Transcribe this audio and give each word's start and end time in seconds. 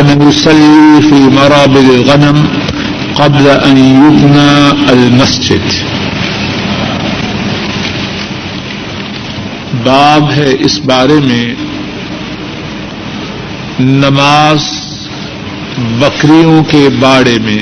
أن 0.00 0.28
يصلي 0.28 1.00
في 1.08 1.14
مرابض 1.14 1.90
الغنم 1.90 2.46
قبل 3.14 3.48
أن 3.64 3.76
يبنى 3.76 4.70
المسجد. 4.88 5.72
باب 9.84 10.30
ہے 10.32 10.54
اس 10.58 10.78
بارے 10.78 11.20
میں 11.24 11.54
نماز 13.80 14.64
بکریوں 15.98 16.64
کے 16.64 16.88
باڑے 17.00 17.38
میں۔ 17.44 17.58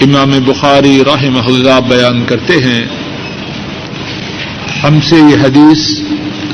امام 0.00 0.30
بخاری 0.44 1.04
رحمہ 1.04 1.46
اللہ 1.46 1.80
بیان 1.88 2.24
کرتے 2.24 2.54
ہیں۔ 2.54 2.84
ہم 4.84 5.00
سے 5.00 5.16
یہ 5.16 5.36
حدیث 5.44 6.00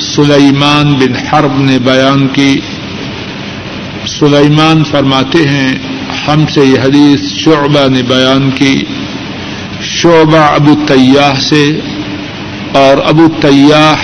سلیمان 0.00 0.94
بن 0.94 1.26
حرب 1.26 1.60
نے 1.60 1.78
بیان 1.78 2.28
کی۔ 2.28 2.60
سلیمان 4.06 4.84
فرماتے 4.84 5.38
ہیں، 5.48 5.78
ہم 6.26 6.46
سے 6.46 6.60
یہ 6.60 6.80
حدیث 6.80 7.20
شعبہ 7.32 7.88
نے 7.88 8.02
بیان 8.02 8.50
کی۔ 8.50 8.84
شعبہ 9.82 10.36
ابو 10.36 10.74
تیاح 10.86 11.40
سے 11.40 11.80
اور 12.72 12.96
ابو 13.04 13.28
تیاح 13.40 13.94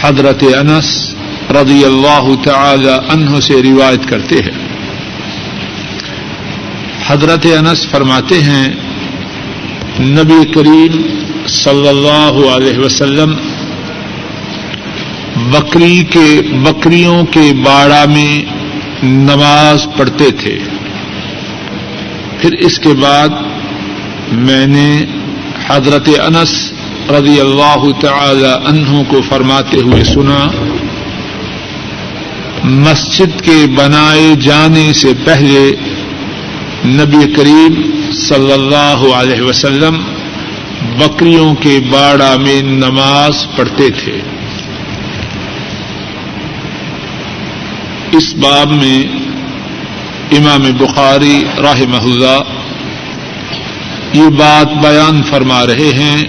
حضرت 0.00 0.44
انس 0.58 1.14
رضی 1.50 1.84
اللہ 1.84 2.30
تعالی 2.44 2.90
عنہ 3.08 3.40
سے 3.40 3.54
روایت 3.54 4.08
کرتے 4.08 4.34
ہیں۔ 4.34 4.68
حضرت 7.06 7.46
انس 7.58 7.86
فرماتے 7.88 8.42
ہیں، 8.42 8.68
نبی 10.00 10.52
کریم 10.52 11.02
صلی 11.46 11.88
اللہ 11.88 12.48
علیہ 12.56 12.78
وسلم 12.78 13.34
بکری 15.36 16.04
کے، 16.10 16.40
بکریوں 16.52 17.24
کے 17.24 17.52
باڑا 17.64 18.04
میں 18.08 18.57
نماز 19.02 19.86
پڑھتے 19.96 20.30
تھے۔ 20.30 20.58
پھر 22.38 22.52
اس 22.52 22.78
کے 22.78 22.88
بعد 22.88 23.28
میں 24.32 24.66
نے 24.66 25.04
حضرت 25.66 26.08
انس 26.26 26.72
رضی 27.10 27.40
اللہ 27.40 27.84
تعالی 28.00 28.66
عنہ 28.66 29.02
کو 29.08 29.20
فرماتے 29.28 29.76
ہوئے 29.76 30.04
سنا، 30.04 30.46
مسجد 32.64 33.40
کے 33.40 33.66
بنائے 33.76 34.34
جانے 34.40 34.92
سے 34.92 35.08
پہلے 35.24 35.76
نبی 36.84 37.32
کریم 37.32 37.90
صلی 38.12 38.52
اللہ 38.52 39.14
علیہ 39.14 39.42
وسلم 39.42 39.98
بکریوں 40.98 41.54
کے 41.54 41.80
باڑا 41.90 42.36
میں 42.36 42.62
نماز 42.62 43.46
پڑھتے 43.56 43.90
تھے۔ 43.90 44.37
اس 48.12 48.34
باب 48.34 48.70
میں 48.72 49.02
امام 50.32 50.62
بخاری 50.78 51.44
راہ 51.58 51.80
اللہ 52.02 52.38
یہ 54.12 54.28
بات 54.28 54.82
بیان 54.82 55.22
فرما 55.22 55.66
رہے 55.66 55.92
ہیں 55.92 56.24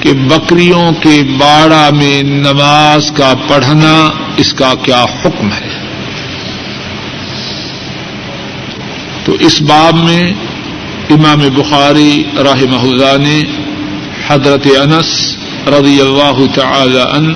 کہ 0.00 0.12
بکریوں 0.12 0.92
کے 0.92 1.22
باڑا 1.38 1.90
میں 1.96 2.22
نماز 2.22 3.12
کا 3.14 3.34
پڑھنا 3.48 4.10
اس 4.36 4.52
کا 4.52 4.74
کیا 4.82 5.04
حکم 5.04 5.48
ہے۔ 5.52 5.78
تو 9.24 9.32
اس 9.32 9.62
باب 9.62 9.94
میں 9.94 10.32
امام 11.10 11.38
بخاری 11.54 12.22
راہ 12.36 12.62
اللہ 12.82 13.18
نے 13.18 13.42
حضرت 14.28 14.66
انس 14.66 15.36
رضی 15.66 16.00
اللہ 16.00 16.38
تعالی 16.54 17.00
عنہ 17.12 17.32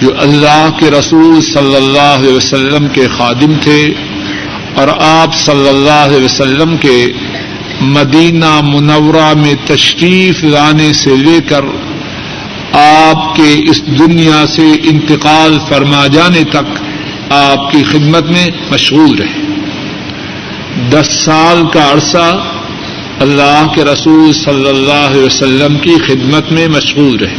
جو 0.00 0.10
اللہ 0.18 0.68
کے 0.78 0.90
رسول 0.90 1.42
صلی 1.42 1.76
اللہ 1.76 2.14
علیہ 2.18 2.32
وسلم 2.32 2.86
کے 2.88 3.06
خادم 3.16 3.52
تھے 3.60 3.94
اور 4.74 4.88
آپ 4.98 5.34
صلی 5.34 5.68
اللہ 5.68 6.14
علیہ 6.14 6.24
وسلم 6.24 6.76
کے 6.76 7.12
مدینہ 7.80 8.60
منورہ 8.62 9.34
میں 9.34 9.54
تشریف 9.66 10.44
لانے 10.44 10.92
سے 10.92 11.16
لے 11.16 11.40
کر 11.48 11.60
آپ 12.72 13.36
کے 13.36 13.70
اس 13.70 13.86
دنیا 13.86 14.46
سے 14.46 14.66
انتقال 14.82 15.58
فرما 15.68 16.06
جانے 16.06 16.44
تک 16.44 16.84
آپ 17.32 17.72
کی 17.72 17.82
خدمت 17.82 18.30
میں 18.30 18.46
مشغول 18.70 19.18
رہے۔ 19.18 19.40
دس 20.90 21.06
سال 21.06 21.62
کا 21.72 21.92
عرصہ 21.92 22.44
اللہ 23.20 23.66
کے 23.74 23.84
رسول 23.84 24.32
صلی 24.32 24.68
اللہ 24.68 25.10
علیہ 25.10 25.24
وسلم 25.24 25.78
کی 25.78 25.94
خدمت 26.06 26.52
میں 26.52 26.68
مشغول 26.68 27.16
رہے۔ 27.16 27.34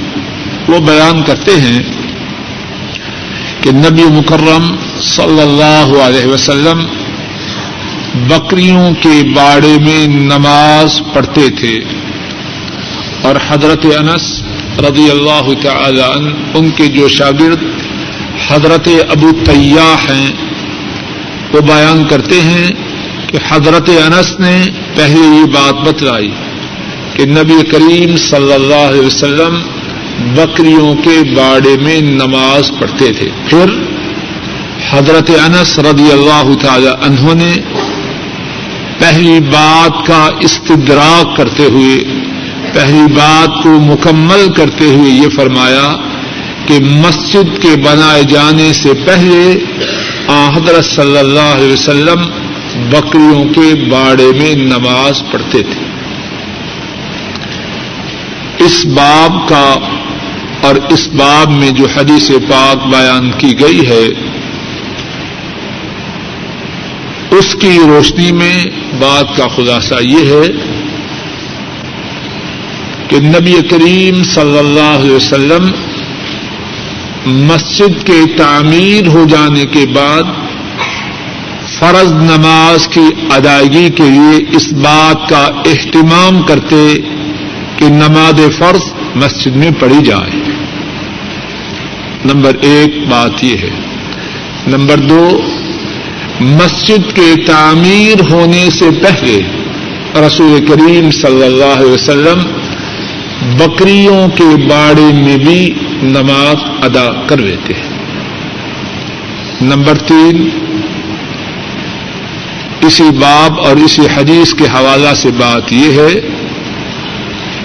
وہ 0.68 0.80
بیان 0.80 1.24
کرتے 1.24 1.52
ہیں 1.52 1.97
کہ 3.68 3.72
نبی 3.76 4.04
مکرم 4.12 4.66
صلی 5.04 5.42
اللہ 5.42 5.90
علیہ 6.02 6.26
وسلم 6.26 6.84
بکریوں 8.28 8.92
کے 9.02 9.16
باڑے 9.36 9.72
میں 9.86 10.06
نماز 10.08 11.00
پڑھتے 11.14 11.48
تھے 11.58 11.74
اور 13.28 13.36
حضرت 13.48 13.86
انس 13.98 14.30
رضی 14.86 15.10
اللہ 15.10 15.52
تعالی 15.64 16.02
عنہ، 16.02 16.30
ان 16.58 16.70
کے 16.78 16.88
جو 16.96 17.08
شاگرد 17.18 17.64
حضرت 18.48 18.88
ابو 19.10 19.32
طیاح 19.46 20.10
ہیں، 20.10 20.32
وہ 21.54 21.62
بیان 21.68 22.04
کرتے 22.10 22.42
ہیں 22.42 22.68
کہ 23.28 23.38
حضرت 23.50 23.90
انس 23.98 24.34
نے 24.40 24.58
پہلے 24.96 25.26
یہ 25.36 25.46
بات 25.54 25.88
بتلائی 25.88 26.32
کہ 27.16 27.26
نبی 27.32 27.62
کریم 27.72 28.16
صلی 28.30 28.54
اللہ 28.54 28.88
علیہ 28.88 29.06
وسلم 29.06 29.62
بکریوں 30.36 30.96
کے 30.96 31.18
باڑے 31.36 31.76
میں 31.82 32.02
نماز 32.02 32.72
پڑھتے 32.80 33.12
تھے۔ 33.14 33.30
پھر 33.50 33.66
حضرت 34.90 35.30
انس 35.30 35.80
رضی 35.80 36.12
اللہ 36.12 36.54
تعالی 36.62 36.90
عنہ 37.02 37.34
نے 37.34 37.54
پہلی 39.00 39.40
بات 39.40 40.06
کا 40.08 40.30
استدراک 40.40 41.36
کرتے 41.38 41.64
ہوئے، 41.64 41.98
پہلی 42.74 43.14
بات 43.14 43.64
کو 43.64 43.70
مکمل 43.70 44.54
کرتے 44.54 44.86
ہوئے 44.86 45.12
یہ 45.12 45.30
فرمایا 45.36 45.96
کہ 46.66 46.80
مسجد 46.80 47.62
کے 47.62 47.76
بنائے 47.76 48.24
جانے 48.24 48.74
سے 48.74 48.94
پہلے 49.06 49.58
حضرت 50.56 50.86
صلی 50.86 51.18
اللہ 51.18 51.54
علیہ 51.54 51.74
وسلم 51.74 52.26
بکریوں 52.90 53.44
کے 53.46 53.90
باڑے 53.90 54.32
میں 54.40 54.56
نماز 54.56 55.22
پڑھتے 55.32 55.62
تھے۔ 55.62 55.86
اس 58.66 58.86
باب 58.86 59.48
کا 59.50 59.66
اور 60.62 60.76
اس 60.90 61.08
باب 61.08 61.52
میں 61.52 61.70
جو 61.70 61.86
حدیث 61.96 62.30
پاک 62.50 62.88
بیان 62.88 63.32
کی 63.38 63.60
گئی 63.60 63.88
ہے، 63.88 64.06
اس 67.32 67.56
کی 67.62 67.80
روشنی 67.88 68.32
میں 68.32 68.66
بات 69.00 69.38
کا 69.38 69.48
خلاصہ 69.48 69.96
یہ 70.02 70.32
ہے 70.32 70.52
کہ 73.08 73.20
نبی 73.20 73.56
کریم 73.70 74.24
صلی 74.24 74.58
اللہ 74.58 74.98
علیہ 75.00 75.12
وسلم 75.12 75.72
مسجد 77.26 78.08
کے 78.08 78.22
تعمیر 78.38 79.08
ہو 79.08 79.26
جانے 79.30 79.66
کے 79.66 79.86
بعد 79.94 80.24
فرض 81.80 82.12
نماز 82.12 82.88
کی 82.88 83.08
ادائیگی 83.32 83.90
کے 83.90 84.04
لیے 84.04 84.56
اس 84.56 84.74
بات 84.74 85.30
کا 85.30 85.50
اہتمام 85.66 86.42
کرتے 86.42 87.00
کہ 87.78 87.90
نماز 87.90 88.42
فرض 88.58 88.82
مسجد 89.16 89.56
میں 89.56 89.72
پڑھی 89.80 90.06
جائے۔ 90.06 90.37
نمبر 92.34 92.52
ایک 92.62 93.08
بات 93.08 93.44
یہ 93.44 93.58
ہے۔ 93.58 93.70
نمبر 94.68 94.98
دو، 94.98 95.42
مسجد 96.40 97.16
کے 97.16 97.34
تعمیر 97.46 98.32
ہونے 98.32 98.70
سے 98.80 98.86
پہلے 99.02 99.40
رسول 100.28 100.66
کریم 100.66 101.12
صلی 101.12 101.44
اللہ 101.44 101.80
علیہ 101.80 101.92
وسلم 101.92 102.40
بکریوں 103.58 104.28
کے 104.28 104.56
باڑے 104.70 105.14
میں 105.14 105.38
بھی 105.38 105.74
نماز 106.04 106.56
ادا 106.84 107.24
کر 107.28 107.38
لیتے 107.38 107.74
ہیں۔ 107.74 107.90
نمبر 109.62 109.98
تین، 109.98 110.50
اسی 112.82 113.10
باب 113.20 113.60
اور 113.60 113.76
اسی 113.78 114.02
حدیث 114.18 114.54
کے 114.54 114.64
حوالہ 114.64 115.14
سے 115.16 115.30
بات 115.30 115.74
یہ 115.74 115.92
ہے 115.92 116.28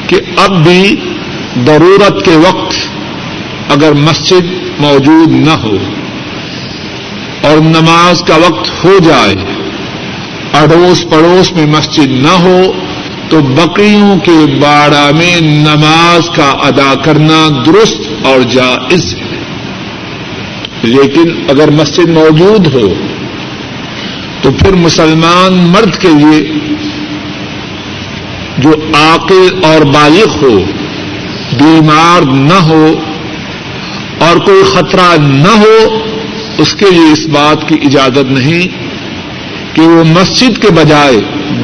کہ 0.06 0.16
اب 0.36 0.64
بھی 0.64 0.96
ضرورت 1.66 2.24
کے 2.24 2.36
وقت 2.36 2.74
اگر 3.72 3.92
مسجد 3.92 4.52
موجود 4.78 5.28
نہ 5.28 5.50
ہو 5.50 5.76
اور 7.42 7.56
نماز 7.56 8.22
کا 8.22 8.36
وقت 8.36 8.84
ہو 8.84 8.98
جائے، 9.04 9.34
اڑوس 10.52 11.04
پڑوس 11.10 11.52
میں 11.52 11.66
مسجد 11.66 12.10
نہ 12.10 12.40
ہو، 12.40 12.72
تو 13.28 13.40
بکریوں 13.40 14.16
کے 14.16 14.58
باڑا 14.60 15.10
میں 15.16 15.40
نماز 15.40 16.30
کا 16.36 16.50
ادا 16.50 16.94
کرنا 17.04 17.48
درست 17.66 18.26
اور 18.26 18.40
جائز 18.40 19.14
ہے۔ 19.14 19.36
لیکن 20.82 21.50
اگر 21.50 21.70
مسجد 21.70 22.08
موجود 22.08 22.74
ہو، 22.74 22.94
تو 24.42 24.50
پھر 24.52 24.72
مسلمان 24.72 25.52
مرد 25.52 25.96
کے 25.96 26.08
لیے 26.08 26.52
جو 28.58 28.70
عاقل 28.94 29.48
اور 29.62 29.82
بالغ 29.82 30.44
ہو، 30.44 30.58
بیمار 31.58 32.22
نہ 32.22 32.62
ہو 32.62 32.94
اور 34.22 34.36
کوئی 34.36 34.62
خطرہ 34.64 35.16
نہ 35.22 35.58
ہو، 35.58 35.98
اس 36.58 36.74
کے 36.74 36.86
لیے 36.90 37.12
اس 37.12 37.26
بات 37.26 37.68
کی 37.68 37.74
اجازت 37.82 38.32
نہیں 38.32 38.68
کہ 39.74 39.82
وہ 39.82 40.04
مسجد 40.04 40.62
کے 40.62 40.70
بجائے 40.70 41.16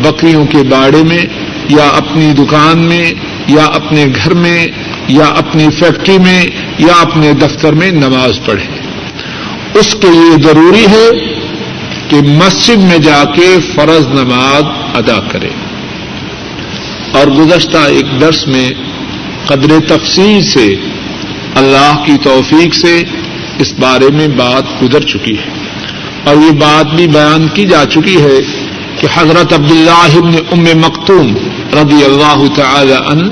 بکریوں 0.02 0.46
کے 0.46 0.58
باڑے 0.58 1.02
میں 1.02 1.24
یا 1.68 1.88
اپنی 1.88 2.32
دکان 2.32 2.78
میں 2.78 3.14
یا 3.46 3.64
اپنے 3.64 4.06
گھر 4.24 4.34
میں 4.34 4.66
یا 5.08 5.24
اپنی 5.24 5.66
فیکٹری 5.78 6.18
میں 6.18 6.46
یا 6.78 6.92
اپنے 7.00 7.32
دفتر 7.32 7.72
میں 7.72 7.90
نماز 7.90 8.40
پڑھے۔ 8.46 8.64
اس 9.78 9.94
کے 9.94 10.08
لیے 10.10 10.42
ضروری 10.42 10.86
ہے 10.86 11.08
کہ 12.08 12.16
مسجد 12.16 12.76
میں 12.76 12.98
جا 12.98 13.24
کے 13.24 13.56
فرض 13.74 14.06
نماز 14.06 14.62
ادا 14.94 15.20
کرے۔ 15.32 15.48
اور 17.12 17.26
گزشتہ 17.26 17.76
ایک 17.76 18.20
درس 18.20 18.48
میں 18.48 18.70
قدر 19.46 19.96
تفصیل 19.96 20.42
سے 20.42 20.74
اللہ 21.54 22.04
کی 22.06 22.12
توفیق 22.22 22.74
سے 22.74 23.02
اس 23.58 23.72
بارے 23.78 24.08
میں 24.12 24.28
بات 24.28 24.82
گزر 24.82 25.00
چکی 25.00 25.32
ہے۔ 25.32 25.58
اور 26.24 26.36
یہ 26.36 26.50
بات 26.50 26.94
بھی 26.94 27.06
بیان 27.06 27.48
کی 27.48 27.64
جا 27.64 27.84
چکی 27.84 28.16
ہے 28.16 28.40
کہ 29.00 29.06
حضرت 29.14 29.52
عبداللہ 29.52 30.16
ابن 30.16 30.32
ام 30.52 30.80
مکتوم 30.80 31.34
رضی 31.72 32.04
اللہ 32.04 32.44
تعالی 32.56 32.94
عنہ 33.06 33.28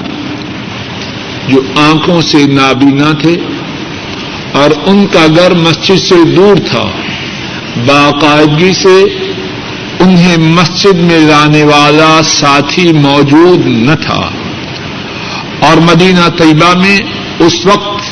جو 1.49 1.61
آنکھوں 1.77 2.21
سے 2.21 2.39
نابینا 2.47 3.13
تھے 3.23 3.37
اور 4.53 4.71
ان 4.87 5.07
کا 5.07 5.27
گھر 5.37 5.55
مسجد 5.55 5.99
سے 5.99 6.15
دور 6.37 6.57
تھا، 6.57 6.85
باقاعدگی 7.87 8.73
سے 8.75 9.05
انہیں 10.01 10.37
مسجد 10.37 10.95
میں 10.95 11.19
لانے 11.19 11.65
والا 11.65 12.21
ساتھی 12.25 12.93
موجود 12.93 13.67
نہ 13.67 13.95
تھا۔ 13.95 14.31
اور 15.61 15.77
مدینہ 15.77 16.29
طیبہ 16.39 16.79
میں 16.79 16.99
اس 17.39 17.67
وقت 17.67 18.03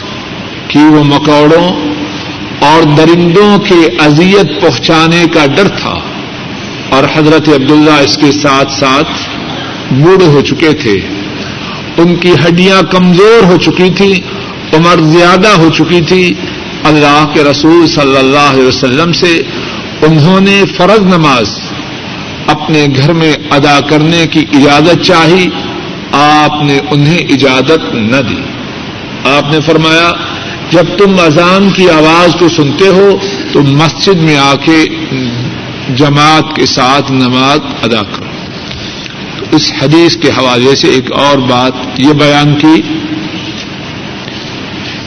کی 0.69 0.79
وہ 0.79 1.05
مکوڑوں 1.05 1.94
اور 2.65 2.82
درندوں 2.82 3.59
کے 3.59 3.88
اذیت 3.99 4.62
پہنچانے 4.62 5.25
کا 5.32 5.47
ڈر 5.47 5.69
تھا 5.69 5.94
اور 6.91 7.05
حضرت 7.15 7.49
عبداللہ 7.49 8.03
اس 8.05 8.17
کے 8.17 8.32
ساتھ 8.32 8.73
ساتھ 8.73 9.29
بوڑھے 9.94 10.26
ہو 10.26 10.41
چکے 10.41 10.73
تھے۔ 10.73 10.97
ان 11.99 12.17
کی 12.17 12.31
ہڈیاں 12.31 12.82
کمزور 12.82 13.44
ہو 13.44 13.56
چکی 13.56 13.91
تھی 13.91 14.12
عمر 14.73 15.00
زیادہ 15.00 15.49
ہو 15.49 15.70
چکی 15.70 16.00
تھی۔ 16.00 16.35
اللہ 16.85 17.27
کے 17.35 17.44
رسول 17.44 17.87
صلی 17.87 18.17
اللہ 18.17 18.50
علیہ 18.50 18.67
وسلم 18.67 19.12
سے 19.12 19.43
انہوں 20.03 20.41
نے 20.41 20.62
فرض 20.77 21.00
نماز 21.00 21.59
اپنے 22.47 22.87
گھر 22.97 23.12
میں 23.12 23.37
ادا 23.50 23.81
کرنے 23.81 24.27
کی 24.27 24.41
اجازت 24.53 25.03
چاہی، 25.03 25.49
آپ 26.12 26.65
نے 26.65 26.79
انہیں 26.91 27.19
اجازت 27.19 27.94
نہ 27.94 28.17
دی۔ 28.17 28.54
آپ 29.25 29.53
نے 29.53 29.61
فرمایا، 29.61 30.11
جب 30.71 30.87
تم 30.99 31.19
اذان 31.21 31.69
کی 31.71 31.88
آواز 31.91 32.35
کو 32.38 32.49
سنتے 32.49 32.88
ہو 32.88 33.17
تو 33.53 33.62
مسجد 33.62 34.23
میں 34.23 34.37
آ 34.38 34.55
کے 34.65 34.79
جماعت 35.97 36.55
کے 36.56 36.67
ساتھ 36.67 37.12
نماز 37.12 37.59
ادا 37.82 38.03
کرو۔ 38.03 39.56
اس 39.56 39.71
حدیث 39.82 40.17
کے 40.17 40.31
حوالے 40.38 40.75
سے 40.76 40.88
ایک 40.88 41.12
اور 41.19 41.38
بات 41.49 42.00
یہ 42.00 42.12
بیان 42.19 42.55
کی 42.55 42.81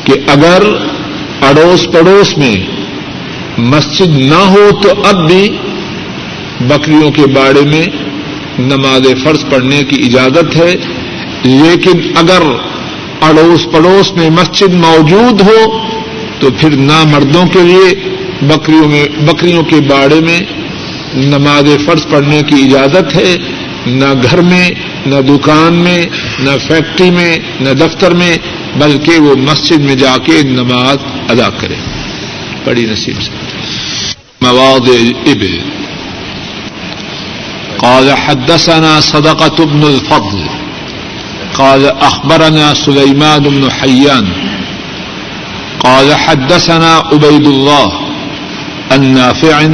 کہ 0.03 0.13
اگر 0.27 0.65
اڑوس 1.47 1.87
پڑوس 1.93 2.37
میں 2.37 2.55
مسجد 3.57 4.17
نہ 4.17 4.43
ہو 4.49 4.69
تو 4.83 4.89
اب 5.09 5.27
بھی 5.27 5.43
بکریوں 6.67 7.11
کے 7.11 7.25
باڑے 7.35 7.61
میں 7.69 7.85
نماز 8.59 9.07
فرض 9.23 9.43
پڑھنے 9.49 9.83
کی 9.83 10.03
اجازت 10.05 10.55
ہے، 10.55 10.73
لیکن 11.43 11.99
اگر 12.15 12.43
اڑوس 13.21 13.67
پڑوس 13.71 14.11
میں 14.11 14.29
مسجد 14.29 14.73
موجود 14.73 15.41
ہو، 15.41 15.77
تو 16.39 16.49
پھر 16.51 16.69
نہ 16.69 17.03
مردوں 17.03 17.45
کے 17.45 17.59
لیے 17.59 18.09
بکریوں 18.41 18.87
میں، 18.87 19.05
بکریوں 19.21 19.63
کے 19.63 19.75
باڑے 19.75 20.21
میں 20.21 20.39
نماز 21.13 21.85
فرض 21.85 22.07
پڑھنے 22.09 22.41
کی 22.41 22.55
اجازت 22.55 23.15
ہے۔ 23.15 23.37
نہ 23.87 24.05
گھر 24.23 24.41
میں، 24.41 24.69
نہ 25.05 25.15
دکان 25.15 25.73
میں، 25.73 26.03
نہ 26.39 26.49
فیکٹری 26.67 27.09
میں، 27.09 27.37
نہ 27.61 27.69
دفتر 27.69 28.13
میں، 28.13 28.37
بلکہ 28.75 29.19
وہ 29.19 29.35
مسجد 29.35 29.79
میں 29.79 29.95
جا 29.95 30.17
کے 30.17 30.41
نماز 30.43 30.97
ادا 31.29 31.49
کرے۔ 31.49 31.75
بڑی 32.63 32.85
نصیب 32.85 33.21
سے۔ 33.21 33.31
مواد 34.41 34.89
ابل۔ 35.25 35.57
قال 37.77 38.09
حدثنا 38.09 38.99
صدقة 39.01 39.63
بن 39.65 39.83
الفضل۔ 39.83 40.56
قال 41.57 41.85
أخبرنا 41.85 42.73
سليمان 42.73 43.39
بن 43.43 43.71
حيان 43.71 44.27
قال 45.79 46.15
حدثنا 46.15 46.95
عبيد 46.95 47.47
الله 47.47 47.91
النافع 48.91 49.69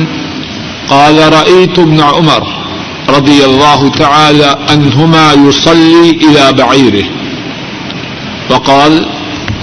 قال 0.89 1.33
رأيت 1.33 1.79
ابن 1.79 1.99
عمر 2.01 2.47
رضي 3.09 3.45
الله 3.45 3.89
تعالى 3.89 4.57
أنهما 4.73 5.33
يصلي 5.33 6.09
إلى 6.09 6.53
بعيره 6.53 7.05
وقال 8.49 9.05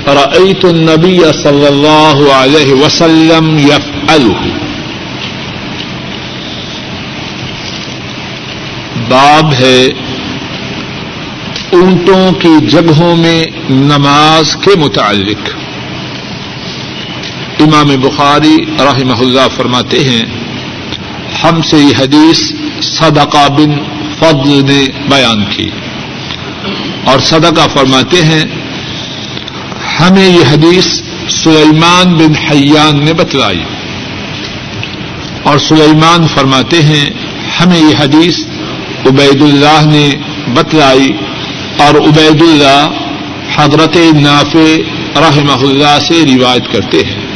رأيت 0.08 0.64
النبي 0.64 1.32
صلى 1.32 1.68
الله 1.68 2.32
عليه 2.34 2.72
وسلم 2.72 3.58
يفعله 3.58 4.36
باب 9.10 9.52
ہے 9.54 10.09
اونٹوں 11.72 12.32
کی 12.32 12.66
جگہوں 12.66 13.16
میں 13.16 13.44
نماز 13.70 14.56
کے 14.56 14.70
متعلق۔ 14.78 15.50
امام 17.60 18.00
بخاری 18.00 18.56
رحمہ 18.78 19.16
اللہ 19.16 19.48
فرماتے 19.56 20.04
ہیں، 20.04 20.22
ہم 21.44 21.62
سے 21.62 21.76
یہ 21.76 21.96
حدیث 21.98 22.52
صدقہ 22.82 23.48
بن 23.48 23.72
فضل 24.18 24.72
نے 24.72 24.84
بیان 25.08 25.44
کی۔ 25.56 25.70
اور 27.04 27.18
صدقہ 27.18 27.68
فرماتے 27.72 28.24
ہیں، 28.24 28.44
ہمیں 30.00 30.28
یہ 30.28 30.52
حدیث 30.52 31.02
سلیمان 31.28 32.14
بن 32.14 32.36
حیان 32.36 33.04
نے 33.04 33.12
بتلائی۔ 33.12 33.62
اور 35.42 35.58
سلیمان 35.58 36.26
فرماتے 36.26 36.82
ہیں، 36.82 37.10
ہمیں 37.60 37.80
یہ 37.80 38.02
حدیث 38.02 38.38
عبید 39.06 39.42
اللہ 39.42 39.80
نے 39.84 40.10
بتلائی۔ 40.54 41.12
اور 41.80 41.94
عبید 41.94 42.42
اللہ 42.42 42.88
حضرت 43.56 43.96
نافع 44.14 44.76
رحمہ 45.16 45.66
اللہ 45.66 45.98
سے 46.08 46.24
روایت 46.36 46.72
کرتے 46.72 47.04
ہیں۔ 47.04 47.26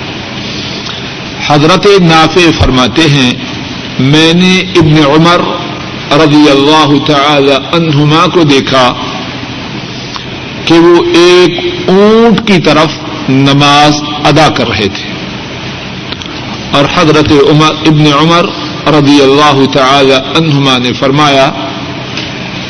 حضرت 1.47 1.87
نافع 2.01 2.51
فرماتے 2.61 3.03
ہیں، 3.03 3.35
میں 3.99 4.33
نے 4.35 4.59
ابن 4.59 4.97
عمر 5.07 5.41
رضی 6.13 6.51
اللہ 6.51 6.95
تعالی 7.07 7.53
عنہما 7.53 8.27
کو 8.35 8.43
دیکھا 8.43 8.95
کہ 10.65 10.75
وہ 10.75 11.05
ایک 11.05 11.75
اونٹ 11.89 12.49
کی 12.49 12.61
طرف 12.61 12.87
نماز 13.29 14.03
ادا 14.25 14.49
کر 14.49 14.69
رہے 14.69 14.89
تھے۔ 14.89 15.13
اور 16.73 16.85
حضرت 16.95 17.33
عمر، 17.33 17.75
ابن 17.87 18.07
عمر 18.21 18.45
رضی 18.89 19.23
اللہ 19.23 19.65
تعالی 19.73 20.15
عنہما 20.15 20.79
نے 20.79 20.93
فرمایا، 20.93 21.51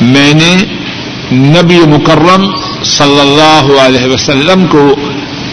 میں 0.01 0.33
نے 0.33 0.84
نبی 1.31 1.79
مکرم 1.87 2.51
صلی 2.83 3.19
اللہ 3.19 3.81
علیہ 3.81 4.13
وسلم 4.13 4.67
کو 4.67 4.95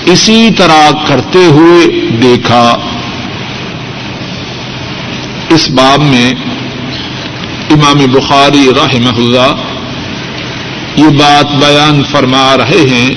اسی 0.07 0.49
طرح 0.57 0.91
کرتے 1.07 1.39
ہوئے 1.39 1.87
دیکھا۔ 2.23 2.79
اس 5.49 5.71
باب 5.71 6.03
میں 6.03 6.31
امام 7.71 8.07
بخاری 8.13 8.71
رحمہ 8.77 9.17
اللہ 9.17 9.55
یہ 10.97 11.09
بات 11.09 11.55
بیان 11.55 12.03
فرما 12.13 12.57
رہے 12.57 12.89
ہیں 12.91 13.15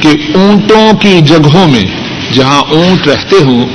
کہ 0.00 0.08
اونٹوں 0.34 0.92
کی 0.96 1.20
جگہوں 1.20 1.68
میں 1.68 1.86
جہاں 2.32 2.60
اونٹ 2.60 3.06
رہتے 3.06 3.36
ہوں، 3.36 3.66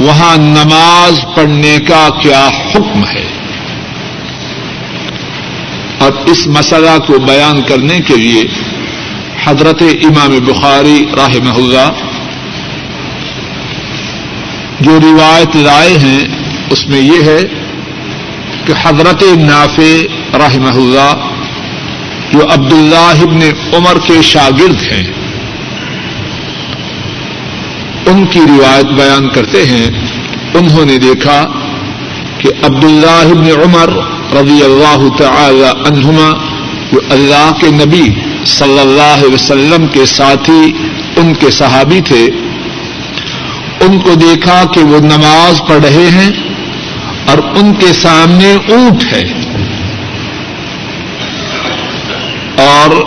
وہاں 0.00 0.36
نماز 0.36 1.24
پڑھنے 1.34 1.76
کا 1.88 2.08
کیا 2.22 2.48
حکم 2.48 3.04
ہے۔ 3.04 3.43
اس 6.32 6.46
مسئلہ 6.46 6.96
کو 7.06 7.18
بیان 7.26 7.62
کرنے 7.62 8.00
کے 8.08 8.16
لیے 8.16 8.42
حضرت 9.44 9.82
امام 9.82 10.38
بخاری 10.46 10.98
رحمہ 11.16 11.56
اللہ 11.56 12.02
جو 14.80 14.98
روایت 15.00 15.56
لائے 15.56 15.96
ہیں، 15.98 16.22
اس 16.70 16.86
میں 16.88 17.00
یہ 17.00 17.22
ہے 17.22 17.40
کہ 18.66 18.72
حضرت 18.82 19.22
نافع 19.38 19.92
رحمہ 20.38 20.76
اللہ 20.82 21.26
جو 22.32 22.46
عبداللہ 22.52 23.22
ابن 23.22 23.42
عمر 23.76 23.98
کے 24.06 24.20
شاگرد 24.22 24.82
ہیں، 24.82 25.06
ان 28.06 28.24
کی 28.32 28.40
روایت 28.48 28.92
بیان 28.96 29.28
کرتے 29.28 29.64
ہیں، 29.66 29.86
انہوں 30.54 30.84
نے 30.84 30.96
دیکھا 30.98 31.38
کہ 32.44 32.50
عبداللہ 32.62 33.30
ابن 33.30 33.46
عمر 33.62 33.88
رضی 34.36 34.62
اللہ 34.64 35.16
تعالی 35.18 35.64
عنہما 35.64 36.30
جو 36.92 37.00
اللہ 37.10 37.50
کے 37.60 37.66
نبی 37.70 38.10
صلی 38.46 38.78
اللہ 38.78 39.14
علیہ 39.14 39.34
وسلم 39.34 39.86
کے 39.86 40.06
ساتھی 40.06 40.72
ان 41.16 41.34
کے 41.34 41.50
صحابی 41.50 42.00
تھے، 42.00 42.24
ان 43.80 43.98
کو 43.98 44.14
دیکھا 44.14 44.64
کہ 44.74 44.80
وہ 44.80 44.98
نماز 44.98 45.62
پڑھ 45.68 45.80
رہے 45.82 46.10
ہیں 46.10 46.30
اور 47.26 47.38
ان 47.38 47.74
کے 47.74 47.92
سامنے 47.92 48.54
اونٹ 48.68 49.04
ہے۔ 49.12 49.24
اور 52.56 53.04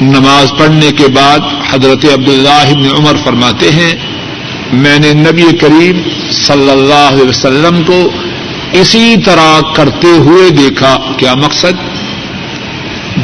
نماز 0.00 0.52
پڑھنے 0.58 0.92
کے 0.92 1.08
بعد 1.08 1.38
حضرت 1.74 2.04
عبداللہ 2.04 2.74
بن 2.74 2.86
عمر 2.98 3.16
فرماتے 3.24 3.70
ہیں، 3.70 3.94
میں 4.72 4.98
نے 4.98 5.12
نبی 5.12 5.56
کریم 5.60 6.02
صلی 6.30 6.70
اللہ 6.70 7.08
علیہ 7.08 7.28
وسلم 7.28 7.82
کو 7.82 8.10
اسی 8.72 9.14
طرح 9.24 9.60
کرتے 9.74 10.06
ہوئے 10.06 10.50
دیکھا 10.50 10.96
کیا 11.16 11.34
مقصد؟ 11.34 12.00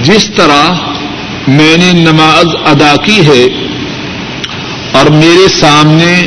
جس 0.05 0.31
طرح 0.37 0.75
میں 1.49 1.76
نے 1.76 1.93
نماز 1.93 2.47
ادا 2.65 2.95
کی 3.05 3.26
ہے 3.26 3.45
اور 4.93 5.07
میرے 5.07 5.49
سامنے 5.49 6.26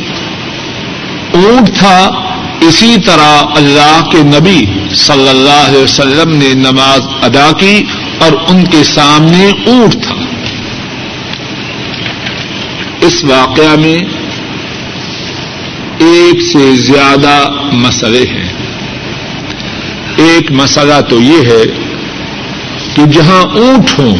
اونٹ 1.33 1.77
تھا، 1.79 2.09
اسی 2.61 2.95
طرح 3.05 3.43
اللہ 3.55 4.01
کے 4.11 4.17
نبی 4.17 4.65
صلی 4.95 5.29
اللہ 5.29 5.67
علیہ 5.67 5.83
وسلم 5.83 6.35
نے 6.35 6.53
نماز 6.53 7.01
ادا 7.21 7.51
کی 7.59 7.83
اور 8.19 8.31
ان 8.47 8.63
کے 8.65 8.83
سامنے 8.83 9.51
اونٹ 9.65 9.93
تھا۔ 9.93 10.15
اس 13.01 13.23
واقعہ 13.23 13.75
میں 13.75 13.99
ایک 15.99 16.41
سے 16.41 16.75
زیادہ 16.75 17.49
مسئلے 17.71 18.25
ہیں۔ 18.27 18.58
ایک 20.19 20.51
مسئلہ 20.51 21.01
تو 21.09 21.21
یہ 21.21 21.47
ہے 21.47 21.63
کہ 22.95 23.05
جہاں 23.05 23.41
اونٹ 23.41 23.99
ہوں، 23.99 24.17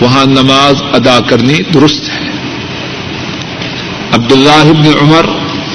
وہاں 0.00 0.24
نماز 0.24 0.82
ادا 0.92 1.20
کرنی 1.20 1.62
درست 1.74 2.08
ہے۔ 2.08 2.30
عبداللہ 4.12 4.68
ابن 4.70 4.86
عمر 5.00 5.24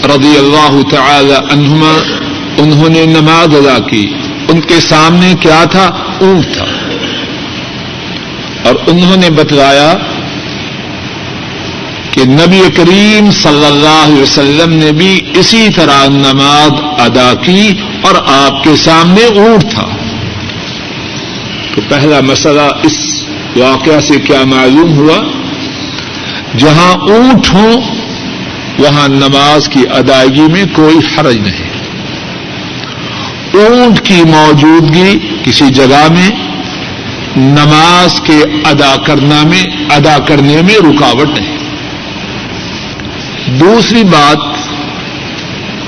رضی 0.05 0.37
اللہ 0.37 0.81
تعالی 0.89 1.33
عنہما، 1.53 1.99
انہوں 2.57 2.89
نے 2.89 3.05
نماز 3.05 3.55
ادا 3.55 3.87
کی۔ 3.87 4.13
ان 4.49 4.61
کے 4.61 4.79
سامنے 4.79 5.33
کیا 5.39 5.63
تھا؟ 5.63 5.85
اونٹ 6.21 6.53
تھا۔ 6.53 6.65
اور 8.63 8.75
انہوں 8.87 9.17
نے 9.17 9.29
بتلایا 9.29 9.93
کہ 12.11 12.21
نبی 12.25 12.61
کریم 12.75 13.31
صلی 13.31 13.65
اللہ 13.65 14.03
علیہ 14.05 14.21
وسلم 14.21 14.73
نے 14.73 14.91
بھی 14.91 15.21
اسی 15.33 15.67
طرح 15.75 16.07
نماز 16.07 16.71
ادا 17.01 17.33
کی۔ 17.45 17.71
اور 18.01 18.15
آپ 18.15 18.63
کے 18.63 18.75
سامنے 18.75 19.25
اونٹ 19.25 19.73
تھا۔ 19.73 19.85
تو 21.75 21.81
پہلا 21.89 22.19
مسئلہ 22.21 22.61
اس 22.83 23.23
واقعہ 23.55 23.99
سے 23.99 24.19
کیا 24.19 24.43
معلوم 24.45 24.97
ہوا؟ 24.97 25.17
جہاں 26.57 26.93
اونٹ 26.93 27.53
ہوں، 27.53 27.81
وہاں 28.79 29.07
نماز 29.07 29.69
کی 29.69 29.79
ادائیگی 29.93 30.51
میں 30.51 30.65
کوئی 30.73 30.97
حرج 30.97 31.37
نہیں۔ 31.37 31.71
اونٹ 33.53 34.01
کی 34.01 34.23
موجودگی 34.27 35.19
کسی 35.43 35.69
جگہ 35.69 36.07
میں، 36.11 36.29
نماز 37.37 38.21
کے 38.21 38.43
ادا 38.65 38.95
کرنا 39.05 39.43
میں، 39.43 39.63
ادا 39.89 40.17
کرنے 40.17 40.61
میں 40.61 40.75
رکاوٹ 40.75 41.39
نہیں۔ 41.39 41.57
دوسری 43.59 44.03
بات 44.03 44.37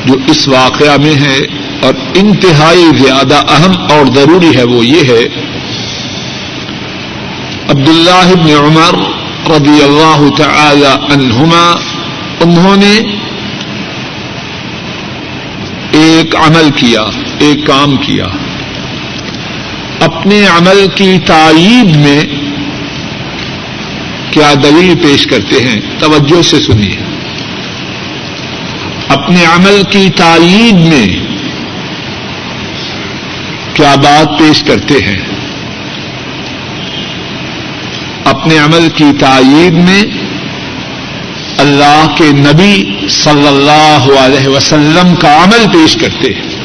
جو 0.05 0.13
اس 0.27 0.47
واقعہ 0.47 0.97
میں 0.97 1.15
ہے 1.15 1.62
اور 1.83 1.93
انتہائی 2.15 2.89
زیادہ 2.97 3.35
اہم 3.35 3.71
اور 3.89 4.05
ضروری 4.15 4.57
ہے 4.57 4.63
وہ 4.63 4.85
یہ 4.85 5.03
ہے، 5.07 5.23
عبداللہ 7.69 8.33
بن 8.33 8.51
عمر 8.51 8.99
رضی 9.51 9.83
اللہ 9.83 10.25
تعالی 10.37 11.13
عنہما، 11.13 11.73
انہوں 12.41 12.77
نے 12.77 13.15
ایک 15.91 16.35
عمل 16.35 16.69
کیا، 16.75 17.01
ایک 17.39 17.67
کام 17.67 17.95
کیا۔ 17.95 18.25
اپنے 19.99 20.47
عمل 20.47 20.87
کی 20.95 21.17
تائید 21.25 21.95
میں 21.95 22.25
کیا 24.31 24.53
دلیل 24.63 24.95
پیش 24.95 25.25
کرتے 25.25 25.63
ہیں؟ 25.63 25.81
توجہ 25.99 26.41
سے 26.41 26.59
سنیے۔ 26.59 26.95
اپنے 29.07 29.45
عمل 29.45 29.81
کی 29.89 30.09
تائید 30.15 30.75
میں 30.75 31.22
کیا 33.73 33.95
بات 33.95 34.39
پیش 34.39 34.63
کرتے 34.63 34.93
ہیں؟ 34.93 35.17
اپنے 38.25 38.57
عمل 38.57 38.89
کی 38.95 39.05
تائید 39.19 39.73
میں 39.73 40.03
اللہ 41.57 42.05
کے 42.17 42.23
نبی 42.23 43.07
صلی 43.09 43.47
اللہ 43.47 44.19
علیہ 44.19 44.47
وسلم 44.47 45.15
کا 45.15 45.43
عمل 45.43 45.65
پیش 45.73 45.95
کرتے 45.95 46.33
ہیں۔ 46.33 46.63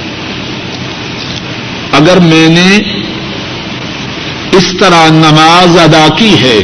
اگر 1.92 2.16
میں 2.16 2.48
نے 2.48 2.78
اس 4.52 4.74
طرح 4.80 5.08
نماز 5.08 5.78
ادا 5.78 6.06
کی 6.16 6.34
ہے 6.42 6.58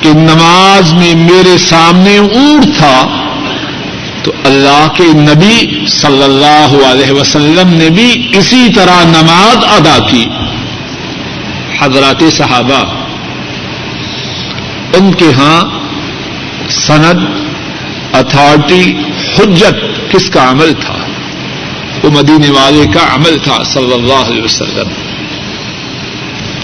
کہ 0.00 0.08
نماز 0.08 0.92
میں 0.92 1.14
میرے 1.14 1.58
سامنے 1.58 2.18
اونٹ 2.18 2.76
تھا 2.76 3.06
تو 4.22 4.32
اللہ 4.44 4.88
کے 4.96 5.04
نبی 5.04 5.86
صلی 5.86 6.22
اللہ 6.22 6.86
علیہ 6.86 7.12
وسلم 7.12 7.68
نے 7.68 7.90
بھی 7.90 8.30
اسی 8.38 8.66
طرح 8.74 9.04
نماز 9.04 9.56
ادا 9.56 9.98
کی۔ 10.10 10.26
حضرات 11.78 12.22
صحابہ، 12.32 12.84
ان 14.96 15.14
کے 15.14 15.32
ہاں 15.38 15.68
سند 16.70 17.18
اتارٹی 18.12 18.94
حجت 19.38 20.10
کس 20.12 20.30
کا 20.30 20.50
عمل 20.50 20.72
تھا؟ 20.72 20.96
وہ 22.02 22.10
مدینے 22.10 22.50
والے 22.50 22.86
کا 22.94 23.14
عمل 23.14 23.38
تھا 23.38 23.62
صلی 23.64 23.92
اللہ 23.92 24.30
علیہ 24.30 24.42
وسلم۔ 24.42 24.88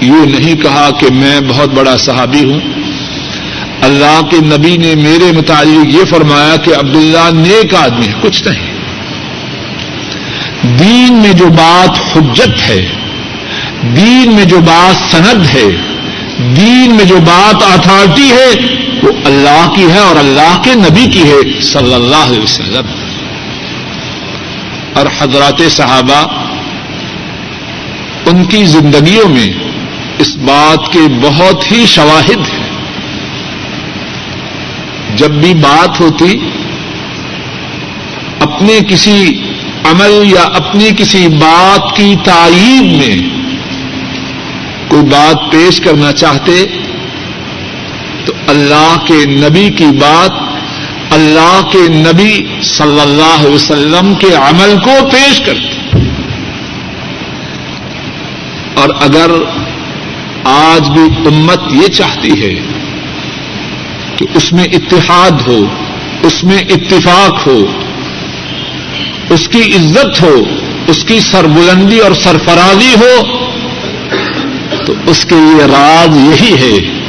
یوں 0.00 0.26
نہیں 0.26 0.54
کہا 0.54 0.90
کہ 1.00 1.06
میں 1.12 1.40
بہت 1.40 1.68
بڑا 1.68 1.96
صحابی 1.96 2.44
ہوں۔ 2.44 2.60
اللہ 3.82 4.20
کے 4.30 4.36
نبی 4.36 4.76
نے 4.76 4.94
میرے 4.94 5.32
متعلق 5.32 5.94
یہ 5.94 6.04
فرمایا 6.10 6.56
کہ 6.56 6.70
عبداللہ 6.70 7.30
نیک 7.32 7.74
آدمی 7.74 8.06
ہے، 8.06 8.12
کچھ 8.22 8.48
نہیں۔ 8.48 8.76
دین 10.78 11.12
میں 11.12 11.32
جو 11.32 11.46
بات 11.46 12.16
حجت 12.16 12.70
ہے، 12.70 12.88
دین 13.82 14.34
میں 14.34 14.44
جو 14.44 14.60
بات 14.60 15.12
سند 15.12 15.46
ہے، 15.54 15.66
دین 16.56 16.94
میں 16.96 17.04
جو 17.04 17.16
بات 17.16 17.54
اتھارٹی 17.54 18.30
ہے، 18.30 18.74
وہ 19.02 19.12
اللہ 19.24 19.72
کی 19.76 19.86
ہے 19.92 19.98
اور 19.98 20.16
اللہ 20.16 20.62
کے 20.64 20.74
نبی 20.74 21.06
کی 21.10 21.22
ہے، 21.22 21.60
صلی 21.60 21.94
اللہ 21.94 22.16
علیہ 22.16 22.40
وسلم۔ 22.40 22.86
اور 24.92 25.06
حضرات 25.18 25.62
صحابہ، 25.70 26.26
ان 28.26 28.44
کی 28.44 28.64
زندگیوں 28.64 29.28
میں 29.28 29.50
اس 30.18 30.36
بات 30.36 30.92
کے 30.92 30.98
بہت 31.20 31.72
ہی 31.72 31.86
شواہد 31.86 32.52
ہیں۔ 32.52 32.55
جب 35.16 35.30
بھی 35.30 35.54
بات 35.54 36.00
ہوتی، 36.00 36.38
اپنے 38.40 38.78
کسی 38.88 39.40
عمل 39.84 40.22
یا 40.24 40.42
اپنی 40.42 40.88
کسی 40.96 41.28
بات 41.28 41.96
کی 41.96 42.14
تائید 42.24 42.92
میں 42.92 43.16
کوئی 44.88 45.02
بات 45.02 45.52
پیش 45.52 45.80
کرنا 45.80 46.12
چاہتے، 46.12 46.64
تو 48.24 48.32
اللہ 48.48 48.96
کے 49.06 49.26
نبی 49.26 49.70
کی 49.70 49.86
بات، 49.86 50.30
اللہ 51.12 51.60
کے 51.72 51.88
نبی 51.88 52.46
صلی 52.62 53.00
اللہ 53.00 53.36
علیہ 53.38 53.54
وسلم 53.54 54.14
کے 54.14 54.34
عمل 54.34 54.74
کو 54.84 55.08
پیش 55.12 55.40
کرتے۔ 55.40 55.76
اور 58.74 58.88
اگر 59.00 59.30
آج 60.44 60.90
بھی 60.90 61.02
امت 61.26 61.60
یہ 61.70 61.88
چاہتی 61.88 62.42
ہے 62.42 62.75
کہ 64.16 64.26
اس 64.34 64.52
میں 64.52 64.64
اتحاد 64.64 65.30
ہو، 65.46 65.64
اس 66.22 66.44
میں 66.44 66.58
اتفاق 66.58 67.46
ہو، 67.46 67.66
اس 69.30 69.48
کی 69.48 69.62
عزت 69.76 70.22
ہو، 70.22 70.42
اس 70.86 71.04
کی 71.04 71.20
سربلندی 71.20 71.98
اور 71.98 72.12
سرفرازی 72.12 72.94
ہو، 72.94 73.22
تو 74.86 74.92
اس 75.06 75.24
کے 75.24 75.34
لیے 75.34 75.66
راز 75.66 76.16
یہی 76.16 76.54
ہے 76.54 77.00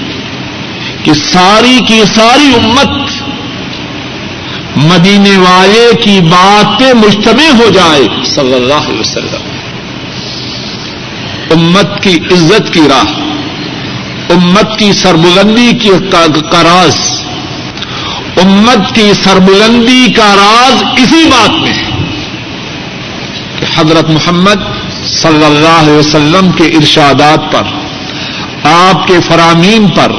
کہ 1.03 1.13
ساری 1.13 1.79
کی 1.87 2.01
ساری 2.15 2.53
امت 2.55 3.11
مدینے 4.75 5.37
والے 5.37 5.89
کی 6.03 6.19
بات 6.19 6.79
پہ 6.79 6.93
مشتبہ 6.93 7.55
ہو 7.57 7.69
جائے، 7.69 8.01
صلی 8.25 8.53
اللہ 8.53 8.89
علیہ 8.89 8.99
وسلم۔ 8.99 9.41
امت 11.51 12.03
کی 12.03 12.19
عزت 12.31 12.73
کی 12.73 12.81
راہ۔ 12.89 13.26
امت 14.29 14.79
کی 14.79 14.93
سربلندی 14.93 15.77
کی 15.77 15.89
کا 16.51 16.63
راز۔ 16.63 17.21
امت 18.43 18.95
کی 18.95 19.11
سربلندی 19.23 20.11
کا 20.11 20.35
راز 20.35 20.83
اسی 20.97 21.25
بات 21.25 21.49
میں 21.49 21.73
ہے 21.73 21.91
کہ 23.59 23.65
حضرت 23.75 24.09
محمد 24.09 24.63
صلی 25.05 25.45
اللہ 25.45 25.79
علیہ 25.79 25.93
وسلم 25.93 26.51
کے 26.51 26.63
ارشادات 26.63 27.51
پر، 27.51 27.63
آپ 28.67 29.07
کے 29.07 29.13
فرامین 29.27 29.87
پر، 29.87 30.11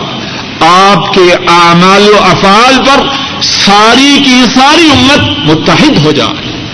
آپ 0.61 1.15
کے 1.15 1.33
اعمال 1.49 2.09
و 2.09 2.17
افعال 2.23 2.77
پر 2.87 3.07
ساری 3.43 4.19
کی 4.25 4.43
ساری 4.55 4.91
امت 4.93 5.39
متحد 5.39 6.05
ہو 6.05 6.13
جائے۔ 6.13 6.69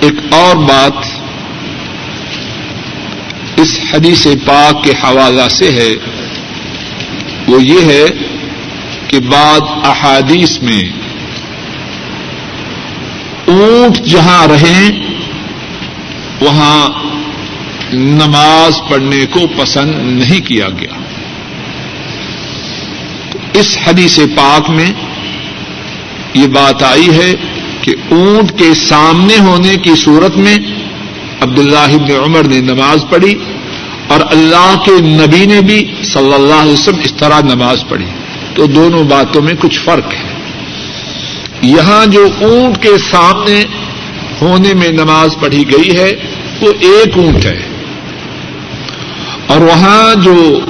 ایک 0.00 0.14
اور 0.30 0.56
بات 0.56 1.07
اس 3.58 3.80
حدیث 3.94 4.26
پاک 4.46 4.84
کے 4.84 4.90
حوالہ 4.90 5.48
سے 5.48 5.72
ہے۔ 5.72 5.94
وہ 7.48 7.62
یہ 7.62 7.80
ہے 7.80 8.06
کہ 9.08 9.18
بعد 9.18 9.60
احادیث 9.84 10.58
میں 10.62 10.82
اونٹ 13.46 13.98
جہاں 13.98 14.46
رہیں، 14.46 14.90
وہاں 16.40 16.88
نماز 17.92 18.80
پڑھنے 18.90 19.26
کو 19.30 19.40
پسند 19.56 20.22
نہیں 20.22 20.40
کیا 20.40 20.68
گیا۔ 20.68 20.96
اس 23.52 23.78
حدیث 23.86 24.18
پاک 24.36 24.70
میں 24.70 24.92
یہ 26.34 26.46
بات 26.46 26.82
آئی 26.82 27.08
ہے 27.08 27.34
کہ 27.82 27.94
اونٹ 28.10 28.58
کے 28.58 28.74
سامنے 28.74 29.38
ہونے 29.38 29.76
کی 29.76 29.90
صورت 29.96 30.36
میں 30.36 30.56
عبداللہ 31.40 31.78
ابن 31.78 32.12
عمر 32.24 32.42
نے 32.44 32.60
نماز 32.60 33.04
پڑھی 33.10 33.34
اور 34.08 34.20
اللہ 34.30 34.74
کے 34.84 35.02
نبی 35.02 35.46
نے 35.46 35.60
بھی 35.60 35.94
صلی 36.04 36.34
اللہ 36.34 36.54
علیہ 36.54 36.72
وسلم 36.72 37.00
اس 37.04 37.14
طرح 37.14 37.40
نماز 37.40 37.84
پڑھی۔ 37.88 38.06
تو 38.54 38.66
دونوں 38.66 39.04
باتوں 39.04 39.42
میں 39.42 39.54
کچھ 39.58 39.80
فرق 39.80 40.12
ہے۔ 40.12 40.22
یہاں 41.62 42.06
جو 42.06 42.28
اونٹ 42.40 42.82
کے 42.82 42.98
سامنے 43.10 43.64
ہونے 44.42 44.74
میں 44.74 44.88
نماز 44.88 45.30
پڑھی 45.40 45.64
گئی 45.70 45.96
ہے، 45.96 46.16
وہ 46.60 46.72
ایک 46.80 47.18
اونٹ 47.18 47.44
ہے۔ 47.44 47.62
اور 49.46 49.60
وہاں 49.60 50.14
جو 50.14 50.60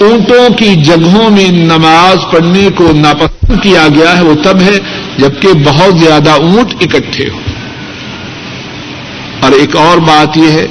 اونٹوں 0.00 0.54
کی 0.54 0.74
جگہوں 0.74 1.30
میں 1.30 1.50
نماز 1.50 2.32
پڑھنے 2.32 2.68
کو 2.76 2.92
ناپسند 2.94 3.62
کیا 3.62 3.88
گیا 3.94 4.18
ہے، 4.18 4.22
وہ 4.22 4.34
تب 4.34 4.60
ہے 4.60 4.78
جبکہ 5.18 5.48
بہت 5.64 5.98
زیادہ 5.98 6.30
اونٹ 6.30 6.74
اکٹھے 6.80 7.28
ہو 7.28 7.38
اور 9.44 9.52
ایک 9.52 9.76
اور 9.76 9.98
بات 9.98 10.36
یہ 10.36 10.50
ہے 10.50 10.66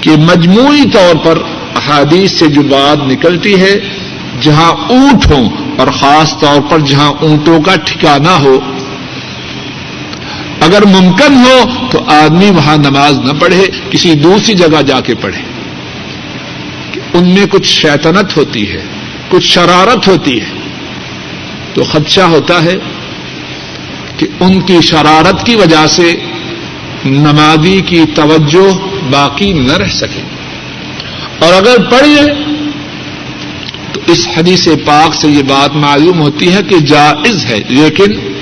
کہ 0.00 0.10
مجموعی 0.10 0.84
طور 0.92 1.14
پر 1.24 1.38
احادیث 1.76 2.38
سے 2.38 2.46
جو 2.46 2.62
بات 2.62 3.06
نکلتی 3.06 3.60
ہے، 3.60 3.74
جہاں 4.40 4.70
اونٹ 4.88 5.26
ہوں، 5.32 5.48
اور 5.76 5.88
خاص 5.88 6.38
طور 6.38 6.60
پر 6.70 6.78
جہاں 6.78 7.10
اونٹوں 7.20 7.60
کا 7.60 7.74
ٹھکانا 7.84 8.38
ہو، 8.38 8.58
اگر 10.60 10.84
ممکن 10.86 11.34
ہو 11.34 11.64
تو 11.90 11.98
آدمی 12.06 12.50
وہاں 12.50 12.76
نماز 12.76 13.18
نہ 13.18 13.32
پڑھے، 13.40 13.66
کسی 13.90 14.14
دوسری 14.14 14.54
جگہ 14.54 14.82
جا 14.82 15.00
کے 15.00 15.14
پڑھے۔ 15.14 15.40
ان 17.14 17.28
میں 17.28 17.46
کچھ 17.46 17.68
شیطنت 17.68 18.36
ہوتی 18.36 18.72
ہے، 18.72 18.84
کچھ 19.28 19.44
شرارت 19.44 20.08
ہوتی 20.08 20.40
ہے۔ 20.40 20.50
تو 21.74 21.84
خدشہ 21.84 22.20
ہوتا 22.20 22.64
ہے 22.64 22.74
کہ 24.16 24.26
ان 24.40 24.60
کی 24.60 24.80
شرارت 24.80 25.46
کی 25.46 25.54
وجہ 25.54 25.86
سے 25.86 26.14
نمازی 27.04 27.80
کی 27.80 28.04
توجہ 28.14 28.78
باقی 29.10 29.52
نہ 29.52 29.72
رہ 29.72 29.88
سکے۔ 29.88 30.22
اور 31.38 31.52
اگر 31.52 31.76
پڑھے 31.90 32.34
تو 33.92 34.00
اس 34.06 34.28
حدیث 34.36 34.68
پاک 34.84 35.14
سے 35.14 35.28
یہ 35.28 35.42
بات 35.42 35.76
معلوم 35.76 36.20
ہوتی 36.20 36.52
ہے 36.52 36.62
کہ 36.68 36.78
جائز 36.78 37.44
ہے، 37.44 37.60
لیکن 37.68 38.32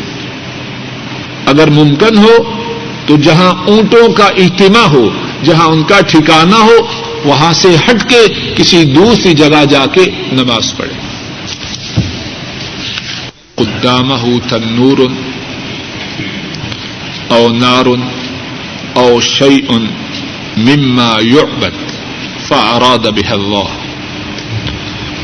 اگر 1.47 1.71
ممکن 1.71 2.19
ہو 2.19 2.37
تو 3.07 3.17
جہاں 3.17 3.53
اونٹوں 3.67 4.13
کا 4.13 4.25
اجتماع 4.25 4.87
ہو، 4.87 5.09
جہاں 5.45 5.67
ان 5.67 5.83
کا 5.83 6.01
ٹھکانا 6.01 6.57
ہو، 6.57 6.77
وہاں 7.25 7.53
سے 7.53 7.69
ہٹ 7.69 8.11
کے 8.11 8.53
کسی 8.57 8.85
دوسری 8.85 9.33
جگہ 9.33 9.65
جا 9.65 9.87
کے 9.87 10.05
نماز 10.33 10.77
پڑھے۔ 10.77 11.07
قدامہ 13.55 14.15
تنور 14.49 14.99
او 17.29 17.49
نار 17.49 17.87
او 18.97 19.21
شعی 19.21 19.65
ان 19.71 19.89
مما 20.57 21.21
یعبد 21.21 21.73
فاراد 22.49 23.15
به 23.15 23.33
الله. 23.35 23.69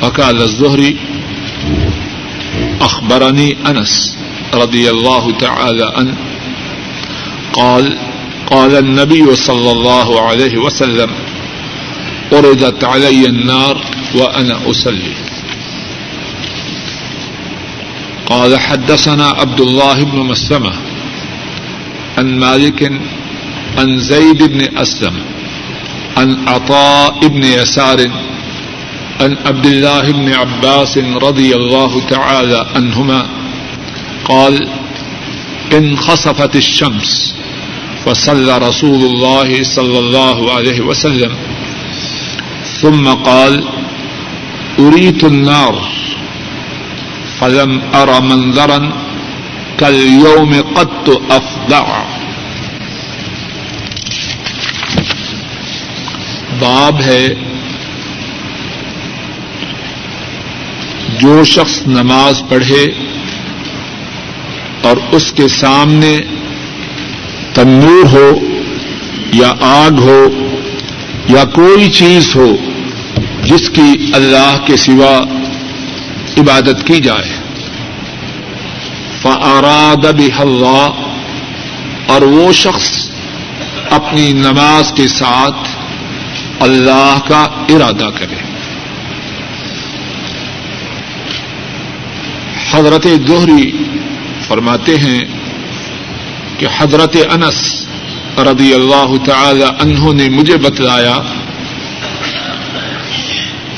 وقال 0.03 0.43
الزهري 0.43 0.97
اخبرني 2.81 3.57
انس 3.67 4.17
رضي 4.55 4.91
الله 4.91 5.39
تعالى 5.39 5.93
عنه، 5.97 6.17
قال 7.53 7.99
قال 8.47 8.77
النبي 8.77 9.37
صلى 9.37 9.71
الله 9.73 10.21
عليه 10.21 10.59
وسلم 10.59 11.11
عرضت 12.33 12.85
علي 12.85 13.27
النار 13.27 13.85
وأنا 14.15 14.71
أصلي. 14.71 15.13
قال 18.27 18.61
حدثنا 18.61 19.27
عبد 19.29 19.61
الله 19.61 20.03
بن 20.05 20.19
مسلمة، 20.19 20.73
عن 22.19 22.39
مالك 22.39 22.93
عن 23.79 23.99
زيد 23.99 24.43
بن 24.43 24.79
أسلم، 24.79 25.15
عن 26.17 26.49
عطاء 26.49 27.27
بن 27.27 27.45
يسار، 27.45 28.11
عن 29.21 29.37
عبد 29.47 29.67
الله 29.67 30.13
بن 30.13 30.33
عباس 30.33 30.99
رضي 30.99 31.55
الله 31.55 32.01
تعالى 32.11 32.67
عنهما، 32.75 33.27
قال 34.25 34.69
انخسفت 35.73 36.57
الشمس 36.57 37.35
فصلى 38.05 38.59
رسول 38.59 39.05
الله 39.05 39.63
صلى 39.63 39.99
الله 39.99 40.53
عليه 40.53 40.81
وسلم، 40.81 41.33
ثم 42.81 43.09
قال 43.09 43.65
أريت 44.79 45.25
النار، 45.25 45.89
فلم 47.41 47.83
أرى 47.95 48.21
منظرا، 48.21 48.93
كاليوم 49.79 50.55
قد 50.75 51.21
أفضع. 51.31 52.12
باب 56.63 57.01
ہے 57.01 57.29
جو 61.21 61.45
شخص 61.45 61.87
نماز 61.87 62.43
پڑھے 62.49 62.85
اور 64.83 64.97
اس 65.13 65.33
کے 65.33 65.49
سامنے 65.49 66.19
تنور 67.55 68.07
ہو 68.13 68.39
یا 69.33 69.53
آگ 69.61 70.01
ہو 70.01 70.29
یا 71.29 71.45
کوئی 71.45 71.91
چیز 71.91 72.37
ہو 72.37 72.57
جس 73.45 73.71
کی 73.71 74.11
اللہ 74.15 74.57
کے 74.67 74.77
سوا 74.77 75.23
عبادت 76.39 76.87
کی 76.87 77.01
جائے۔ 77.01 77.37
فاراد 79.23 80.05
اللہ 80.05 80.89
اور 82.07 82.23
وہ 82.23 82.53
شخص 82.53 83.09
اپنی 83.91 84.33
نماز 84.33 84.93
کے 84.97 85.09
ساتھ 85.09 85.72
اللہ 86.63 87.19
کا 87.29 87.43
ارادہ 87.69 88.09
کرے۔ 88.19 88.41
حضرت 92.73 93.07
دوہری 93.29 93.71
فرماتے 94.47 94.99
ہیں 94.99 95.25
کہ 96.59 96.67
حضرت 96.79 97.17
انس 97.31 97.87
رضی 98.39 98.75
اللہ 98.75 99.13
تعالی 99.25 99.65
عنہ 99.81 100.13
نے 100.13 100.29
مجھے 100.29 100.57
بتلایا 100.57 101.15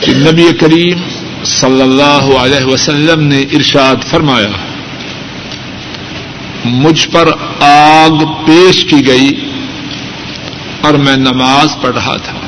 کہ 0.01 0.13
نبی 0.15 0.49
کریم 0.61 1.01
صلی 1.45 1.83
اللہ 1.83 2.31
علیہ 2.39 2.65
وسلم 2.65 3.23
نے 3.23 3.41
ارشاد 3.53 4.05
فرمایا، 4.11 4.53
مجھ 6.65 7.09
پر 7.09 7.29
آگ 7.65 8.25
پیش 8.47 8.85
کی 8.85 9.07
گئی 9.07 9.31
اور 10.81 10.95
میں 10.95 11.17
نماز 11.17 11.77
پڑھ 11.83 11.95
رہا 11.95 12.17
تھا۔ 12.17 12.44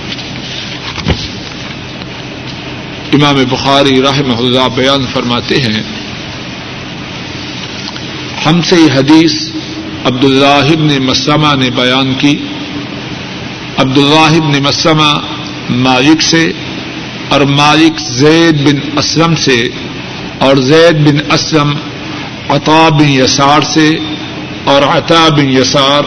امام 3.16 3.34
بخاری 3.50 4.02
رحمہ 4.02 4.38
اللہ 4.38 4.68
بیان 4.74 5.06
فرماتے 5.12 5.56
ہیں، 5.56 5.82
ہم 8.46 8.62
سے 8.62 8.76
یہ 8.76 8.92
حدیث 8.92 9.32
عبد 10.04 10.24
اللہ 10.24 10.98
مسلمہ 11.00 11.54
نے 11.54 11.70
بیان 11.70 12.14
کی۔ 12.14 12.36
عبد 13.76 13.98
اللہ 13.98 14.60
مسلمہ 14.68 15.12
مالک 15.70 16.22
سے 16.22 16.52
اور 17.28 17.40
مالک 17.40 18.00
زید 18.00 18.66
بن 18.66 18.98
اسلم 18.98 19.34
سے 19.34 19.68
اور 20.38 20.56
زید 20.56 20.96
بن 20.96 21.32
اسلم 21.32 21.74
عطا 22.48 22.88
بن 22.88 23.08
یسار 23.08 23.60
سے 23.60 23.98
اور 24.64 24.82
عطا 24.82 25.28
بن 25.28 25.48
یسار 25.48 26.02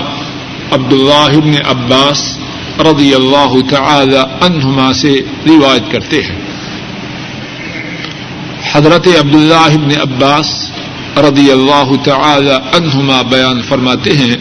عبد 0.72 0.94
اللہ 0.94 1.62
عباس 1.70 2.38
رضی 2.80 3.14
اللہ 3.14 3.54
تعالی 3.70 4.18
عنہما 4.42 4.94
سے 4.94 5.14
روایت 5.46 5.92
کرتے 5.92 6.24
ہیں۔ 6.24 6.49
حضرت 8.72 9.08
عبد 9.08 9.36
اللہ 9.36 9.78
بن 9.78 10.02
عباس 10.02 10.72
رضی 11.18 11.52
اللہ 11.52 11.92
تعالی 12.04 12.52
عنہما 12.52 13.22
بیان 13.22 13.62
فرماتے 13.62 14.18
ہیں، 14.18 14.36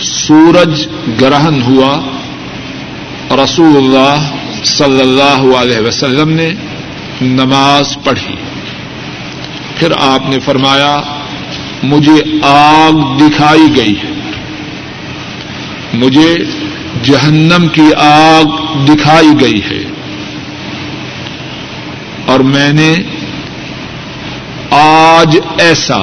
سورج 0.00 0.86
گرہن 1.20 1.62
ہوا 1.62 2.00
رسول 3.44 3.76
اللہ 3.76 4.36
صلی 4.64 5.00
اللہ 5.00 5.56
علیہ 5.56 5.86
وسلم 5.86 6.28
نے 6.28 6.54
نماز 7.20 7.98
پڑھی۔ 8.04 8.34
پھر 9.76 9.92
آپ 10.00 10.28
نے 10.28 10.38
فرمایا، 10.38 11.00
مجھے 11.82 12.22
آگ 12.42 13.16
دکھائی 13.16 13.76
گئی 13.76 13.94
ہے۔ 13.96 14.12
مجھے 15.94 16.34
جہنم 17.02 17.68
کی 17.68 17.94
آگ 17.98 18.44
دکھائی 18.84 19.30
گئی 19.40 19.60
ہے۔ 19.70 19.95
اور 22.26 22.40
میں 22.40 22.72
نے 22.72 22.94
آج 24.70 25.38
ایسا 25.58 25.98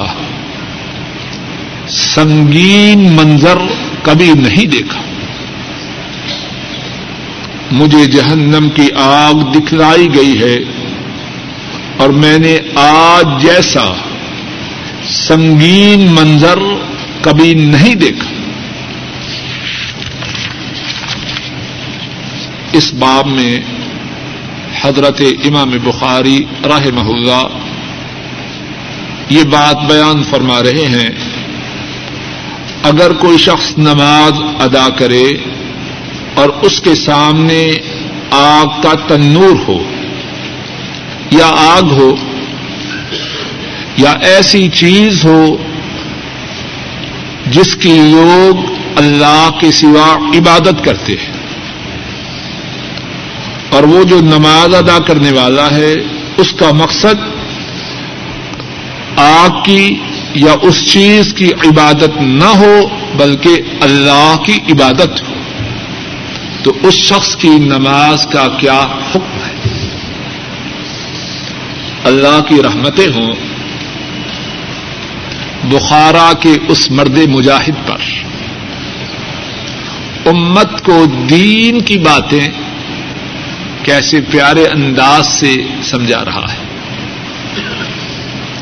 سنگین 1.88 3.12
منظر 3.12 3.58
کبھی 4.02 4.32
نہیں 4.36 4.66
دیکھا۔ 4.66 5.00
مجھے 7.72 8.06
جہنم 8.06 8.68
کی 8.74 8.88
آگ 8.96 9.34
دکھلائی 9.34 10.14
گئی 10.14 10.42
ہے 10.42 10.58
اور 11.96 12.08
میں 12.08 12.38
نے 12.38 12.58
آج 12.74 13.42
جیسا 13.42 13.92
سنگین 15.08 16.06
منظر 16.10 16.58
کبھی 17.20 17.54
نہیں 17.54 17.94
دیکھا۔ 17.94 18.30
اس 22.72 22.94
باب 22.94 23.26
میں 23.26 23.60
حضرت 24.84 25.22
امام 25.44 25.70
بخاری 25.84 26.44
راہ 26.64 26.86
محلہ 26.94 27.48
یہ 29.30 29.42
بات 29.42 29.76
بیان 29.90 30.22
فرما 30.22 30.62
رہے 30.62 30.86
ہیں۔ 30.86 31.08
اگر 32.82 33.12
کوئی 33.12 33.38
شخص 33.38 33.78
نماز 33.78 34.32
ادا 34.60 34.88
کرے 34.88 35.24
اور 36.34 36.48
اس 36.62 36.80
کے 36.80 36.94
سامنے 36.94 37.70
آگ 38.30 38.82
کا 38.82 38.92
تنور 39.08 39.68
ہو 39.68 39.78
یا 41.30 41.46
آگ 41.46 41.82
ہو 41.82 42.14
یا 43.96 44.10
ایسی 44.10 44.68
چیز 44.68 45.24
ہو 45.24 45.56
جس 47.46 47.76
کی 47.76 47.92
لوگ 47.92 48.56
اللہ 48.96 49.50
کے 49.60 49.70
سوا 49.70 50.16
عبادت 50.38 50.84
کرتے 50.84 51.12
ہیں۔ 51.12 51.33
اور 53.74 53.82
وہ 53.82 54.04
جو 54.04 54.20
نماز 54.20 54.74
ادا 54.74 54.98
کرنے 54.98 55.30
والا 55.32 55.70
ہے، 55.70 55.94
اس 56.36 56.52
کا 56.52 56.72
مقصد 56.72 57.14
آگ 59.16 59.62
کی 59.64 59.98
یا 60.34 60.54
اس 60.62 60.92
چیز 60.92 61.34
کی 61.34 61.46
عبادت 61.46 62.20
نہ 62.20 62.44
ہو، 62.44 62.88
بلکہ 63.16 63.50
اللہ 63.80 64.36
کی 64.46 64.58
عبادت 64.72 65.22
ہو۔ 65.22 65.34
تو 66.62 66.72
اس 66.82 66.94
شخص 66.94 67.36
کی 67.36 67.48
نماز 67.48 68.26
کا 68.26 68.48
کیا 68.60 68.86
حکم 69.14 69.44
ہے؟ 69.44 69.54
اللہ 72.04 72.42
کی 72.48 72.62
رحمتیں 72.62 73.08
ہوں 73.14 73.34
بخارا 75.64 76.32
کے 76.40 76.52
اس 76.68 76.90
مرد 76.90 77.18
مجاہد 77.18 77.88
پر۔ 77.88 77.98
امت 80.26 80.84
کو 80.84 81.04
دین 81.30 81.80
کی 81.80 81.98
باتیں 81.98 82.48
کیسے 83.84 84.20
پیارے 84.20 84.66
انداز 84.66 85.26
سے 85.26 85.54
سمجھا 85.82 86.24
رہا 86.24 86.52
ہے۔ 86.52 86.62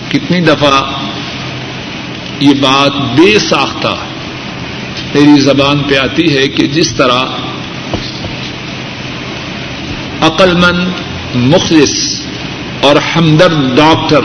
کتنی 0.08 0.40
دفعہ 0.40 0.80
یہ 2.40 2.54
بات 2.60 2.92
بے 2.96 3.38
ساختہ 3.38 3.94
میری 5.14 5.40
زبان 5.40 5.82
پہ 5.82 5.96
آتی 5.96 6.36
ہے 6.36 6.48
کہ 6.48 6.66
جس 6.66 6.94
طرح 6.94 7.20
عقل 10.20 10.54
مند 10.54 10.88
مخلص 11.34 12.22
اور 12.80 12.96
ہمدرد 12.96 13.76
ڈاکٹر 13.76 14.20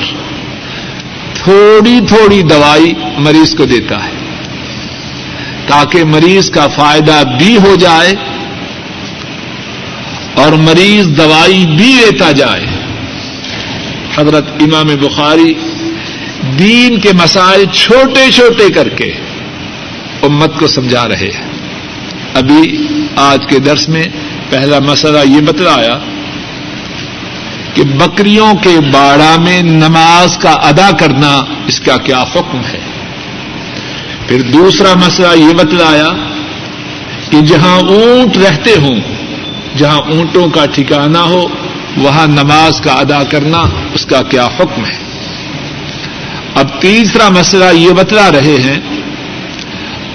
تھوڑی 1.33 1.99
تھوڑی 2.07 2.41
دوائی 2.41 2.93
مریض 3.17 3.55
کو 3.55 3.65
دیتا 3.65 4.03
ہے 4.05 4.12
تاکہ 5.67 6.03
مریض 6.03 6.49
کا 6.49 6.67
فائدہ 6.67 7.23
بھی 7.38 7.57
ہو 7.57 7.75
جائے 7.75 8.15
اور 10.38 10.52
مریض 10.52 11.17
دوائی 11.17 11.65
بھی 11.65 11.93
لیتا 11.93 12.32
جائے۔ 12.32 12.65
حضرت 14.15 14.47
امام 14.60 14.88
بخاری 14.88 15.54
دین 16.60 17.00
کے 17.00 17.10
مسائل 17.13 17.65
چھوٹے 17.73 18.32
چھوٹے 18.32 18.69
کر 18.69 18.89
کے 18.89 19.13
امت 20.21 20.60
کو 20.60 20.67
سمجھا 20.67 21.08
رہے 21.08 21.32
ہیں۔ 21.38 21.47
ابھی 22.34 22.88
آج 23.15 23.39
کے 23.50 23.60
درس 23.60 23.89
میں 23.89 24.04
پہلا 24.50 24.80
مسئلہ 24.80 25.17
یہ 25.26 25.41
بتلایا 25.41 26.00
کہ 27.73 27.84
بکریوں 27.84 28.54
کے 28.54 28.80
باڑا 28.91 29.36
میں 29.39 29.62
نماز 29.62 30.38
کا 30.38 30.52
ادا 30.52 30.91
کرنا 30.91 31.43
اس 31.67 31.80
کا 31.80 31.97
کیا 31.97 32.19
حکم 32.19 32.62
ہے۔ 32.73 32.80
پھر 34.28 34.41
دوسرا 34.41 34.93
مسئلہ 34.93 35.38
یہ 35.38 35.54
بتلایا 35.54 36.10
کہ 37.30 37.41
جہاں 37.41 37.80
اونٹ 37.80 38.38
رہتے 38.38 38.71
ہوں 38.82 39.16
جہاں 39.78 40.02
اونٹوں 40.12 40.48
کا 40.50 40.66
ٹھکانا 40.66 41.24
ہو، 41.24 41.42
وہاں 41.98 42.28
نماز 42.28 42.80
کا 42.82 42.94
ادا 42.94 43.24
کرنا 43.24 43.62
اس 43.94 44.06
کا 44.06 44.22
کیا 44.30 44.46
حکم 44.60 44.86
ہے؟ 44.86 44.98
اب 46.56 46.68
تیسرا 46.82 47.30
مسئلہ 47.30 47.66
یہ 47.74 47.92
بتلا 47.92 48.30
رہے 48.32 48.58
ہیں، 48.63 48.80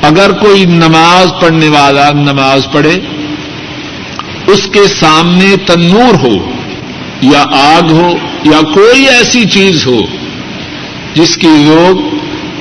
اگر 0.02 0.32
کوئی 0.40 0.64
نماز 0.64 1.32
پڑھنے 1.40 1.68
والا 1.68 2.08
نماز 2.12 2.66
پڑھے، 2.72 2.94
اس 4.52 4.66
کے 4.72 4.86
سامنے 4.88 5.54
تنور 5.66 6.14
ہو، 6.22 6.34
یا 7.22 7.42
آگ 7.58 7.92
ہو، 7.92 8.08
یا 8.44 8.60
کوئی 8.74 9.06
ایسی 9.08 9.44
چیز 9.50 9.86
ہو، 9.86 10.00
جس 11.14 11.36
کی 11.36 11.54
لوگ 11.66 12.00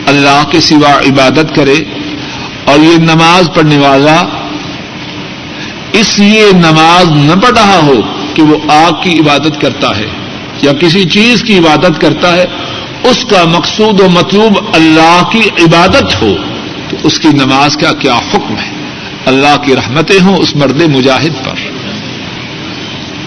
اللہ 0.10 0.44
کے 0.52 0.62
سوا 0.62 0.94
عبادت 1.10 1.56
کرے، 1.56 1.80
اور 2.66 2.80
یہ 2.80 2.98
نماز 3.04 3.50
پڑھنے 3.56 3.78
والا 3.78 4.18
اس 5.94 6.20
لیے 6.20 6.52
نماز 6.54 7.10
نہ 7.10 7.42
پڑھ 7.42 7.60
رہا 7.60 7.80
ہو 7.84 8.02
کہ 8.34 8.42
وہ 8.42 8.58
آگ 8.72 8.92
کی 9.04 9.20
عبادت 9.20 9.62
کرتا 9.62 9.98
ہے 9.98 10.08
یا 10.62 10.74
کسی 10.74 11.10
چیز 11.10 11.44
کی 11.44 11.58
عبادت 11.58 12.02
کرتا 12.02 12.38
ہے، 12.38 12.46
اس 13.04 13.26
کا 13.30 13.44
مقصود 13.46 14.00
و 14.00 14.10
مطلوب 14.10 14.60
اللہ 14.74 15.24
کی 15.32 15.64
عبادت 15.64 16.22
ہو، 16.22 16.36
تو 16.90 16.98
اس 17.04 17.20
کی 17.20 17.28
نماز 17.28 17.78
کا 17.78 17.94
کیا 17.94 18.16
حکم 18.16 18.56
ہے؟ 18.58 18.72
اللہ 19.26 19.58
کی 19.66 19.76
رحمتیں 19.76 20.22
ہوں 20.22 20.38
اس 20.38 20.56
مرد 20.56 20.82
مجاہد 20.82 21.46
پر۔ 21.46 21.56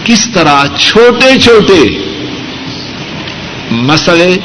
کس 0.03 0.27
طرح 0.33 0.65
چھوٹے 0.77 1.39
چھوٹے 1.39 1.97
مسئلے 3.71 4.37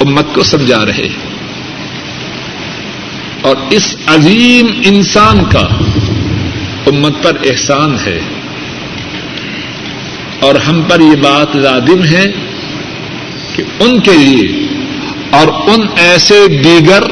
امت 0.00 0.34
کو 0.34 0.42
سمجھا 0.42 0.84
رہے 0.86 1.08
اور 3.42 3.56
اس 3.70 3.96
عظیم 4.06 4.66
انسان 4.84 5.44
کا 5.44 5.66
امت 6.86 7.22
پر 7.22 7.36
احسان 7.44 7.96
ہے 8.06 8.20
اور 10.40 10.54
ہم 10.54 10.82
پر 10.82 11.00
یہ 11.00 11.16
بات 11.16 11.56
لادم 11.56 12.04
ہے 12.04 12.32
کہ 13.56 13.62
ان 13.80 14.00
کے 14.00 14.10
لیے 14.10 14.66
اور 15.30 15.48
ان 15.48 15.86
ایسے 15.96 16.46
دیگر 16.48 17.02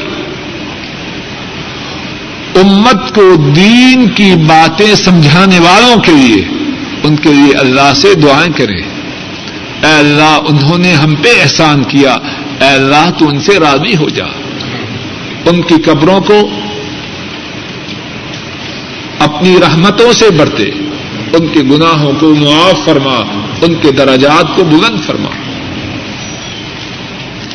امت 2.55 3.15
کو 3.15 3.35
دین 3.35 4.09
کی 4.09 4.33
باتیں 4.47 4.95
سمجھانے 4.95 5.59
والوں 5.59 6.01
کے 6.01 6.11
لیے 6.11 6.45
ان 7.03 7.15
کے 7.15 7.29
لیے 7.33 7.53
اللہ 7.53 7.93
سے 7.95 8.13
دعائیں 8.13 8.53
کریں۔ 8.53 8.81
اے 9.85 9.99
اللہ، 9.99 10.39
انہوں 10.49 10.77
نے 10.77 10.93
ہم 10.93 11.15
پہ 11.15 11.41
احسان 11.41 11.83
کیا۔ 11.83 12.13
اے 12.61 12.67
اللہ، 12.67 13.09
تو 13.19 13.27
ان 13.27 13.39
سے 13.39 13.59
راضی 13.59 13.95
ہو 13.95 14.09
جا۔ 14.09 14.25
ان 15.45 15.61
کی 15.61 15.75
قبروں 15.85 16.21
کو 16.21 16.49
اپنی 19.33 19.55
رحمتوں 19.61 20.13
سے 20.13 20.29
برتے 20.29 20.63
ان 21.33 21.47
کے 21.47 21.59
گناہوں 21.59 22.11
کو 22.19 22.35
معاف 22.35 22.85
فرما، 22.85 23.15
ان 23.61 23.75
کے 23.75 23.91
دراجات 23.91 24.55
کو 24.55 24.63
بلند 24.63 24.99
فرما۔ 25.05 25.29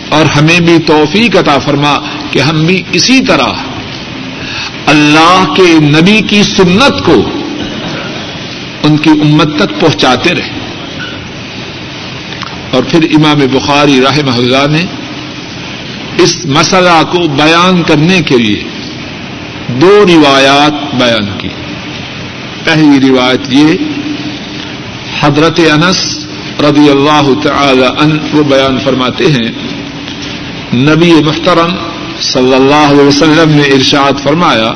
اور 0.09 0.25
ہمیں 0.25 0.61
بھی 0.61 0.79
توفیق 0.87 1.37
عطا 1.37 1.59
فرما 1.59 1.97
کہ 2.31 2.39
ہم 2.39 2.67
بھی 2.67 2.83
اسی 2.93 3.21
طرح 3.21 3.49
اللہ 4.87 5.45
کے 5.57 5.79
نبی 5.81 6.21
کی 6.21 6.43
سنت 6.43 7.05
کو 7.05 7.25
ان 8.83 8.97
کی 8.97 9.11
امت 9.11 9.59
تک 9.59 9.81
پہنچاتے 9.81 10.35
رہے 10.35 10.51
اور 12.71 12.83
پھر 12.83 13.03
امام 13.03 13.39
بخاری 13.53 14.01
راہ 14.01 14.19
اللہ 14.37 14.67
نے 14.71 14.85
اس 16.19 16.47
مسئلہ 16.47 17.03
کو 17.13 17.29
بیان 17.29 17.83
کرنے 17.83 18.21
کے 18.23 18.37
لیے 18.37 18.65
دو 19.69 20.05
روایات 20.09 20.95
بیان 20.95 21.39
کی۔ 21.39 21.49
پہلی 22.69 23.09
روایت 23.09 23.41
یہ، 23.49 23.75
حضرت 25.21 25.61
انس 25.73 26.19
رضی 26.61 26.91
اللہ 26.91 27.29
تعالی 27.43 27.87
ان 28.01 28.19
وہ 28.33 28.43
بیان 28.43 28.79
فرماتے 28.85 29.25
ہیں، 29.25 29.53
نبی 30.75 31.13
محترم 31.25 31.75
صلی 32.21 32.55
اللہ 32.55 32.87
علیہ 32.89 33.05
وسلم 33.05 33.51
نے 33.51 33.63
ارشاد 33.63 34.13
فرمایا، 34.23 34.73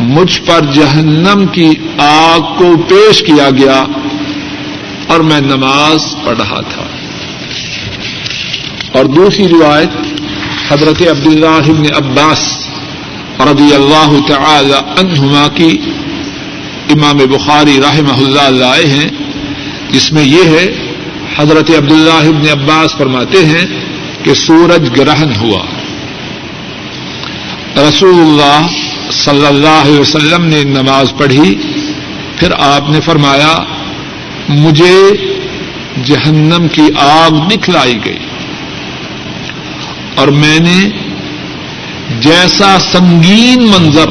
مجھ 0.00 0.40
پر 0.40 0.60
جہنم 0.72 1.46
کی 1.46 1.70
آگ 1.98 2.40
کو 2.40 2.76
پیش 2.76 3.22
کیا 3.22 3.50
گیا 3.50 3.84
اور 5.06 5.20
میں 5.20 5.40
نماز 5.40 6.14
پڑھ 6.24 6.38
رہا 6.38 6.60
تھا۔ 6.60 6.84
اور 8.92 9.04
دوسری 9.04 9.48
روایت، 9.48 9.90
حضرت 10.72 11.02
عبداللہ 11.02 11.70
ابن 11.70 11.84
عباس 11.96 12.66
رضی 13.40 13.74
اللہ 13.74 14.12
تعالی 14.28 14.74
عنہما 14.74 15.48
کی 15.54 15.78
امام 16.90 17.16
بخاری 17.16 17.80
رحمہ 17.80 18.24
اللہ 18.24 18.58
لائے 18.58 18.86
ہیں، 18.86 19.08
جس 19.90 20.12
میں 20.12 20.24
یہ 20.24 20.42
ہے، 20.44 20.92
حضرت 21.36 21.70
عبداللہ 21.70 22.28
ابن 22.28 22.60
عباس 22.60 22.96
فرماتے 22.96 23.46
ہیں 23.46 23.66
کہ 24.22 24.34
سورج 24.34 25.00
گرہن 25.00 25.32
ہوا۔ 25.40 25.64
رسول 27.88 28.14
اللہ 28.14 28.66
صلی 29.10 29.46
اللہ 29.46 29.82
علیہ 29.84 30.00
وسلم 30.00 30.44
نے 30.44 30.64
نماز 30.64 31.12
پڑھی، 31.18 31.58
پھر 32.36 32.48
آپ 32.58 32.90
نے 32.90 33.00
فرمایا، 33.00 33.64
مجھے 34.48 35.10
جہنم 36.04 36.66
کی 36.72 36.82
آگ 36.98 37.48
دکھلائی 37.48 37.98
گئی۔ 38.04 38.18
اور 40.14 40.28
میں 40.28 40.58
نے 40.58 40.90
جیسا 42.20 42.78
سنگین 42.92 43.62
منظر 43.62 44.06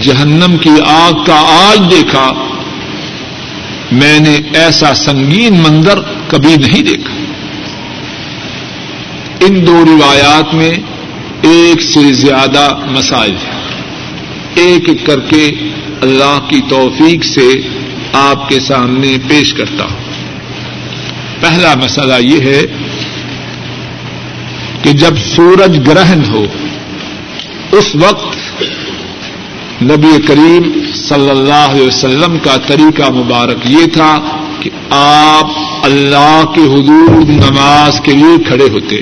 جہنم 0.00 0.56
کی 0.58 0.70
آگ 0.86 1.12
کا 1.12 1.68
آج 1.70 1.90
دیکھا، 1.90 2.32
میں 3.92 4.20
نے 4.20 4.40
ایسا 4.54 4.94
سنگین 4.94 5.54
منظر 5.54 5.98
کبھی 6.28 6.56
نہیں 6.56 6.82
دیکھا۔ 6.82 7.14
ان 9.40 9.66
دو 9.66 9.84
روایات 9.84 10.54
میں 10.54 10.70
ایک 11.42 11.82
سے 11.82 12.12
زیادہ 12.12 12.76
مسائل 12.90 13.30
ہیں۔ 13.30 13.60
ایک 14.54 14.88
ایک 14.88 15.06
کر 15.06 15.20
کے 15.20 15.52
اللہ 16.00 16.38
کی 16.48 16.60
توفیق 16.68 17.24
سے 17.24 17.48
آپ 18.12 18.48
کے 18.48 18.60
سامنے 18.60 19.16
پیش 19.28 19.54
کرتا 19.54 19.84
ہوں۔ 19.84 20.00
پہلا 21.40 21.74
مسئلہ 21.84 22.14
یہ 22.20 22.40
ہے 22.40 22.62
کہ 24.82 24.92
جب 24.92 25.18
سورج 25.36 25.80
گرہن 25.86 26.24
ہو، 26.28 26.46
اس 27.72 27.96
وقت 27.96 28.36
نبی 29.80 30.22
کریم 30.26 30.92
صلی 30.94 31.30
اللہ 31.30 31.70
علیہ 31.70 31.86
وسلم 31.86 32.38
کا 32.38 32.56
طریقہ 32.56 33.10
مبارک 33.10 33.58
یہ 33.64 33.86
تھا 33.86 34.18
کہ 34.60 34.70
آپ 34.90 35.46
اللہ 35.82 36.42
کے 36.54 36.60
حدود 36.60 37.30
نماز 37.30 38.00
کے 38.00 38.12
لیے 38.12 38.44
کھڑے 38.44 38.68
ہوتے۔ 38.68 38.96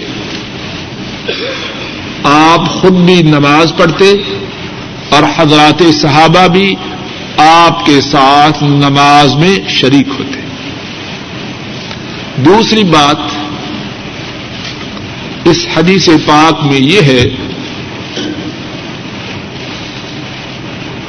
آپ 2.24 2.68
خود 2.68 2.92
بھی 2.92 3.22
نماز 3.22 3.72
پڑھتے 3.76 4.12
اور 5.09 5.22
حضرات 5.37 5.83
صحابہ 5.94 6.46
بھی 6.46 6.74
آپ 7.37 7.87
کے 7.87 8.00
ساتھ 8.00 8.64
نماز 8.64 9.35
میں 9.35 9.68
شریک 9.68 10.09
ہوتے۔ 10.18 10.40
دوسری 12.37 12.85
بات 12.85 13.16
اس 15.44 15.66
حدیث 15.76 16.09
پاک 16.26 16.66
میں 16.66 16.80
یہ 16.80 17.00
ہے 17.00 17.49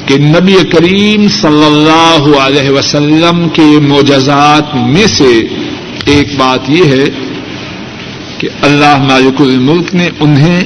کہ 0.05 0.17
نبی 0.17 0.55
کریم 0.71 1.27
صلی 1.27 1.65
اللہ 1.65 2.37
علیہ 2.37 2.69
وسلم 2.69 3.49
کے 3.49 3.79
معجزات 3.79 4.75
میں 4.75 5.07
سے 5.07 5.43
ایک 6.05 6.27
بات 6.37 6.69
یہ 6.69 6.85
ہے 6.85 7.03
کہ 8.37 8.47
اللہ 8.61 8.97
مالک 8.97 9.41
الملک 9.41 9.95
نے 9.95 10.09
انہیں 10.19 10.61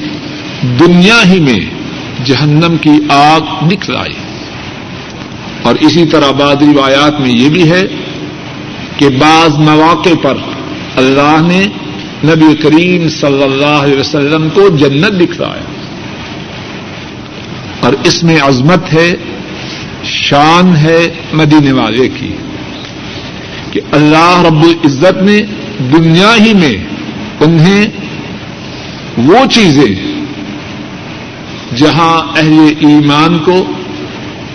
دنیا 0.80 1.32
ہی 1.32 1.40
میں 1.40 1.60
جہنم 2.26 2.78
کی 2.82 2.92
آگ 3.10 3.66
نکلائی۔ 3.74 4.14
اور 5.62 5.76
اسی 5.76 6.06
طرح 6.06 6.32
بعض 6.32 6.56
روایات 6.56 7.20
میں 7.20 7.32
یہ 7.32 7.50
بھی 7.50 7.72
ہے 7.72 7.84
کہ 8.98 9.10
بعض 9.10 9.50
مواقع 9.58 10.16
پر 10.22 10.38
اللہ 10.96 11.38
نے 11.42 11.66
نبی 12.24 12.56
کریم 12.56 13.10
صلی 13.10 13.44
اللہ 13.44 13.66
علیہ 13.66 14.00
وسلم 14.00 14.50
کو 14.50 14.70
جنت 14.70 15.22
دکھلایا۔ 15.22 15.75
اور 17.86 17.94
اس 18.04 18.24
میں 18.24 18.40
عظمت 18.42 18.94
ہے، 18.94 19.10
شان 20.10 20.76
ہے 20.76 21.00
مدینے 21.34 21.72
والے 21.72 22.08
کی، 22.10 22.34
کہ 23.72 23.82
اللہ 23.92 24.42
رب 24.46 24.64
العزت 24.64 25.22
نے 25.24 25.38
دنیا 25.94 26.34
ہی 26.36 26.54
میں 26.54 26.76
انہیں 27.46 27.86
وہ 29.28 29.46
چیزیں 29.52 29.94
جہاں 31.78 32.16
اہل 32.38 32.86
ایمان 32.88 33.38
کو 33.46 33.58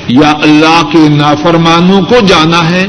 یا 0.08 0.32
اللہ 0.42 0.80
کے 0.92 1.08
نافرمانوں 1.08 2.00
کو 2.02 2.20
جانا 2.26 2.68
ہے، 2.70 2.86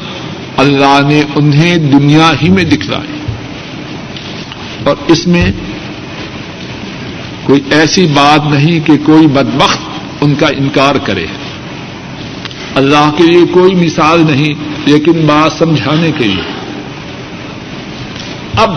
اللہ 0.57 0.99
نے 1.07 1.21
انہیں 1.35 1.91
دنیا 1.91 2.31
ہی 2.41 2.49
میں 2.49 2.63
دکھلائی 2.63 3.19
اور 4.83 4.95
اس 5.07 5.25
میں 5.27 5.45
کوئی 7.45 7.61
ایسی 7.77 8.05
بات 8.13 8.51
نہیں 8.51 8.79
کہ 8.87 8.97
کوئی 9.05 9.27
بدبخت 9.37 9.89
ان 10.21 10.35
کا 10.35 10.47
انکار 10.47 10.95
کرے۔ 10.95 11.25
اللہ 12.75 13.11
کے 13.17 13.23
لیے 13.23 13.45
کوئی 13.45 13.75
مثال 13.75 14.23
نہیں، 14.29 14.53
لیکن 14.85 15.11
بات 15.11 15.51
سمجھانے 15.59 16.11
کے 16.17 16.23
لیے۔ 16.23 16.43
اب 18.57 18.69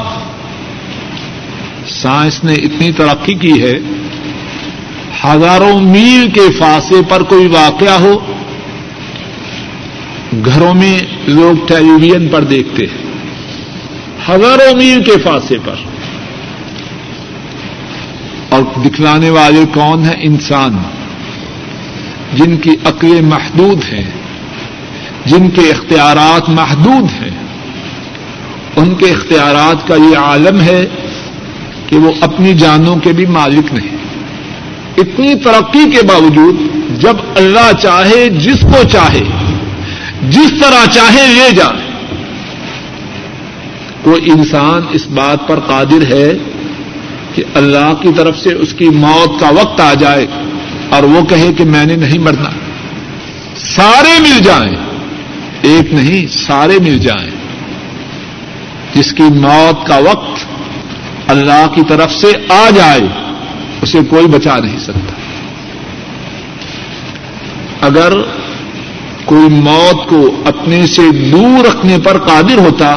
سائنس 1.89 2.45
نے 2.45 2.55
اتنی 2.55 2.93
ترقی 2.93 3.35
کی 3.35 3.63
ہے، 3.63 3.75
ہزاروں 5.25 5.81
میل 5.81 6.31
کے 6.31 6.53
فاصلے 6.59 6.99
پر 7.09 7.23
کوئی 7.23 7.47
واقعہ 7.47 8.01
ہو، 8.01 8.19
گھروں 10.45 10.75
میں 10.75 10.99
لوگ 11.27 11.67
ٹیلی 11.67 11.91
ویژن 11.91 12.29
پر 12.29 12.45
دیکھتے 12.45 12.87
ہیں۔ 12.87 13.05
ہزاروں 14.29 14.77
میل 14.77 15.03
کے 15.05 15.19
فاصلے 15.25 15.59
پر۔ 15.65 15.75
اور 18.49 18.63
دکھلانے 18.83 19.31
والے 19.31 19.65
کون 19.75 20.05
ہیں؟ 20.05 20.17
انسان۔ 20.19 21.04
جن 22.37 22.57
کی 22.57 22.71
عقلیں 22.85 23.23
محدود 23.23 23.93
ہیں، 23.93 24.11
جن 25.27 25.51
کے 25.51 25.61
اختیارات 25.61 26.49
محدود 26.49 27.23
ہیں۔ 27.23 27.31
ان 28.77 28.95
کے 28.95 29.07
اختیارات 29.11 29.89
کا 29.89 29.95
یہ 29.95 30.19
عالم 30.19 30.61
ہے 30.61 30.87
کہ 31.87 31.97
وہ 31.97 32.13
اپنی 32.21 32.55
جانوں 32.55 32.97
کے 32.97 33.13
بھی 33.13 33.27
مالک 33.27 33.73
نہیں۔ 33.73 33.97
اتنی 34.97 35.35
ترقی 35.35 35.91
کے 35.91 36.07
باوجود 36.07 36.57
جب 37.01 37.17
اللہ 37.37 37.73
چاہے، 37.83 38.29
جس 38.29 38.61
کو 38.61 38.89
چاہے، 38.93 39.23
جس 40.31 40.51
طرح 40.61 40.91
چاہے 40.91 41.27
لے 41.27 41.57
جائے 41.57 41.85
کوئی 44.03 44.31
انسان 44.31 44.83
اس 44.91 45.07
بات 45.07 45.49
پر 45.49 45.61
قادر 45.61 46.13
ہے 46.13 46.33
کہ 47.35 47.43
اللہ 47.55 47.93
کی 48.03 48.09
طرف 48.17 48.39
سے 48.39 48.55
اس 48.55 48.73
کی 48.73 48.89
موت 48.89 49.41
کا 49.41 49.49
وقت 49.49 49.81
آ 49.81 49.95
جائے۔ 49.95 50.27
اور 50.91 51.03
وہ 51.03 51.23
کہے 51.23 51.53
کہ 51.53 51.65
میں 51.65 51.85
نے 51.85 51.97
نہیں 51.97 52.19
مرنا۔ 52.19 52.51
سارے 53.57 54.21
مل 54.21 54.43
جائیں۔ 54.43 54.77
ایک 55.63 55.95
نہیں، 55.95 56.27
سارے 56.27 56.79
مل 56.79 56.99
جائیں۔ 56.99 57.31
جس 58.95 59.13
کی 59.13 59.23
موت 59.23 59.87
کا 59.87 59.97
وقت 59.97 60.45
اللہ 61.31 61.67
کی 61.75 61.81
طرف 61.89 62.13
سے 62.13 62.27
آ 62.49 62.71
جائے، 62.71 63.01
اسے 63.83 63.99
کوئی 64.11 64.27
بچا 64.27 64.59
نہیں 64.59 64.79
سکتا۔ 64.79 65.15
اگر 67.87 68.13
کوئی 69.25 69.49
موت 69.49 70.09
کو 70.09 70.43
اپنے 70.45 70.87
سے 70.87 71.03
دور 71.11 71.69
رکھنے 71.69 71.99
پر 71.99 72.19
قادر 72.19 72.59
ہوتا، 72.59 72.97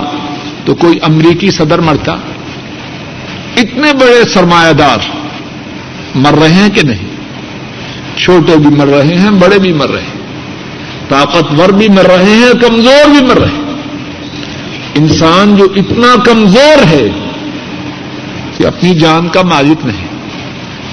تو 0.66 0.76
کوئی 0.76 1.00
امریکی 1.02 1.52
صدر 1.52 1.80
مرتا۔ 1.80 2.12
اتنے 3.58 3.94
بڑے 3.94 4.24
سرمایہ 4.34 4.74
دار 4.74 4.98
مر 6.16 6.34
رہے 6.34 6.54
ہیں 6.54 6.70
کہ 6.70 6.82
نہیں؟ 6.84 7.07
چھوٹے 8.18 8.58
بھی 8.58 8.76
مر 8.76 8.88
رہے 8.88 9.16
ہیں، 9.16 9.32
بڑے 9.32 9.60
بھی 9.60 9.74
مر 9.74 9.90
رہے 9.90 10.02
ہیں۔ 10.02 10.18
طاقتور 11.10 11.70
بھی 11.70 11.90
مر 11.90 12.06
رہے 12.06 12.36
ہیں، 12.36 12.54
کمزور 12.54 13.10
بھی 13.10 13.26
مر 13.26 13.40
رہے 13.40 13.48
ہیں۔ 13.48 13.68
انسان 14.96 15.56
جو 15.56 15.68
اتنا 15.76 16.16
کمزور 16.26 16.86
ہے 16.90 17.10
کہ 18.58 18.68
اپنی 18.68 18.96
جان 18.96 19.28
کا 19.28 19.42
مالک 19.42 19.86
نہیں۔ 19.86 20.08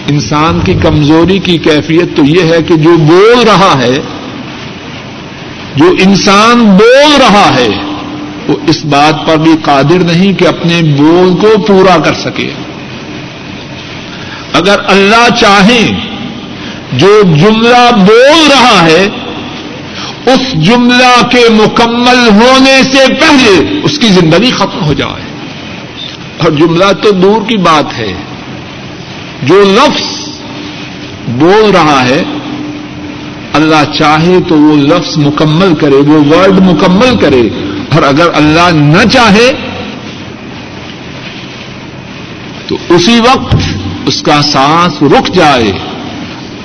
انسان 0.09 0.61
کی 0.61 0.75
کمزوری 0.75 1.39
کی 1.39 1.59
کیفیت 1.59 2.17
تو 2.17 2.23
یہ 2.25 2.43
ہے 2.43 2.63
کہ 2.63 2.77
جو 2.77 2.97
بول 2.97 3.43
رہا 3.47 3.81
ہے، 3.83 3.97
جو 5.77 5.95
انسان 6.01 6.65
بول 6.65 7.13
رہا 7.21 7.55
ہے، 7.55 7.69
وہ 8.49 8.57
اس 8.67 8.85
بات 8.85 9.27
پر 9.27 9.37
بھی 9.37 9.53
قادر 9.63 9.99
نہیں 9.99 10.33
کہ 10.33 10.47
اپنے 10.47 10.81
بول 10.97 11.35
کو 11.41 11.63
پورا 11.63 11.97
کر 11.97 12.15
سکے۔ 12.15 12.51
اگر 14.53 14.77
اللہ 14.87 15.29
چاہیں 15.41 16.14
جو 16.93 17.23
جملہ 17.23 17.91
بول 17.97 18.47
رہا 18.51 18.85
ہے، 18.85 19.09
اس 20.27 20.53
جملہ 20.53 21.27
کے 21.31 21.49
مکمل 21.51 22.29
ہونے 22.29 22.83
سے 22.83 23.15
پہلے 23.15 23.81
اس 23.83 23.99
کی 23.99 24.07
زندگی 24.07 24.51
ختم 24.51 24.85
ہو 24.85 24.93
جائے۔ 24.93 25.25
اور 26.39 26.51
جملہ 26.51 26.93
تو 27.03 27.11
دور 27.11 27.49
کی 27.49 27.57
بات 27.57 27.99
ہے۔ 27.99 28.15
جو 29.43 29.63
لفظ 29.63 30.29
بول 31.29 31.71
رہا 31.71 32.05
ہے، 32.05 32.23
اللہ 33.53 33.93
چاہے 33.99 34.37
تو 34.49 34.59
وہ 34.59 34.77
لفظ 34.77 35.19
مکمل 35.19 35.75
کرے، 35.75 35.95
وہ 35.95 36.25
ورڈ 36.35 36.61
مکمل 36.61 37.17
کرے۔ 37.21 37.49
اور 37.95 38.03
اگر 38.03 38.29
اللہ 38.35 38.71
نہ 38.73 39.09
چاہے، 39.13 39.51
تو 42.67 42.77
اسی 42.89 43.21
وقت 43.21 43.57
اس 44.07 44.23
کا 44.23 44.43
سانس 44.43 45.03
رک 45.03 45.35
جائے۔ 45.35 45.73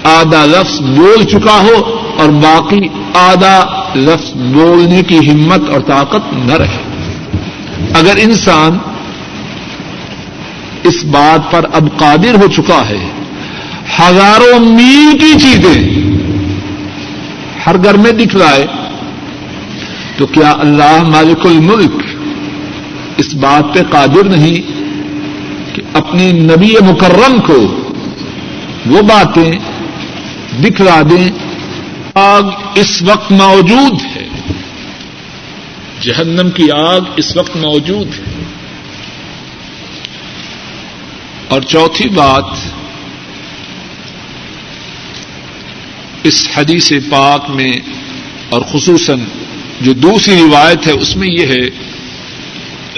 آدھا 0.03 0.45
لفظ 0.45 0.81
بول 0.81 1.23
چکا 1.23 1.57
ہو 1.61 1.99
اور 2.17 2.29
باقی 2.29 2.87
آدھا 3.13 3.65
لفظ 3.95 4.31
بولنے 4.35 5.01
کی 5.03 5.31
ہمت 5.31 5.69
اور 5.69 5.81
طاقت 5.81 6.33
نہ 6.33 6.53
رہے۔ 6.53 6.83
اگر 7.93 8.13
انسان 8.17 8.77
اس 10.83 11.03
بات 11.03 11.51
پر 11.51 11.65
اب 11.73 11.87
قادر 11.97 12.35
ہو 12.35 12.47
چکا 12.47 12.89
ہے، 12.89 13.07
ہزاروں 13.99 14.59
میل 14.59 15.17
کی 15.17 15.39
چیزیں 15.39 16.09
ہر 17.65 17.83
گھر 17.83 17.97
میں 17.97 18.11
دکھلائے 18.11 18.65
تو 20.17 20.25
کیا 20.25 20.51
اللہ 20.59 21.03
مالک 21.03 21.45
الملک 21.45 22.01
اس 23.17 23.33
بات 23.33 23.73
پہ 23.73 23.79
قادر 23.89 24.23
نہیں 24.23 24.61
کہ 25.75 25.81
اپنے 25.93 26.31
نبی 26.31 26.73
مکرم 26.91 27.39
کو 27.41 27.59
وہ 28.85 29.01
باتیں 29.01 29.51
دکھلا 30.57 31.01
دیں۔ 31.01 31.27
آگ 32.13 32.43
اس 32.75 33.01
وقت 33.01 33.31
موجود 33.31 34.01
ہے۔ 34.15 34.27
جہنم 36.01 36.49
کی 36.49 36.71
آگ 36.71 37.01
اس 37.17 37.37
وقت 37.37 37.55
موجود 37.55 38.07
ہے۔ 38.07 38.43
اور 41.47 41.61
چوتھی 41.61 42.09
بات، 42.09 42.43
اس 46.23 46.47
حدیث 46.55 46.91
پاک 47.09 47.49
میں 47.49 47.71
اور 48.49 48.61
خصوصاً 48.71 49.19
جو 49.81 49.93
دوسری 49.93 50.35
روایت 50.35 50.87
ہے، 50.87 50.91
اس 50.91 51.15
میں 51.15 51.27
یہ 51.27 51.45
ہے، 51.45 51.67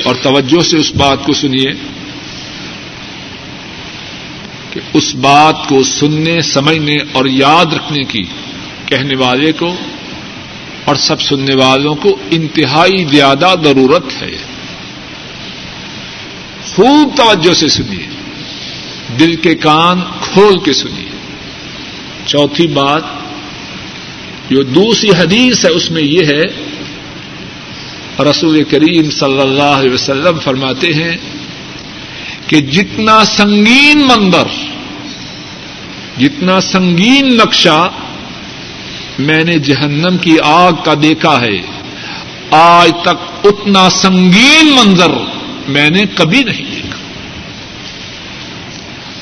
اور 0.03 0.15
توجہ 0.15 0.61
سے 0.61 0.77
اس 0.77 0.91
بات 0.95 1.25
کو 1.25 1.33
سنیے۔ 1.33 1.71
کہ 4.71 4.79
اس 4.93 5.15
بات 5.15 5.69
کو 5.69 5.83
سننے، 5.83 6.41
سمجھنے 6.41 6.95
اور 7.11 7.25
یاد 7.25 7.73
رکھنے 7.73 8.03
کی 8.03 8.23
کہنے 8.85 9.15
والے 9.15 9.51
کو 9.51 9.75
اور 10.85 10.95
سب 10.95 11.21
سننے 11.21 11.55
والوں 11.55 11.95
کو 11.95 12.17
انتہائی 12.31 13.05
زیادہ 13.05 13.53
ضرورت 13.63 14.23
ہے۔ 14.23 14.37
خوب 16.75 17.17
توجہ 17.17 17.53
سے 17.53 17.67
سنیے۔ 17.67 18.07
دل 19.19 19.35
کے 19.35 19.55
کان 19.55 20.01
کھول 20.21 20.59
کے 20.59 20.73
سنیے۔ 20.73 21.05
چوتھی 22.25 22.67
بات 22.67 23.03
جو 24.49 24.63
دوسری 24.63 25.09
حدیث 25.09 25.65
ہے، 25.65 25.69
اس 25.69 25.91
میں 25.91 26.03
یہ 26.03 26.25
ہے، 26.25 26.71
رسول 28.23 28.63
کریم 28.63 29.09
صلی 29.09 29.41
اللہ 29.41 29.63
علیہ 29.63 29.91
وسلم 29.91 30.39
فرماتے 30.39 30.93
ہیں 30.93 31.17
کہ 32.51 32.61
جتنا 32.61 33.25
سنگین 33.25 34.07
مندر 34.07 34.43
جتنا 36.19 36.61
سنگین 36.61 37.37
نقشہ 37.37 37.89
میں 39.19 39.43
نے 39.43 39.59
جہنم 39.59 40.17
کی 40.17 40.35
آگ 40.43 40.71
کا 40.85 40.93
دیکھا 41.01 41.41
ہے، 41.41 41.61
آج 42.51 42.91
تک 43.01 43.47
اتنا 43.47 43.89
سنگین 43.89 44.75
منظر 44.75 45.11
میں 45.67 45.89
نے 45.89 46.03
کبھی 46.15 46.43
نہیں 46.43 46.75
دیکھا۔ 46.75 46.99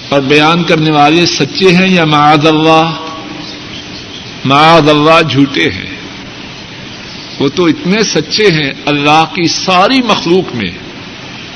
اور 0.09 0.21
بیان 0.21 0.63
کرنے 0.63 0.91
والے 0.91 1.25
سچے 1.25 1.75
ہیں 1.75 1.87
یا 1.87 2.05
معاذ 2.05 2.47
اللہ؟ 2.47 2.91
معاذ 4.45 4.89
اللہ 4.89 5.21
جھوٹے 5.29 5.69
ہیں۔ 5.69 5.95
وہ 7.39 7.49
تو 7.49 7.65
اتنے 7.65 8.03
سچے 8.03 8.51
ہیں 8.51 8.71
اللہ 8.85 9.25
کی 9.33 9.47
ساری 9.47 10.01
مخلوق 10.01 10.55
میں۔ 10.55 10.88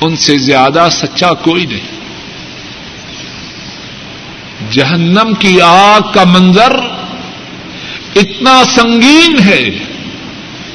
ان 0.00 0.16
سے 0.16 0.38
زیادہ 0.38 0.88
سچا 0.90 1.34
کوئی 1.34 1.66
نہیں۔ 1.66 1.94
جہنم 4.70 5.34
کی 5.38 5.60
آگ 5.60 6.00
کا 6.12 6.24
منظر 6.24 6.72
اتنا 8.16 8.62
سنگین 8.74 9.38
ہے، 9.44 9.70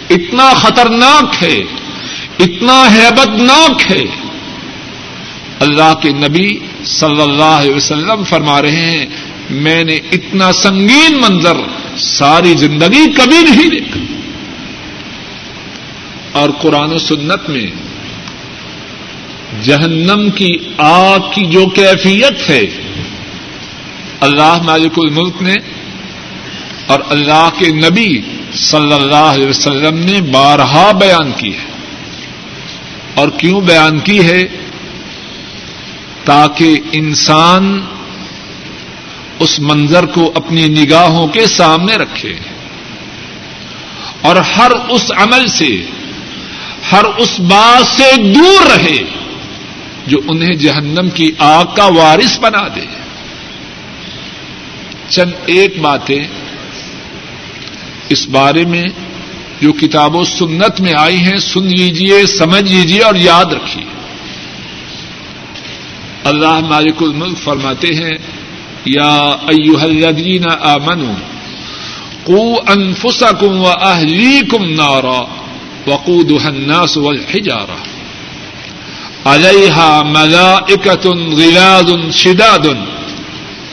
اتنا 0.10 0.54
خطرناک 0.54 1.44
ہے، 1.44 1.58
اتنا 2.40 2.88
ہیبت 2.94 3.28
ناک 3.28 3.92
ہے۔ 3.92 4.04
اللہ 5.60 5.94
کے 6.02 6.10
نبی 6.10 6.60
صلی 6.86 7.22
اللہ 7.22 7.44
علیہ 7.44 7.76
وسلم 7.76 8.24
فرما 8.24 8.62
رہے 8.62 8.82
ہیں، 8.82 9.06
میں 9.50 9.84
نے 9.84 9.96
اتنا 9.96 10.52
سنگین 10.52 11.22
منظر 11.22 11.58
ساری 11.98 12.54
زندگی 12.58 13.14
کبھی 13.14 13.44
نہیں 13.44 13.70
دیکھا۔ 13.70 14.00
اور 16.32 16.50
قرآن 16.50 16.94
و 16.94 17.00
سنت 17.00 17.50
میں 17.50 17.89
جہنم 19.64 20.30
کی 20.36 20.54
آگ 20.78 21.20
کی 21.20 21.46
جو 21.46 21.66
کیفیت 21.66 22.50
ہے، 22.50 22.62
اللہ 24.20 24.62
مالک 24.62 24.94
الملک 24.98 25.42
نے 25.42 25.56
اور 26.88 27.00
اللہ 27.10 27.50
کے 27.60 27.68
نبی 27.70 28.22
صلی 28.54 28.94
اللہ 28.94 29.16
علیہ 29.16 29.48
وسلم 29.48 29.98
نے 29.98 30.22
بارہا 30.22 30.92
بیان 30.92 31.32
کی 31.32 31.54
ہے۔ 31.54 31.70
اور 33.14 33.30
کیوں 33.30 33.62
بیان 33.62 34.00
کی 34.00 34.26
ہے؟ 34.26 34.48
تاکہ 36.26 36.80
انسان 36.92 37.82
اس 39.40 39.60
منظر 39.60 40.06
کو 40.06 40.32
اپنی 40.36 40.68
نگاہوں 40.68 41.28
کے 41.28 41.48
سامنے 41.48 41.96
رکھے 41.96 42.34
اور 44.22 44.36
ہر 44.36 44.72
اس 44.90 45.12
عمل 45.18 45.48
سے، 45.48 45.86
ہر 46.92 47.04
اس 47.18 47.40
بات 47.40 47.86
سے 47.86 48.22
دور 48.22 48.78
رہے۔ 48.78 49.19
جو 50.08 50.18
انہیں 50.28 50.56
جہنم 50.56 51.10
کی 51.10 51.32
آگ 51.38 51.66
کا 51.76 51.86
وارث 51.86 52.40
بنا 52.40 52.68
دے۔ 52.68 52.86
چند 55.10 55.32
ایک 55.46 55.80
باتیں 55.80 56.28
اس 58.10 58.28
بارے 58.28 58.66
میں 58.66 58.84
جو 59.62 59.74
کتاب 59.74 60.16
و 60.16 60.24
سنت 60.24 60.82
میں 60.82 60.94
آئی 60.94 61.18
ہیں، 61.18 61.38
سن 61.38 61.64
لیجیے 61.64 62.26
سمجھ 62.26 62.74
لیجیے 62.74 63.02
اور 63.02 63.16
یاد 63.16 63.46
رکھیے۔ 63.46 63.86
اللہ 66.24 66.60
مالک 66.60 66.96
الملک 67.00 67.38
فرماتے 67.38 67.88
ہیں، 67.88 68.18
یا 68.86 69.20
ایوہ 69.48 69.82
الذین 69.82 70.46
آمنوا، 70.62 71.14
قو 72.24 72.54
انفسکم 72.68 73.62
و 73.62 73.68
اہلیکم 73.68 74.70
نارا، 74.70 75.22
وقودها 75.88 76.56
الناس 76.56 76.98
والحجارہ۔ 76.98 77.99
علیہ 79.32 80.02
ملائکت 80.06 81.08
غلاد 81.38 82.12
شداد 82.12 82.66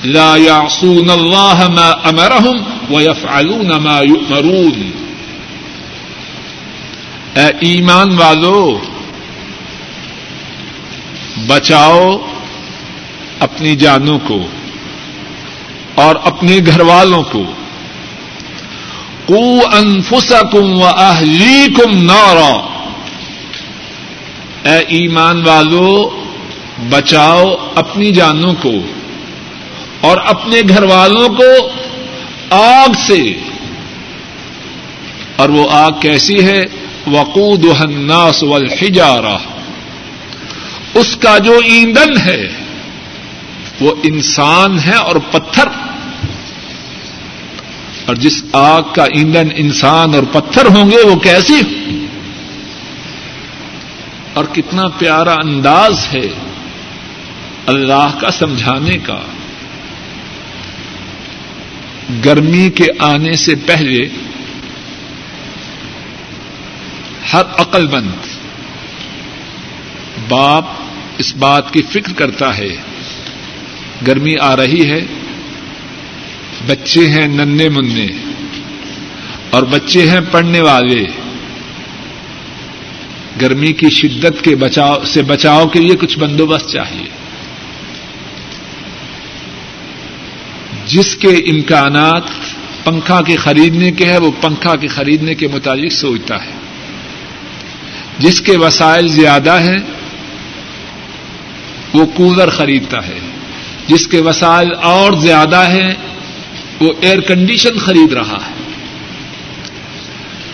لا 0.05 0.37
يعصون 0.37 1.11
الله 1.11 1.69
ما 1.69 1.91
امرهم 2.09 2.63
ويفعلون 2.91 3.77
ما 3.77 4.01
يؤمرون 4.01 4.91
اے 7.35 7.47
ایمان 7.61 8.19
والو، 8.19 8.79
بچاؤ 11.47 12.17
اپنی 13.41 13.75
جانوں 13.77 14.19
کو 14.27 14.39
اور 15.95 16.17
اپنے 16.25 16.59
گھر 16.67 16.81
والوں 16.81 17.23
کو. 17.23 17.45
کو 19.27 19.43
انفسکم 19.73 20.81
و 20.81 20.87
اہلیکم 20.87 22.03
نارا. 22.03 22.76
اے 24.67 24.79
ایمان 24.79 25.49
والو، 25.49 26.23
بچاؤ 26.91 27.55
اپنی 27.75 28.11
جانوں 28.11 28.55
کو 28.55 28.73
اور 30.01 30.17
اپنے 30.25 30.61
گھر 30.69 30.83
والوں 30.83 31.29
کو 31.29 31.69
آگ 32.51 32.89
سے۔ 33.07 33.33
اور 35.37 35.49
وہ 35.49 35.67
آگ 35.71 35.91
کیسی 36.01 36.45
ہے؟ 36.45 36.61
وقود 37.07 37.65
الناس 37.81 38.43
والحجارہ 38.43 39.39
اس 40.95 41.17
کا 41.17 41.39
جو 41.39 41.61
ایندھن 41.65 42.17
ہے، 42.19 42.49
وہ 43.81 43.95
انسان 44.03 44.79
ہے 44.79 44.95
اور 44.95 45.17
پتھر۔ 45.31 45.69
اور 48.07 48.15
جس 48.15 48.45
آگ 48.53 48.83
کا 48.83 49.05
ایندھن 49.05 49.49
انسان 49.57 50.15
اور 50.15 50.23
پتھر 50.33 50.67
ہوں 50.67 50.91
گے، 50.91 51.07
وہ 51.07 51.17
کیسی؟ 51.17 51.61
اور 54.37 54.45
کتنا 54.45 54.89
پیارا 54.89 55.35
انداز 55.35 56.09
ہے 56.15 56.29
اللہ 57.67 58.19
کا 58.21 58.31
سمجھانے 58.31 58.99
کا۔ 58.99 59.19
گرمی 62.25 62.71
کے 62.71 62.87
آنے 62.99 63.33
سے 63.33 63.55
پہلے 63.67 64.09
ہر 67.33 67.43
عقل 67.59 67.87
مند 67.87 68.27
باپ 70.29 70.65
اس 71.19 71.37
بات 71.37 71.73
کی 71.73 71.83
فکر 71.83 72.13
کرتا 72.13 72.59
ہے، 72.59 72.77
گرمی 74.07 74.35
آ 74.41 74.57
رہی 74.57 74.91
ہے، 74.91 75.01
بچے 76.67 77.07
ہیں 77.07 77.29
ننے 77.29 77.69
مننے 77.69 78.07
اور 79.51 79.63
بچے 79.63 80.11
ہیں 80.11 80.21
پڑھنے 80.31 80.61
والے۔ 80.61 81.26
گرمی 83.41 83.73
کی 83.73 83.91
شدت 83.91 84.45
کے 84.45 84.57
بچاؤ 84.57 85.05
سے 85.05 85.23
بچاؤ 85.23 85.67
کے 85.67 85.81
لیے 85.81 85.97
کچھ 85.97 86.19
بندوبست 86.19 86.69
چاہیے۔ 86.69 87.07
جس 90.87 91.17
کے 91.17 91.29
امکانات 91.29 92.23
پنکھا 92.85 93.23
کے 93.23 93.37
خریدنے 93.37 93.93
کے 93.93 94.05
ہے 94.05 94.19
وہ 94.19 94.31
پنکھا 94.41 94.77
کے 94.77 94.87
خریدنے 94.87 95.35
کے 95.35 95.49
متعلق 95.49 95.93
سوچتا 95.93 96.45
ہے۔ 96.45 96.51
جس 98.19 98.41
کے 98.41 98.57
وسائل 98.57 99.09
زیادہ 99.09 99.61
ہیں، 99.61 99.79
وہ 101.93 102.07
کولر 102.07 102.51
خریدتا 102.51 103.07
ہے۔ 103.07 103.19
جس 103.87 104.07
کے 104.07 104.21
وسائل 104.21 104.69
اور 104.83 105.13
زیادہ 105.13 105.69
ہیں، 105.69 105.95
وہ 106.81 106.93
ایئر 107.01 107.21
کنڈیشن 107.21 107.79
خرید 107.79 108.13
رہا 108.13 108.39
ہے۔ 108.49 108.55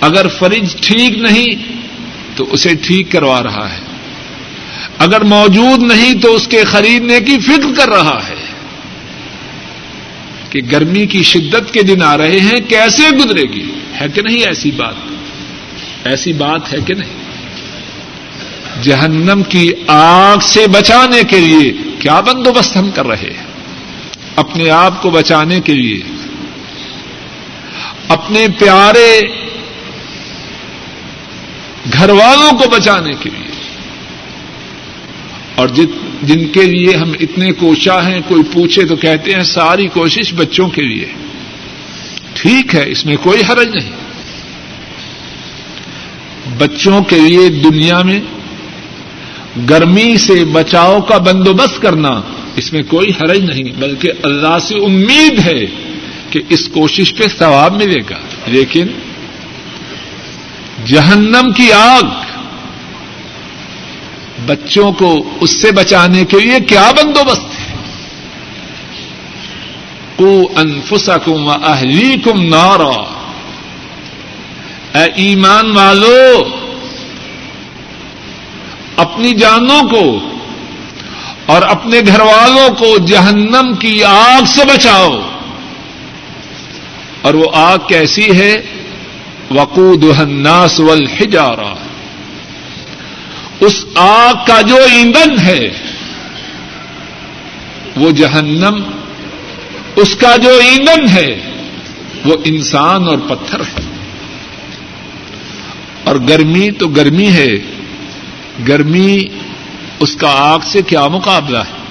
اگر 0.01 0.27
فریج 0.29 0.77
ٹھیک 0.81 1.19
نہیں 1.19 1.72
تو 2.37 2.53
اسے 2.53 2.75
ٹھیک 2.75 3.13
کروا 3.13 3.43
رہا 3.43 3.73
ہے۔ 3.73 3.79
اگر 4.99 5.21
موجود 5.21 5.83
نہیں 5.83 6.15
تو 6.15 6.35
اس 6.35 6.49
کے 6.49 6.65
خریدنے 6.65 7.21
کی 7.21 7.39
فکر 7.39 7.75
کر 7.77 7.89
رہا 7.89 8.21
ہے 8.29 8.35
کہ 10.51 10.61
گرمی 10.73 11.07
کی 11.07 11.23
شدت 11.23 11.75
کے 11.75 11.83
دن 11.83 12.03
آ 12.03 12.17
رہے 12.17 12.41
ہیں، 12.41 12.61
کیسے 12.69 13.17
گزرے 13.17 13.43
گی؟ 13.43 13.71
ہے 14.01 14.07
کہ 14.15 14.23
نہیں 14.23 14.47
ایسی 14.47 14.71
بات؟ 14.71 14.95
ایسی 16.05 16.33
بات 16.33 16.73
ہے 16.73 16.79
کہ 16.87 16.95
نہیں۔ 16.95 17.23
جہنم 18.83 19.43
کی 19.49 19.73
آگ 19.87 20.37
سے 20.41 20.67
بچانے 20.67 21.23
کے 21.29 21.41
لیے 21.41 21.73
کیا 21.99 22.21
بندوبست 22.21 22.77
ہم 22.77 22.91
کر 22.91 23.07
رہے 23.07 23.33
ہیں؟ 23.37 23.47
اپنے 24.37 24.71
آپ 24.71 25.03
کو 25.03 25.11
بچانے 25.11 25.61
کے 25.61 25.75
لیے، 25.75 26.01
اپنے 28.09 28.47
پیارے 28.59 29.21
گھر 31.93 32.11
والوں 32.11 32.59
کو 32.59 32.71
بچانے 32.71 33.13
کے 33.21 33.31
لیے۔ 33.31 33.53
اور 35.55 35.69
جن 36.23 36.49
کے 36.49 36.63
لیے 36.63 36.97
ہم 36.97 37.13
اتنے 37.21 37.53
کوشاں 37.53 38.09
ہیں، 38.09 38.21
کوئی 38.29 38.43
پوچھے 38.53 38.85
تو 38.85 38.97
کہتے 38.97 39.33
ہیں 39.33 39.43
ساری 39.43 39.87
کوشش 39.87 40.35
بچوں 40.35 40.69
کے 40.69 40.83
لیے۔ 40.83 41.07
ٹھیک 42.35 42.75
ہے، 42.75 42.85
اس 42.87 43.07
میں 43.07 43.17
کوئی 43.17 43.43
حرج 43.49 43.77
نہیں۔ 43.77 43.91
بچوں 46.59 47.03
کے 47.03 47.17
لیے 47.17 47.49
دنیا 47.49 48.03
میں 48.03 48.21
گرمی 49.71 50.17
سے 50.17 50.45
بچاؤ 50.45 51.01
کا 51.01 51.19
بندوبست 51.19 51.83
کرنا 51.83 52.23
اس 52.57 52.73
میں 52.73 52.83
کوئی 52.83 53.11
حرج 53.11 53.39
نہیں، 53.39 53.73
بلکہ 53.79 54.13
اللہ 54.23 54.59
سے 54.59 54.75
امید 54.75 55.39
ہے 55.39 55.67
کہ 56.31 56.41
اس 56.49 56.69
کوشش 56.69 57.15
پہ 57.15 57.25
ثواب 57.39 57.77
ملے 57.77 58.01
گا۔ 58.11 58.19
لیکن 58.47 58.87
جہنم 60.87 61.53
کی 61.53 61.73
آگ۔ 61.73 62.03
بچوں 64.47 64.93
کو 64.93 65.31
اس 65.41 65.63
سے 65.63 65.73
بچانے 65.73 66.25
کے 66.25 66.41
لیے 66.41 66.61
کیا 66.61 66.93
بندوبست 66.97 67.61
ہے؟ 67.61 67.75
کو 70.17 70.53
انفسا 70.57 71.19
کم 71.19 71.49
و 71.49 71.51
اہلی 71.51 72.17
کم 72.25 72.43
نارا۔ 72.43 73.23
اے 74.99 75.11
ایمان 75.15 75.77
والو، 75.77 76.49
اپنی 78.97 79.35
جانوں 79.35 79.89
کو 79.89 80.31
اور 81.47 81.63
اپنے 81.63 82.01
گھر 82.07 82.21
والوں 82.21 82.75
کو 82.75 82.99
جہنم 82.99 83.75
کی 83.79 84.05
آگ 84.05 84.45
سے 84.47 84.65
بچاؤ۔ 84.65 85.13
اور 87.23 87.35
وہ 87.35 87.45
آگ 87.53 87.79
کیسی 87.89 88.39
ہے؟ 88.39 88.63
وقود 89.55 90.05
الناس 90.19 90.81
والحجارہ 90.81 91.75
اس 93.61 93.85
آگ 93.95 94.35
کا 94.47 94.61
جو 94.61 94.77
ایندھن 94.77 95.39
ہے، 95.39 95.69
وہ 97.97 98.11
جہنم، 98.11 98.83
اس 99.97 100.17
کا 100.17 100.37
جو 100.37 100.51
ایندھن 100.51 101.09
ہے، 101.09 101.51
وہ 102.25 102.37
انسان 102.45 103.09
اور 103.09 103.19
پتھر 103.19 103.61
ہے۔ 103.61 103.81
اور 106.05 106.17
گرمی 106.29 106.71
تو 106.71 106.89
گرمی 106.89 107.33
ہے، 107.33 107.55
گرمی 108.69 109.25
اس 110.01 110.17
کا 110.17 110.29
آگ 110.31 110.59
سے 110.63 110.83
کیا 110.83 111.09
مقابلہ 111.09 111.59
ہے؟ 111.59 111.83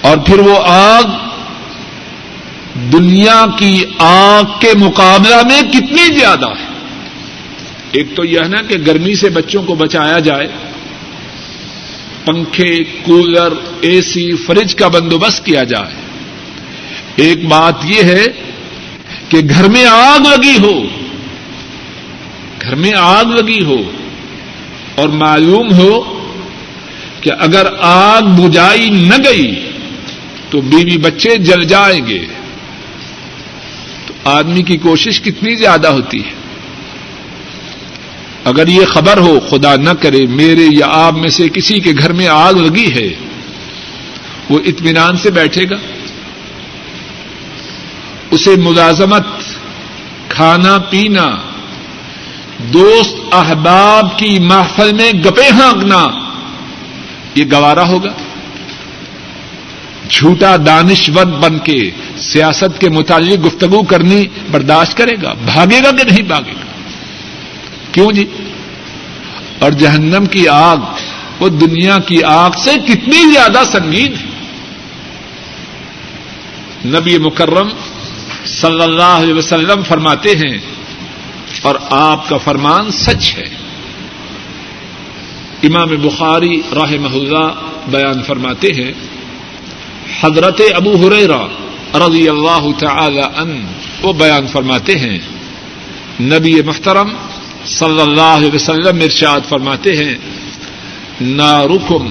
اور 0.00 0.16
پھر 0.16 0.38
وہ 0.38 0.58
آگ 0.66 1.23
دنیا 2.74 3.46
کی 3.58 3.84
آگ 3.98 4.58
کے 4.60 4.68
مقابلہ 4.78 5.36
میں 5.36 5.62
کتنی 5.72 6.18
زیادہ 6.18 6.46
ہے؟ 6.46 6.66
ایک 7.92 8.06
تو 8.16 8.24
یہ 8.24 8.40
ہے 8.40 8.48
نا 8.48 8.62
کہ 8.62 8.76
گرمی 8.86 9.14
سے 9.14 9.28
بچوں 9.28 9.62
کو 9.62 9.74
بچایا 9.74 10.18
جائے۔ 10.18 10.48
پنکھے، 12.24 12.84
کولر 12.84 13.52
اے 13.80 14.02
سی 14.02 14.36
فریج 14.36 14.74
کا 14.74 14.88
بندوبست 14.88 15.44
کیا 15.44 15.64
جائے۔ 15.64 15.94
ایک 17.16 17.46
بات 17.46 17.74
یہ 17.84 18.02
ہے 18.02 18.24
کہ 19.28 19.38
گھر 19.48 19.68
میں 19.68 19.86
آگ 19.86 20.20
لگی 20.20 20.56
ہو، 20.58 20.82
گھر 22.62 22.74
میں 22.74 22.92
آگ 22.96 23.24
لگی 23.24 23.64
ہو 23.64 23.76
اور 24.94 25.08
معلوم 25.08 25.72
ہو 25.72 26.20
کہ 27.20 27.30
اگر 27.38 27.66
آگ 27.80 28.22
بجائی 28.22 28.90
نہ 28.90 29.14
گئی 29.24 29.70
تو 30.50 30.60
بیوی 30.60 30.98
بچے 30.98 31.36
جل 31.36 31.64
جائیں 31.64 32.06
گے۔ 32.06 32.26
آدمی 34.24 34.62
کی 34.62 34.76
کوشش 34.76 35.20
کتنی 35.20 35.54
زیادہ 35.54 35.88
ہوتی 35.88 36.24
ہے۔ 36.24 36.30
اگر 38.44 38.68
یہ 38.68 38.84
خبر 38.84 39.18
ہو، 39.18 39.40
خدا 39.40 39.76
نہ 39.76 39.90
کرے، 39.90 40.26
میرے 40.26 40.66
یا 40.70 40.86
آپ 40.86 41.14
میں 41.14 41.30
سے 41.30 41.48
کسی 41.48 41.80
کے 41.80 41.92
گھر 41.98 42.12
میں 42.12 42.28
آگ 42.28 42.54
لگی 42.54 42.92
ہے، 42.92 43.08
وہ 44.50 44.58
اطمینان 44.66 45.16
سے 45.16 45.30
بیٹھے 45.30 45.64
گا۔ 45.70 45.76
اسے 48.30 48.50
ملازمت، 48.56 49.26
کھانا، 50.28 50.78
پینا، 50.78 51.36
دوست، 52.72 53.34
احباب 53.34 54.18
کی 54.18 54.38
محفل 54.38 54.92
میں 54.92 55.12
گپے 55.12 55.48
ہانکنا، 55.50 56.06
یہ 57.34 57.44
گوارا 57.52 57.88
ہوگا۔ 57.88 58.10
جھوٹا 60.10 60.56
دانشور 60.66 61.24
بن 61.24 61.58
کے 61.58 61.90
سیاست 62.18 62.80
کے 62.80 62.88
متعلق 62.88 63.46
گفتگو 63.46 63.82
کرنی 63.82 64.26
برداشت 64.50 64.96
کرے 64.96 65.14
گا؟ 65.22 65.32
بھاگے 65.32 65.78
گا 65.84 65.90
کہ 65.90 66.04
نہیں 66.04 66.22
بھاگے 66.22 66.52
گا؟ 66.52 66.72
کیوں 67.92 68.12
جی؟ 68.12 68.24
اور 69.58 69.72
جہنم 69.72 70.26
کی 70.26 70.48
آگ، 70.48 70.76
وہ 71.40 71.48
دنیا 71.48 71.98
کی 71.98 72.22
آگ 72.22 72.50
سے 72.64 72.70
کتنی 72.86 73.32
زیادہ 73.32 73.62
سنگین 73.72 74.12
ہے۔ 74.12 74.32
نبی 76.86 77.18
مکرم 77.18 77.68
صلی 78.46 78.82
اللہ 78.82 79.02
علیہ 79.02 79.34
وسلم 79.34 79.82
فرماتے 79.82 80.30
ہیں، 80.30 80.58
اور 81.62 81.74
آپ 81.90 82.28
کا 82.28 82.36
فرمان 82.36 82.90
سچ 82.90 83.34
ہے۔ 83.36 83.48
امام 85.62 85.88
بخاری 85.88 86.62
راہ 86.72 86.92
محلہ 87.00 87.44
بیان 87.88 88.22
فرماتے 88.22 88.68
ہیں، 88.68 88.92
حضرت 90.20 90.60
ابو 90.74 91.08
ہریرا 91.08 91.46
رضی 91.94 92.28
اللہ 92.28 92.66
تعالی 92.78 93.22
ان 93.36 93.66
وہ 94.02 94.12
بیان 94.12 94.46
فرماتے 94.46 94.98
ہیں۔ 94.98 95.18
نبی 96.20 96.62
محترم 96.62 97.08
صلی 97.66 98.00
اللہ 98.00 98.20
علیہ 98.20 98.50
وسلم 98.54 99.00
ارشاد 99.00 99.40
فرماتے 99.48 99.96
ہیں، 99.96 100.14
نارکم 101.20 102.10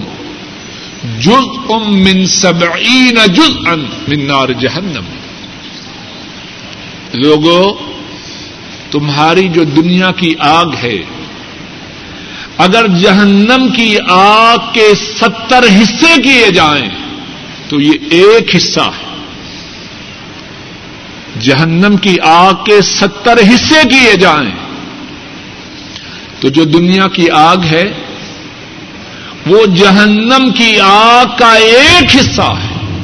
جز 1.19 1.47
ام 1.69 2.03
من 2.03 2.25
سبعین 2.25 3.33
جز 3.33 3.67
ان 3.67 3.85
من 4.07 4.25
نار 4.25 4.49
جہنم۔ 4.49 5.03
لوگوں 7.13 7.73
تمہاری 8.91 9.47
جو 9.49 9.63
دنیا 9.63 10.11
کی 10.11 10.33
آگ 10.39 10.65
ہے، 10.83 10.97
اگر 12.57 12.87
جہنم 12.87 13.67
کی 13.75 13.97
آگ 14.09 14.57
کے 14.73 14.95
ستر 14.95 15.63
حصے 15.81 16.21
کیے 16.21 16.51
جائیں، 16.51 16.89
تو 17.69 17.81
یہ 17.81 17.91
ایک 18.09 18.55
حصہ 18.55 18.79
ہے۔ 18.79 19.12
جہنم 21.39 21.97
کی 21.97 22.19
آگ 22.19 22.53
کے 22.53 22.81
ستر 22.81 23.37
حصے 23.37 23.89
کیے 23.89 24.15
جائیں۔ 24.15 24.51
تو 26.39 26.49
جو 26.49 26.63
دنیا 26.63 27.07
کی 27.07 27.29
آگ 27.29 27.57
ہے، 27.57 27.83
وہ 29.45 29.65
جہنم 29.65 30.51
کی 30.51 30.79
آگ 30.79 31.25
کا 31.37 31.53
ایک 31.53 32.15
حصہ 32.15 32.41
ہے۔ 32.41 32.99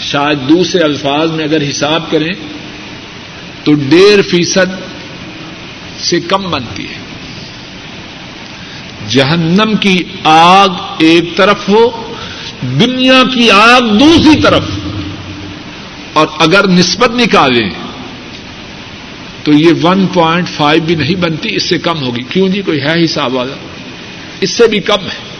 شاید 0.00 0.48
دوسرے 0.48 0.82
الفاظ 0.82 1.30
میں 1.30 1.44
اگر 1.44 1.68
حساب 1.68 2.10
کریں، 2.10 2.32
تو 3.64 3.74
ڈیڑھ 3.74 4.22
فیصد 4.22 4.90
سے 6.00 6.20
کم 6.20 6.50
بنتی 6.50 6.84
ہے۔ 6.84 7.00
جہنم 9.08 9.76
کی 9.80 10.04
آگ 10.24 10.68
ایک 10.98 11.36
طرف 11.36 11.68
ہو، 11.68 12.14
دنیا 12.62 13.22
کی 13.34 13.50
آگ 13.50 13.80
دوسری 13.80 14.40
طرف 14.40 14.64
اور 16.12 16.26
اگر 16.38 16.68
نسبت 16.68 17.10
نکالیں 17.10 17.70
تو 19.44 19.52
یہ 19.52 19.72
ون 19.82 20.06
پوائنٹ 20.06 20.48
فائیو 20.48 20.82
بھی 20.82 20.94
نہیں 20.94 21.14
بنتی، 21.14 21.56
اس 21.56 21.62
سے 21.62 21.78
کم 21.78 22.02
ہوگی۔ 22.02 22.22
کیوں 22.22 22.48
جی؟ 22.48 22.62
کوئی 22.62 22.82
ہے 22.82 23.04
حساب 23.04 23.34
والا؟ 23.34 23.54
اس 24.40 24.50
سے 24.50 24.66
بھی 24.66 24.80
کم 24.80 25.04
ہے۔ 25.04 25.30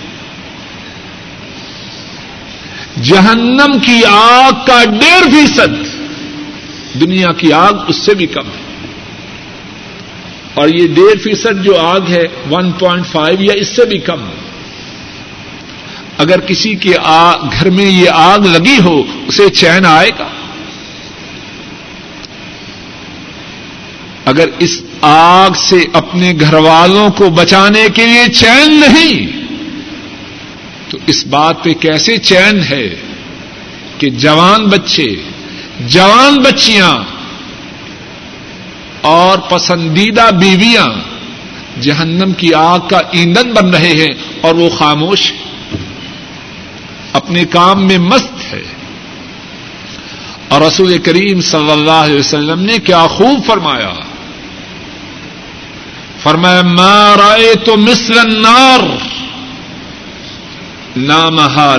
جہنم 3.02 3.78
کی 3.78 4.00
آگ 4.10 4.52
کا 4.66 4.84
ڈیڑھ 4.84 5.30
فیصد، 5.30 5.84
دنیا 7.00 7.32
کی 7.32 7.52
آگ 7.52 7.72
اس 7.88 7.96
سے 7.96 8.14
بھی 8.14 8.26
کم 8.26 8.46
ہے۔ 8.46 8.86
اور 10.54 10.68
یہ 10.68 10.88
ڈیڑھ 10.94 11.20
فیصد 11.20 11.64
جو 11.64 11.78
آگ 11.78 12.00
ہے 12.08 12.24
ون 12.50 12.72
پوائنٹ 12.72 13.06
فائیو 13.06 13.42
یا 13.42 13.52
اس 13.52 13.68
سے 13.68 13.84
بھی 13.84 13.98
کم۔ 13.98 14.20
اگر 16.18 16.40
کسی 16.40 16.74
کے 16.74 16.94
گھر 17.52 17.70
میں 17.70 17.84
یہ 17.84 18.10
آگ 18.12 18.38
لگی 18.38 18.78
ہو، 18.84 19.02
اسے 19.26 19.48
چین 19.48 19.86
آئے 19.86 20.10
گا۔ 20.18 20.28
اگر 24.30 24.48
اس 24.58 24.82
آگ 25.00 25.50
سے 25.56 25.76
اپنے 25.92 26.32
گھر 26.40 26.54
والوں 26.54 27.10
کو 27.10 27.30
بچانے 27.30 27.86
کے 27.94 28.06
لیے 28.06 28.28
چین 28.28 28.80
نہیں، 28.80 29.26
تو 30.90 30.98
اس 31.06 31.26
بات 31.26 31.64
پہ 31.64 31.72
کیسے 31.72 32.18
چین 32.18 32.60
ہے 32.70 32.96
کہ 33.98 34.10
جوان 34.10 34.64
بچے، 34.64 35.14
جوان 35.80 36.42
بچیاں 36.42 37.04
اور 39.00 39.38
پسندیدہ 39.38 40.30
بیویاں 40.40 40.86
جہنم 41.82 42.32
کی 42.32 42.54
آگ 42.54 42.78
کا 42.78 43.00
ایندھن 43.10 43.52
بن 43.52 43.70
رہے 43.70 43.92
ہیں 43.92 44.14
اور 44.40 44.54
وہ 44.54 44.70
خاموش 44.70 45.32
اپنے 47.12 47.44
کام 47.44 47.86
میں 47.86 47.98
مست 47.98 48.52
ہے۔ 48.52 48.62
اور 50.48 50.60
رسول 50.60 50.98
کریم 50.98 51.40
صلی 51.40 51.70
اللہ 51.70 51.90
علیہ 51.90 52.18
وسلم 52.18 52.60
نے 52.60 52.78
کیا 52.78 53.06
خوب 53.06 53.46
فرمایا۔ 53.46 53.92
فرمایا، 56.22 56.62
ما 56.62 57.16
رائے 57.16 57.54
تو 57.64 57.76
مصر 57.76 58.18
النار 58.18 58.80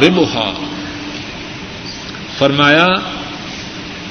ربحا 0.02 0.52
فرمایا، 2.38 2.88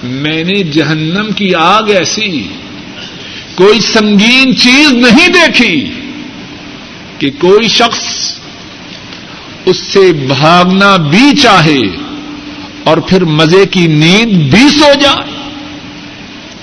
میں 0.02 0.44
نے 0.44 0.62
جہنم 0.62 1.32
کی 1.36 1.54
آگ 1.54 1.90
ایسی 1.90 2.48
کوئی 3.54 3.80
سنگین 3.80 4.56
چیز 4.56 4.92
نہیں 4.92 5.28
دیکھی 5.28 5.90
کہ 7.18 7.30
کوئی 7.38 7.68
شخص 7.68 8.04
اس 9.64 9.78
سے 9.78 10.12
بھاگنا 10.12 10.96
بھی 10.96 11.36
چاہے 11.36 11.82
اور 12.84 12.98
پھر 12.98 13.24
مزے 13.24 13.66
کی 13.66 13.86
نیند 13.86 14.54
بھی 14.54 14.68
سو 14.68 14.92
جائے. 15.00 15.30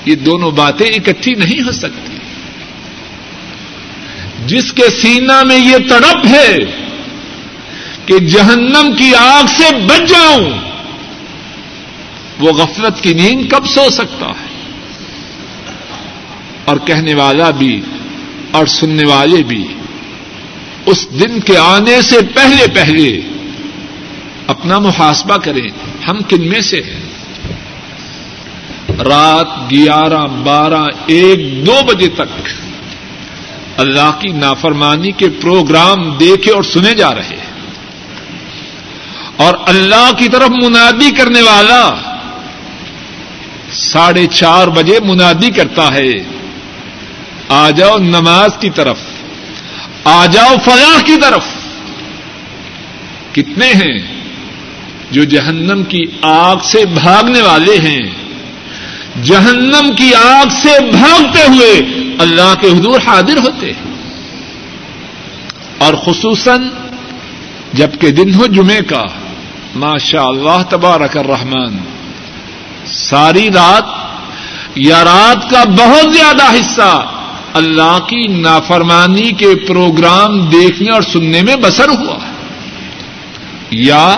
یہ 0.05 0.15
دونوں 0.15 0.51
باتیں 0.51 0.87
اکٹھی 0.87 1.33
نہیں 1.33 1.61
ہو 1.61 1.71
سکتی۔ 1.71 2.06
جس 4.45 4.73
کے 4.73 4.89
سینا 5.01 5.43
میں 5.43 5.57
یہ 5.57 5.77
تڑپ 5.89 6.25
ہے 6.25 6.57
کہ 8.05 8.19
جہنم 8.19 8.91
کی 8.97 9.15
آگ 9.15 9.43
سے 9.57 9.75
بچ 9.85 10.09
جاؤں، 10.09 10.49
وہ 12.39 12.51
غفلت 12.51 13.03
کی 13.03 13.13
نیند 13.13 13.51
کب 13.51 13.65
سو 13.65 13.89
سکتا 13.89 14.25
ہے؟ 14.25 14.45
اور 16.65 16.77
کہنے 16.77 17.13
والا 17.13 17.49
بھی 17.49 17.81
اور 18.51 18.65
سننے 18.65 19.07
والے 19.07 19.43
بھی 19.43 19.67
اس 20.85 21.07
دن 21.19 21.39
کے 21.39 21.57
آنے 21.57 22.01
سے 22.01 22.17
پہلے 22.33 22.67
پہلے 22.67 23.21
اپنا 24.47 24.79
محاسبہ 24.79 25.37
کریں، 25.37 25.67
ہم 26.07 26.17
کن 26.27 26.49
میں 26.49 26.61
سے 26.61 26.77
ہیں؟ 26.77 27.07
رات 29.03 29.71
گیارہ 29.71 30.25
بارہ 30.43 30.85
ایک 31.07 31.65
دو 31.65 31.75
بجے 31.87 32.07
تک 32.07 32.47
اللہ 33.77 34.19
کی 34.19 34.29
نافرمانی 34.29 35.11
کے 35.11 35.29
پروگرام 35.29 36.17
دیکھے 36.17 36.51
اور 36.51 36.63
سنے 36.63 36.93
جا 36.93 37.15
رہے 37.15 37.23
ہیں۔ 37.23 37.47
اور 39.35 39.53
اللہ 39.65 40.11
کی 40.17 40.29
طرف 40.29 40.49
منادی 40.49 41.11
کرنے 41.11 41.41
والا 41.41 41.89
ساڑھے 43.71 44.27
چار 44.27 44.67
بجے 44.67 44.99
منادی 44.99 45.49
کرتا 45.49 45.93
ہے، 45.93 46.23
آ 47.49 47.69
جاؤ 47.69 47.97
نماز 47.97 48.49
کی 48.59 48.69
طرف، 48.69 48.97
آ 50.03 50.25
جاؤ 50.25 50.55
فلاح 50.65 51.01
کی 51.01 51.15
طرف۔ 51.21 51.45
کتنے 53.31 53.67
ہیں 53.67 53.99
جو 55.11 55.23
جہنم 55.23 55.83
کی 55.83 56.03
آگ 56.21 56.55
سے 56.63 56.85
بھاگنے 56.85 57.41
والے 57.41 57.77
ہیں، 57.77 58.01
جہنم 59.23 59.95
کی 59.97 60.13
آگ 60.13 60.45
سے 60.61 60.79
بھاگتے 60.91 61.41
ہوئے 61.41 61.96
اللہ 62.19 62.53
کے 62.61 62.67
حضور 62.67 62.99
حاضر 63.07 63.37
ہوتے 63.37 63.65
ہیں۔ 63.65 63.93
اور 65.77 65.93
خصوصاً 65.93 66.69
جبکہ 67.73 68.11
دن 68.11 68.33
ہو 68.33 68.45
جمعے 68.45 68.81
کا، 68.81 69.05
ماشاء 69.75 70.25
اللہ 70.25 70.61
تبارک 70.69 71.17
الرحمن، 71.17 71.77
ساری 72.85 73.49
رات 73.51 73.83
یا 74.75 75.03
رات 75.03 75.49
کا 75.49 75.63
بہت 75.63 76.13
زیادہ 76.13 76.51
حصہ 76.53 77.05
اللہ 77.53 77.99
کی 77.99 78.27
نافرمانی 78.27 79.31
کے 79.31 79.55
پروگرام 79.67 80.39
دیکھنے 80.41 80.91
اور 80.91 81.01
سننے 81.01 81.41
میں 81.41 81.55
بسر 81.55 81.89
ہوا۔ 81.89 82.17
یا 83.71 84.17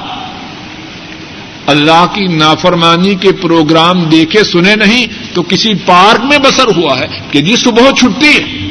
اللہ 1.68 2.06
کی 2.14 2.28
نافرمانی 2.28 3.16
کے 3.16 3.32
پروگرام 3.32 4.04
دیکھے، 4.04 4.44
سنے 4.44 4.76
نہیں 4.76 5.19
تو 5.34 5.44
کسی 5.44 5.74
پارک 5.76 6.20
میں 6.24 6.38
بسر 6.38 6.68
ہوا 6.78 7.00
ہے 7.00 7.06
کہ 7.32 7.42
جی 7.42 7.56
صبح 7.56 7.92
چھٹی 7.92 8.44
ہے۔ 8.44 8.70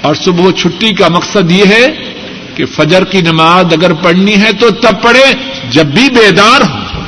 اور 0.00 0.14
صبح 0.14 0.50
چھٹی 0.50 0.92
کا 0.92 1.08
مقصد 1.08 1.50
یہ 1.50 1.64
ہے 1.64 2.14
کہ 2.54 2.66
فجر 2.66 3.04
کی 3.04 3.20
نماز 3.20 3.64
اگر 3.72 3.92
پڑھنی 3.92 4.36
ہے 4.42 4.52
تو 4.52 4.70
تب 4.70 5.02
پڑھے 5.02 5.24
جب 5.70 5.86
بھی 5.86 6.08
بیدار 6.10 6.60
ہو 6.60 7.02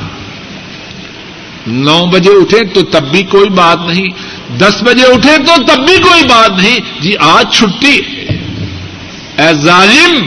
نو 1.67 2.05
بجے 2.05 2.29
اٹھے 2.29 2.65
تو 2.65 2.81
تب 2.81 3.11
بھی 3.11 3.23
کوئی 3.23 3.49
بات 3.49 3.77
نہیں۔ 3.87 4.07
دس 4.57 4.83
بجے 4.83 5.03
اٹھے 5.03 5.37
تو 5.37 5.63
تب 5.63 5.87
بھی 5.87 5.97
کوئی 5.97 6.23
بات 6.23 6.61
نہیں۔ 6.61 6.79
جی 6.99 7.13
آج 7.19 7.53
چھٹی۔ 7.53 7.99
ہے 7.99 8.25
اے 9.37 9.53
ظالم، 9.53 10.25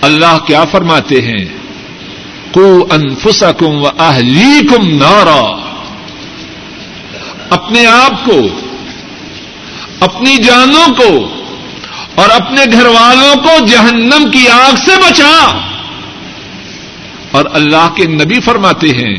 اللہ 0.00 0.38
کیا 0.46 0.64
فرماتے 0.64 1.22
ہیں؟ 1.22 1.63
کو 2.54 2.86
انفسکم 2.90 3.82
و 3.82 3.88
اہلیکم 3.98 4.88
نارا 4.88 5.60
اپنے 7.50 7.86
آپ 7.86 8.24
کو، 8.24 8.40
اپنی 10.00 10.36
جانوں 10.36 10.94
کو 10.94 11.34
اور 12.14 12.30
اپنے 12.30 12.64
گھر 12.72 12.86
والوں 12.86 13.36
کو 13.36 13.66
جہنم 13.66 14.30
کی 14.30 14.48
آگ 14.48 14.76
سے 14.76 14.92
بچا۔ 14.96 15.60
اور 17.30 17.44
اللہ 17.52 17.88
کے 17.96 18.06
نبی 18.06 18.40
فرماتے 18.40 18.88
ہیں 18.88 19.16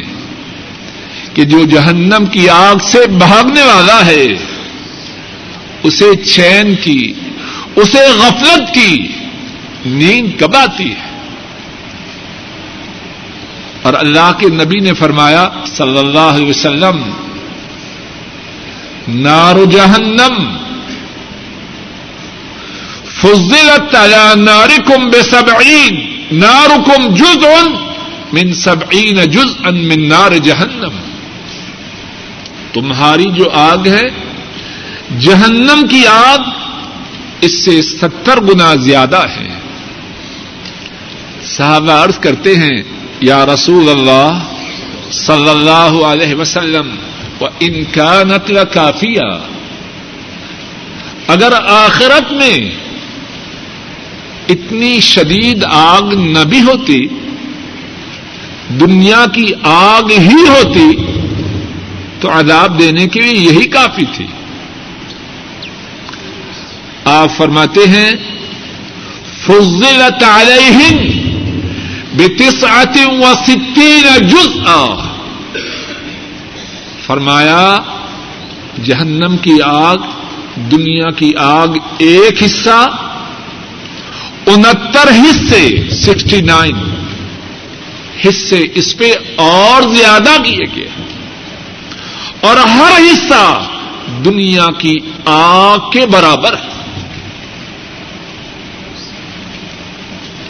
کہ 1.33 1.43
جو 1.43 1.65
جہنم 1.65 2.25
کی 2.31 2.49
آگ 2.49 2.75
سے 2.83 3.07
بھاگنے 3.07 3.61
والا 3.61 4.05
ہے، 4.05 4.27
اسے 5.83 6.15
چین 6.15 6.75
کی، 6.75 7.13
اسے 7.75 8.07
غفلت 8.17 8.73
کی 8.73 9.07
نیند 9.85 10.39
کب 10.39 10.55
آتی 10.55 10.91
ہے؟ 10.91 11.14
اور 13.85 13.93
اللہ 13.93 14.31
کے 14.39 14.47
نبی 14.47 14.79
نے 14.79 14.93
فرمایا 14.93 15.49
صلی 15.65 15.97
اللہ 15.97 16.19
علیہ 16.19 16.49
وسلم، 16.49 17.11
نار 19.07 19.65
جہنم، 19.65 20.57
فضلت 23.21 23.95
على 23.95 24.41
ناركم 24.41 25.09
بسبعين 25.09 25.95
ناركم 26.31 27.13
جزء 27.13 27.69
من 28.33 28.53
سبعين 28.53 29.15
جزءا 29.15 29.69
من 29.71 30.09
نار 30.09 30.31
جہنم۔ 30.31 30.97
تمہاری 32.73 33.25
جو 33.31 33.49
آگ 33.53 33.87
ہے، 33.87 34.09
جہنم 35.19 35.87
کی 35.87 36.07
آگ 36.07 36.37
اس 37.41 37.65
سے 37.65 37.81
ستر 37.81 38.41
گنا 38.41 38.75
زیادہ 38.75 39.21
ہے۔ 39.37 39.59
صحابہ 41.43 41.91
عرض 41.91 42.19
کرتے 42.19 42.55
ہیں 42.55 42.83
یا 43.21 43.45
رسول 43.45 43.89
اللہ 43.89 44.39
صلی 45.11 45.49
اللہ 45.49 46.05
علیہ 46.05 46.35
وسلم 46.35 46.95
و 47.41 47.45
ان 47.59 47.83
کا 47.91 48.63
کافیا 48.73 49.37
اگر 51.27 51.53
آخرت 51.67 52.31
میں 52.31 52.69
اتنی 54.49 54.99
شدید 54.99 55.63
آگ 55.63 56.13
نہ 56.13 56.43
بھی 56.43 56.61
ہوتی، 56.61 57.07
دنیا 58.69 59.25
کی 59.33 59.51
آگ 59.63 60.11
ہی 60.11 60.47
ہوتی، 60.47 60.95
تو 62.19 62.29
عذاب 62.29 62.79
دینے 62.79 63.07
کے 63.07 63.21
لیے 63.21 63.51
یہی 63.51 63.67
کافی 63.67 64.05
تھی۔ 64.15 64.25
آپ 67.05 67.37
فرماتے 67.37 67.79
ہیں، 67.87 68.11
فضلت 69.45 70.23
علیہم 70.23 70.97
بتسعت 72.17 72.97
و 73.07 73.33
ستین 73.47 74.27
جزءا۔ 74.27 75.15
فرمایا، 77.05 77.79
جہنم 78.83 79.37
کی 79.37 79.57
آگ، 79.63 79.97
دنیا 80.55 81.11
کی 81.11 81.31
آگ 81.39 81.67
ایک 81.97 82.43
حصہ، 82.43 82.89
انہتر 84.45 85.09
حصے، 85.09 85.89
سکسٹی 85.91 86.41
نائن۔ 86.41 86.75
حصے 88.25 88.59
اس 88.73 88.97
پہ 88.97 89.11
اور 89.35 89.81
زیادہ 89.95 90.41
کیے 90.43 90.65
گئے۔ 90.75 90.89
اور 92.41 92.57
ہر 92.57 92.91
حصہ 93.11 93.63
دنیا 94.25 94.65
کی 94.77 94.97
آگ 95.25 95.89
کے 95.89 96.05
برابر۔ 96.05 96.53
ہے 96.53 96.75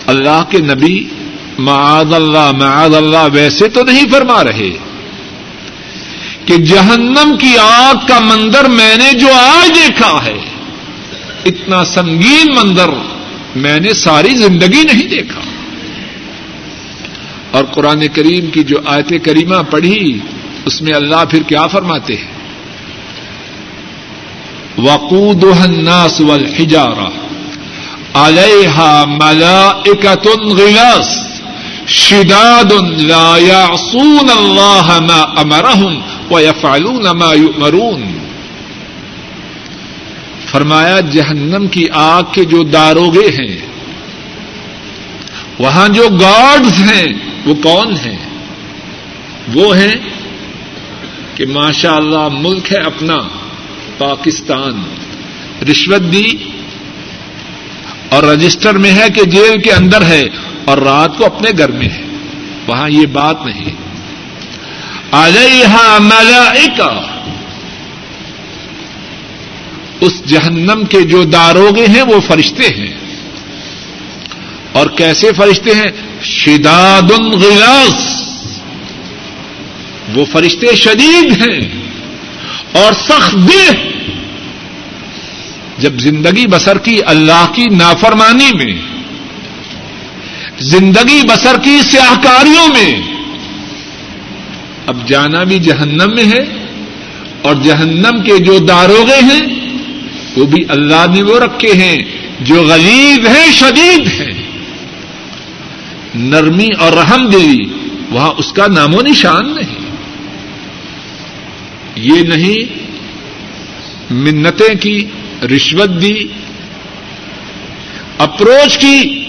اللہ 0.07 0.43
کے 0.49 0.57
نبی 0.57 1.09
معاذ 1.57 2.13
اللہ 2.13 2.51
معاذ 2.51 2.95
اللہ 2.95 3.27
ویسے 3.33 3.67
تو 3.67 3.83
نہیں 3.83 4.05
فرما 4.11 4.43
رہے 4.43 4.69
کہ 6.45 6.57
جہنم 6.57 7.37
کی 7.37 7.57
آگ 7.59 8.07
کا 8.07 8.19
مندر 8.19 8.67
میں 8.67 8.95
نے 8.95 9.13
جو 9.13 9.27
آج 9.33 9.69
دیکھا 9.75 10.25
ہے، 10.25 10.37
اتنا 11.45 11.85
سنگین 11.85 12.55
مندر 12.55 12.89
میں 13.55 13.79
نے 13.79 13.93
ساری 13.93 14.35
زندگی 14.35 14.83
نہیں 14.83 15.07
دیکھا۔ 15.07 15.41
اور 17.51 17.63
قرآن 17.63 18.07
کریم 18.07 18.51
کی 18.51 18.63
جو 18.63 18.77
آیت 18.85 19.13
کریمہ 19.25 19.61
پڑھی، 19.69 20.19
اس 20.65 20.81
میں 20.81 20.93
اللہ 20.93 21.25
پھر 21.29 21.43
کیا 21.43 21.67
فرماتے 21.67 22.15
ہیں؟ 22.15 22.35
وقود 24.77 25.43
الناس 25.43 26.21
والحجارہ 26.21 27.09
علیہا 28.13 29.05
ملائکۃ 29.07 30.27
غلاس 30.27 31.34
شداد 31.87 32.71
لا 33.01 33.37
يعصون 33.37 34.29
اللہ 34.37 34.99
ما 35.01 35.41
امرهم 35.41 35.99
ويفعلون 36.31 37.03
ما 37.03 37.33
يؤمرون۔ 37.33 38.17
فرمایا، 40.45 40.99
جہنم 40.99 41.67
کی 41.67 41.85
آگ 41.93 42.23
کے 42.31 42.43
جو 42.43 42.63
داروگے 42.63 43.27
ہیں، 43.27 43.57
وہاں 45.59 45.89
جو 45.89 46.07
گارڈز 46.21 46.79
ہیں، 46.79 47.07
وہ 47.45 47.53
کون 47.63 47.95
ہیں؟ 48.05 48.29
وہ 49.53 49.77
ہیں 49.77 49.95
کہ 51.35 51.45
ماشاء 51.45 51.95
اللہ 51.95 52.27
ملک 52.31 52.73
ہے 52.73 52.77
اپنا، 52.77 53.17
پاکستان۔ 53.97 54.83
رشوت 55.71 56.13
دی 56.13 56.31
اور 58.09 58.23
رجسٹر 58.23 58.77
میں 58.77 58.91
ہے 58.91 59.09
کہ 59.15 59.23
جیل 59.23 59.61
کے 59.61 59.71
اندر 59.71 60.01
ہے۔ 60.01 60.23
اور 60.65 60.77
رات 60.77 61.17
کو 61.17 61.25
اپنے 61.25 61.49
گھر 61.57 61.71
میں 61.71 61.89
ہے۔ 61.89 62.01
وہاں 62.67 62.89
یہ 62.89 63.05
بات 63.05 63.45
نہیں 63.45 63.75
علیہ 65.11 65.97
ملائکہ۔ 65.99 67.01
اس 70.01 70.25
جہنم 70.25 70.85
کے 70.89 71.01
جو 71.01 71.23
داروگے 71.23 71.87
ہیں 71.87 72.01
وہ 72.01 72.19
فرشتے 72.27 72.67
ہیں۔ 72.67 72.93
اور 74.71 74.87
کیسے 74.87 75.31
فرشتے 75.37 75.71
ہیں؟ 75.75 76.23
شداد 76.23 77.11
غلاس 77.11 78.29
وہ 80.15 80.25
فرشتے 80.31 80.75
شدید 80.75 81.41
ہیں 81.41 81.69
اور 82.71 82.93
سخت 82.93 83.33
دل۔ 83.33 83.89
جب 85.77 85.99
زندگی 85.99 86.47
بسر 86.47 86.77
کی 86.77 86.99
اللہ 87.05 87.51
کی 87.53 87.65
نافرمانی 87.75 88.51
میں 88.53 88.94
زندگی 90.59 91.21
بسر 91.27 91.55
کی 91.63 91.81
سیاہکاریوں 91.81 92.67
میں۔ 92.67 93.01
اب 94.87 95.07
جانا 95.07 95.43
بھی 95.43 95.59
جہنم 95.59 96.15
میں 96.15 96.25
ہے 96.25 96.67
اور 97.41 97.55
جہنم 97.63 98.21
کے 98.23 98.37
جو 98.37 98.59
داروغے 98.59 99.19
ہیں، 99.21 99.69
وہ 100.35 100.45
بھی 100.45 100.63
اللہ 100.69 101.05
نے 101.15 101.23
وہ 101.23 101.39
رکھے 101.39 101.73
ہیں 101.73 101.97
جو 102.41 102.63
غلیب 102.63 103.27
ہیں، 103.27 103.51
شدید 103.51 104.07
ہیں۔ 104.07 104.43
نرمی 106.15 106.67
اور 106.79 106.93
رحم 106.93 107.29
دلی 107.29 107.65
وہاں 108.09 108.33
اس 108.37 108.53
کا 108.53 108.67
نام 108.67 108.95
و 108.95 109.01
نشان 109.01 109.55
نہیں۔ 109.55 109.85
یہ 111.95 112.21
نہیں، 112.21 112.85
منتیں 114.13 114.75
کی، 114.75 115.05
رشوت 115.55 116.01
دی، 116.01 116.27
اپروچ 118.17 118.77
کی 118.77 119.24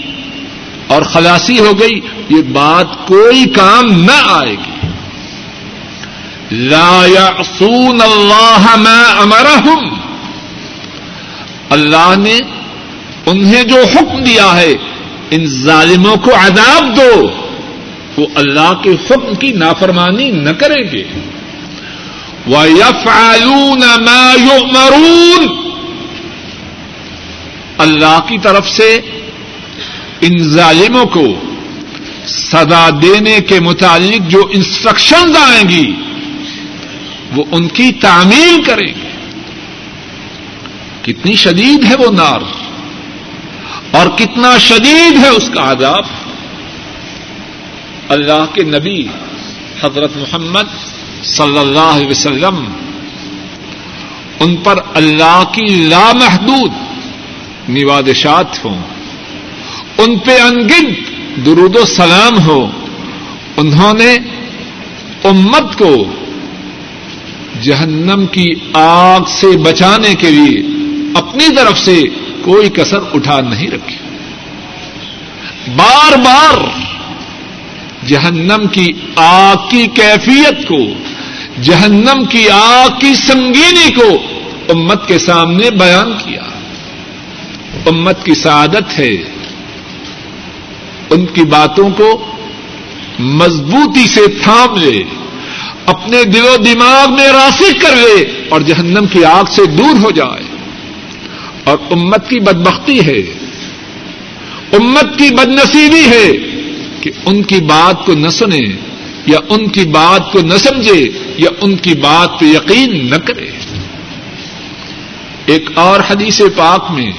اور 0.87 1.01
خلاصی 1.01 1.59
ہو 1.59 1.79
گئی، 1.79 1.99
یہ 2.29 2.41
بات 2.41 3.07
کوئی 3.07 3.45
کام 3.45 3.91
نہ 3.91 4.21
آئے 4.29 4.51
گی۔ 4.51 4.87
لا 6.51 7.05
يعصون 7.05 8.01
اللہ 8.01 8.75
ما 8.75 9.03
امرهم 9.17 9.89
اللہ 11.69 12.13
نے 12.17 12.39
انہیں 13.25 13.63
جو 13.63 13.77
حکم 13.95 14.23
دیا 14.23 14.57
ہے، 14.57 14.73
ان 15.31 15.45
ظالموں 15.45 16.15
کو 16.15 16.31
عذاب 16.35 16.97
دو۔ 16.97 17.29
وہ 18.17 18.27
اللہ 18.35 18.73
کے 18.83 18.89
حکم 18.89 19.35
کی 19.35 19.51
نافرمانی 19.51 20.31
نہ 20.31 20.49
کریں 20.49 20.91
گے۔ 20.91 21.03
وَيَفْعَلُونَ 22.47 23.85
مَا 23.99 24.35
يُؤْمَرُونَ۔ 24.39 25.47
اللہ 27.77 28.19
کی 28.27 28.37
طرف 28.37 28.69
سے 28.69 28.99
ان 30.21 30.43
ظالموں 30.43 31.05
کو 31.05 31.25
سزا 32.27 32.89
دینے 33.01 33.39
کے 33.39 33.59
متعلق 33.59 34.29
جو 34.29 34.47
انسٹرکشنز 34.51 35.37
آئیں 35.37 35.69
گی، 35.69 35.93
وہ 37.35 37.43
ان 37.51 37.67
کی 37.67 37.91
تعمیل 37.91 38.63
کریں 38.63 38.87
گے۔ 38.87 39.07
کتنی 41.01 41.35
شدید 41.35 41.85
ہے 41.85 41.95
وہ 41.95 42.11
نار، 42.11 42.39
اور 43.91 44.07
کتنا 44.17 44.57
شدید 44.57 45.17
ہے 45.23 45.27
اس 45.27 45.49
کا 45.53 45.71
عذاب۔ 45.71 46.03
اللہ 48.09 48.45
کے 48.53 48.63
نبی 48.63 49.07
حضرت 49.81 50.17
محمد 50.17 50.75
صلی 51.23 51.57
اللہ 51.57 51.79
علیہ 51.79 52.07
وسلم 52.07 52.65
ان 54.39 54.55
پر 54.55 54.75
اللہ 54.93 55.43
کی 55.51 55.65
لامحدود 55.65 56.71
نوادشات 57.69 58.65
ہوں۔ 58.65 58.96
ان 59.97 60.17
پہ 60.17 60.41
انگنت، 60.41 60.99
درود 61.45 61.75
و 61.75 61.85
سلام 61.85 62.45
ہو۔ 62.45 62.71
انہوں 63.57 63.93
نے 63.93 64.17
امت 65.23 65.77
کو 65.77 66.05
جہنم 67.61 68.25
کی 68.25 68.49
آگ 68.73 69.19
سے 69.27 69.57
بچانے 69.57 70.15
کے 70.15 70.29
لیے 70.29 70.61
اپنی 71.15 71.55
طرف 71.55 71.79
سے 71.79 72.01
کوئی 72.41 72.69
کسر 72.69 72.99
اٹھا 73.13 73.41
نہیں 73.41 73.67
رکھی۔ 73.67 73.95
بار 75.75 76.17
بار 76.17 76.57
جہنم 78.07 78.67
کی 78.67 78.87
آگ 79.15 79.55
کی 79.69 79.87
کیفیت 79.87 80.67
کو، 80.67 80.79
جہنم 81.61 82.25
کی 82.25 82.49
آگ 82.49 82.99
کی 82.99 83.13
سنگینی 83.13 83.91
کو 83.91 84.23
امت 84.69 85.07
کے 85.07 85.17
سامنے 85.17 85.71
بیان 85.71 86.13
کیا۔ 86.25 86.43
امت 87.85 88.25
کی 88.25 88.33
سعادت 88.33 88.99
ہے۔ 88.99 89.36
ان 91.09 91.25
کی 91.25 91.43
باتوں 91.43 91.89
کو 91.89 92.25
مضبوطی 93.19 94.07
سے 94.07 94.21
تھام 94.43 94.75
لے، 94.75 95.03
اپنے 95.85 96.23
دل 96.23 96.43
و 96.43 96.57
دماغ 96.57 97.13
میں 97.13 97.27
راسک 97.27 97.81
کر 97.81 97.95
لے 97.95 98.45
اور 98.49 98.61
جہنم 98.61 99.05
کی 99.07 99.25
آگ 99.25 99.43
سے 99.51 99.65
دور 99.65 100.03
ہو 100.03 100.11
جائے۔ 100.11 100.57
اور 101.63 101.77
امت 101.91 102.29
کی 102.29 102.39
بدبختی 102.39 102.99
ہے۔ 103.05 103.19
امت 104.73 105.19
کی 105.19 105.33
بد 105.33 105.47
نصیبی 105.47 106.05
ہے 106.05 106.31
کہ 107.01 107.11
ان 107.25 107.43
کی 107.43 107.55
بات 107.55 108.05
کو 108.05 108.13
نہ 108.13 108.29
سنے 108.29 108.75
یا 109.25 109.39
ان 109.49 109.67
کی 109.67 109.83
بات 109.83 110.31
کو 110.31 110.39
نہ 110.39 110.57
سمجھے 110.57 111.09
یا 111.37 111.49
ان 111.61 111.75
کی 111.75 111.93
بات 111.93 112.39
پہ 112.39 112.45
یقین 112.45 113.09
نہ 113.09 113.15
کرے۔ 113.15 113.45
ایک 115.45 115.69
اور 115.75 115.99
حدیث 116.09 116.41
پاک 116.55 116.91
میں 116.91 117.11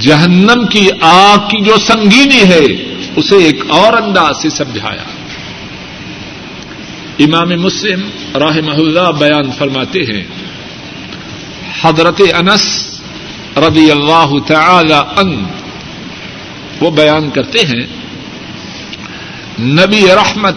جہنم 0.00 0.66
کی 0.66 0.88
آگ 1.00 1.38
کی 1.38 1.64
جو 1.64 1.76
سنگینی 1.86 2.42
ہے، 2.42 2.94
اسے 3.16 3.36
ایک 3.36 3.64
اور 3.68 4.02
انداز 4.02 4.42
سے 4.42 4.50
سمجھایا۔ 4.50 5.04
امام 7.18 7.48
مسلم 7.48 8.00
راہ 8.34 8.56
اللہ 8.56 9.12
بیان 9.18 9.50
فرماتے 9.50 10.00
ہیں، 10.00 10.24
حضرت 11.82 12.20
انس 12.34 12.90
رضی 13.56 13.90
اللہ 13.90 14.38
تعالی 14.46 14.94
ان 15.16 15.44
وہ 16.80 16.90
بیان 16.90 17.30
کرتے 17.30 17.58
ہیں، 17.58 17.86
نبی 19.60 20.06
رحمت 20.14 20.54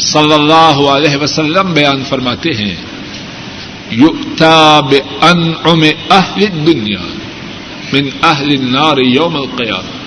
صلی 0.00 0.32
اللہ 0.32 0.90
علیہ 0.90 1.16
وسلم 1.16 1.72
بیان 1.72 2.04
فرماتے 2.04 2.50
ہیں 2.50 2.74
یقتا 3.90 4.80
بانعم 4.80 5.82
اہل 6.10 6.44
الدنیا۔ 6.52 6.98
من 7.92 8.08
اہل 8.22 8.50
النار 8.50 8.98
یوم 8.98 9.36
القیامہ 9.36 9.98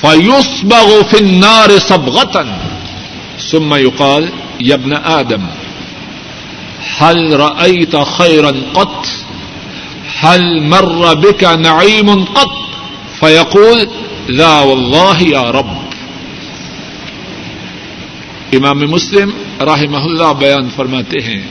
فیصبغ 0.00 0.88
فی 1.10 1.16
النار 1.16 1.78
صبغتا 1.78 2.42
ثم 3.50 3.74
يقال 3.74 4.28
یبن 4.60 4.92
آدم 5.04 5.46
حل 6.98 7.32
رأيت 7.32 7.96
خيرا 8.18 8.52
قط؟ 8.72 9.06
حل 10.20 10.62
مر 10.62 11.14
بك 11.14 11.44
نعيم 11.44 12.24
قط؟ 12.24 12.54
فيقول 13.20 13.88
لا 14.28 14.60
والله 14.60 15.22
يا 15.22 15.52
رب. 15.52 15.74
امام 18.52 18.78
مسلم 18.78 19.30
رحمہ 19.60 19.98
اللہ 19.98 20.32
بیان 20.38 20.68
فرماتے 20.76 21.22
ہیں، 21.24 21.42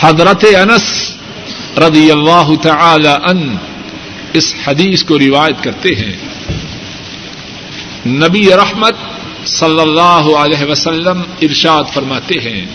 حضرت 0.00 0.44
انس 0.44 0.86
رضی 1.76 2.10
اللہ 2.10 2.50
تعالی 2.62 3.08
ان 3.08 3.56
اس 4.32 4.54
حدیث 4.66 5.04
کو 5.04 5.18
روایت 5.18 5.64
کرتے 5.64 5.88
ہیں۔ 5.88 6.16
نبی 8.06 8.48
رحمت 8.56 8.94
صلی 9.46 9.80
اللہ 9.80 10.36
علیہ 10.36 10.64
وسلم 10.64 11.22
ارشاد 11.42 11.84
فرماتے 11.94 12.34
ہیں۔ 12.40 12.66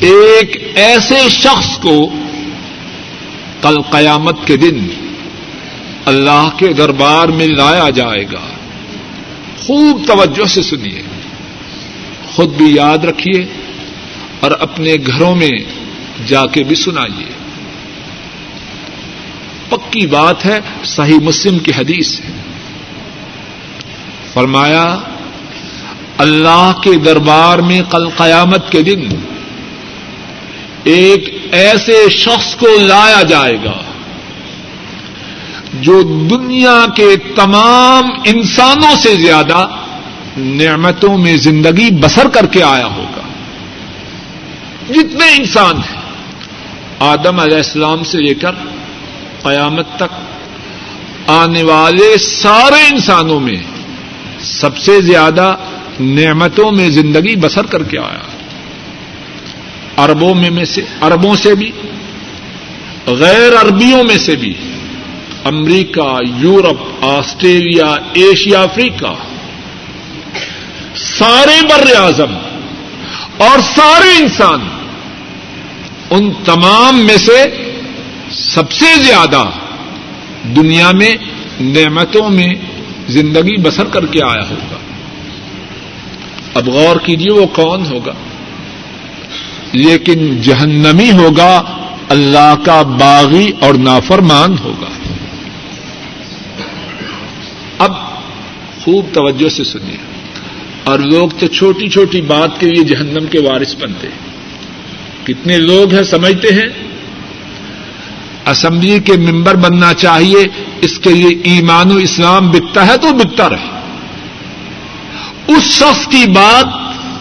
ایک 0.00 0.72
ایسے 0.74 1.28
شخص 1.28 1.78
کو 1.78 2.10
کل 3.62 3.82
قیامت 3.82 4.36
کے 4.46 4.56
دن 4.56 4.88
اللہ 6.04 6.48
کے 6.56 6.72
دربار 6.72 7.28
میں 7.28 7.46
لایا 7.46 7.90
جائے 7.90 8.24
گا۔ 8.32 8.50
خوب 9.58 10.06
توجہ 10.06 10.46
سے 10.46 10.62
سنیے۔ 10.62 11.02
خود 12.32 12.48
بھی 12.48 12.74
یاد 12.74 12.98
رکھیے 12.98 13.44
اور 14.40 14.50
اپنے 14.50 14.94
گھروں 15.06 15.34
میں 15.34 15.81
جا 16.26 16.46
کے 16.46 16.62
بھی 16.62 16.76
سنائیے۔ 16.76 17.26
پکی 19.68 20.06
بات 20.06 20.46
ہے، 20.46 20.60
صحیح 20.84 21.18
مسلم 21.22 21.58
کی 21.58 21.72
حدیث 21.78 22.20
ہے۔ 22.20 22.30
فرمایا، 24.32 24.98
اللہ 26.18 26.72
کے 26.82 26.96
دربار 26.96 27.58
میں 27.58 27.80
کل 27.90 28.08
قیامت 28.08 28.72
کے 28.72 28.82
دن 28.82 29.00
ایک 30.84 31.38
ایسے 31.52 32.08
شخص 32.10 32.54
کو 32.54 32.66
لایا 32.78 33.22
جائے 33.22 33.56
گا 33.64 33.82
جو 35.80 36.02
دنیا 36.02 36.84
کے 36.96 37.16
تمام 37.34 38.04
انسانوں 38.24 38.96
سے 38.96 39.14
زیادہ 39.14 39.68
نعمتوں 40.36 41.18
میں 41.18 41.36
زندگی 41.36 41.90
بسر 41.90 42.28
کر 42.28 42.46
کے 42.46 42.62
آیا 42.62 42.86
ہوگا۔ 42.86 43.22
جتنے 44.90 45.36
انسان 45.36 45.76
ہیں۔ 45.76 46.01
آدم 47.02 47.40
علیہ 47.40 47.56
السلام 47.56 48.04
سے 48.04 48.18
لے 48.18 48.34
کر 48.34 48.50
قیامت 49.42 49.86
تک 49.96 51.30
آنے 51.30 51.62
والے 51.62 52.18
سارے 52.18 52.86
انسانوں 52.90 53.40
میں 53.40 53.56
سب 54.40 54.78
سے 54.78 55.00
زیادہ 55.00 55.56
نعمتوں 56.00 56.70
میں 56.72 56.88
زندگی 56.88 57.36
بسر 57.36 57.66
کر 57.66 57.82
کے 57.82 57.98
آیا۔ 57.98 58.26
اربوں 60.02 60.34
میں 60.34 60.64
سے 60.64 60.82
اربوں 61.00 61.34
سے 61.36 61.54
بھی، 61.54 61.70
غیر 63.06 63.60
عربیوں 63.60 64.04
میں 64.04 64.18
سے 64.18 64.36
بھی، 64.36 64.54
امریکہ، 65.44 66.18
یورپ، 66.38 67.04
آسٹریلیا، 67.04 67.94
ایشیا، 68.12 68.62
افریقہ، 68.62 69.14
سارے 70.96 71.66
بر 71.66 71.96
اعظم 71.96 72.34
اور 73.38 73.58
سارے 73.74 74.22
انسان 74.22 74.68
ان 76.12 76.30
تمام 76.44 76.98
میں 76.98 77.16
سے 77.16 77.44
سب 78.30 78.72
سے 78.72 79.02
زیادہ 79.02 79.44
دنیا 80.56 80.90
میں 80.90 81.14
نعمتوں 81.60 82.30
میں 82.30 82.54
زندگی 83.08 83.60
بسر 83.60 83.84
کر 83.84 84.06
کے 84.06 84.24
آیا 84.24 84.48
ہوگا۔ 84.50 84.76
اب 86.54 86.68
غور 86.68 86.96
کیجیے 86.96 87.32
وہ 87.32 87.46
کون 87.46 87.86
ہوگا۔ 87.86 88.12
لیکن 89.72 90.40
جہنمی 90.40 91.10
ہوگا، 91.10 91.62
اللہ 92.08 92.54
کا 92.64 92.82
باغی 92.82 93.52
اور 93.60 93.74
نافرمان 93.74 94.58
ہوگا۔ 94.58 94.88
اب 97.78 97.92
خوب 98.84 99.06
توجہ 99.12 99.48
سے 99.48 99.64
سنیے۔ 99.64 99.96
اور 100.84 100.98
لوگ 100.98 101.28
تو 101.38 101.46
چھوٹی 101.46 101.88
چھوٹی 101.88 102.20
بات 102.20 102.60
کے 102.60 102.66
لیے 102.66 102.84
جہنم 102.84 103.26
کے 103.26 103.40
وارث 103.40 103.74
بنتے 103.76 104.08
ہیں۔ 104.08 104.31
کتنے 105.26 105.58
لوگ 105.58 105.94
ہیں 105.94 106.02
سمجھتے 106.02 106.48
ہیں؟ 106.48 106.68
اسمبلی 108.46 109.00
کے 109.00 109.12
ممبر 109.12 109.54
بننا 109.54 109.94
چاہیے، 109.94 110.48
اس 110.80 110.98
کے 110.98 111.10
لیے 111.10 111.28
ایمان 111.44 111.92
و 111.92 111.96
اسلام 111.96 112.50
بکتا 112.50 112.86
ہے 112.86 112.96
تو 112.96 113.12
بکتا 113.12 113.48
رہے۔ 113.48 113.80
اس 115.48 115.62
شخص 115.62 116.06
کی 116.06 116.30
بات 116.30 116.66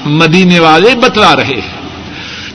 مدینے 0.08 0.60
والے 0.60 0.96
بتلا 0.96 1.36
رہے 1.36 1.44
ہیں۔ 1.44 1.82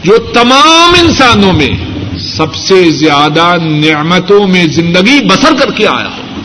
جو 0.02 0.18
تمام 0.18 0.92
انسانوں 1.00 1.52
میں 1.52 1.70
سب 2.18 2.54
سے 2.54 2.90
زیادہ 2.90 3.56
نعمتوں 3.64 4.48
میں 4.48 4.64
زندگی 4.64 5.24
بسر 5.24 5.54
کر 5.58 5.70
کے 5.70 5.86
آیا 5.86 6.08
ہوگا 6.08 6.40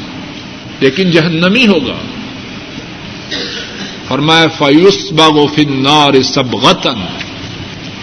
لیکن 0.80 1.12
جہنمی 1.12 1.68
ہوگا۔ 1.68 1.96
فرمایا 4.08 4.48
فیوس 4.48 5.12
باغ 5.12 5.48
فنار 5.48 6.22
سب 6.22 6.56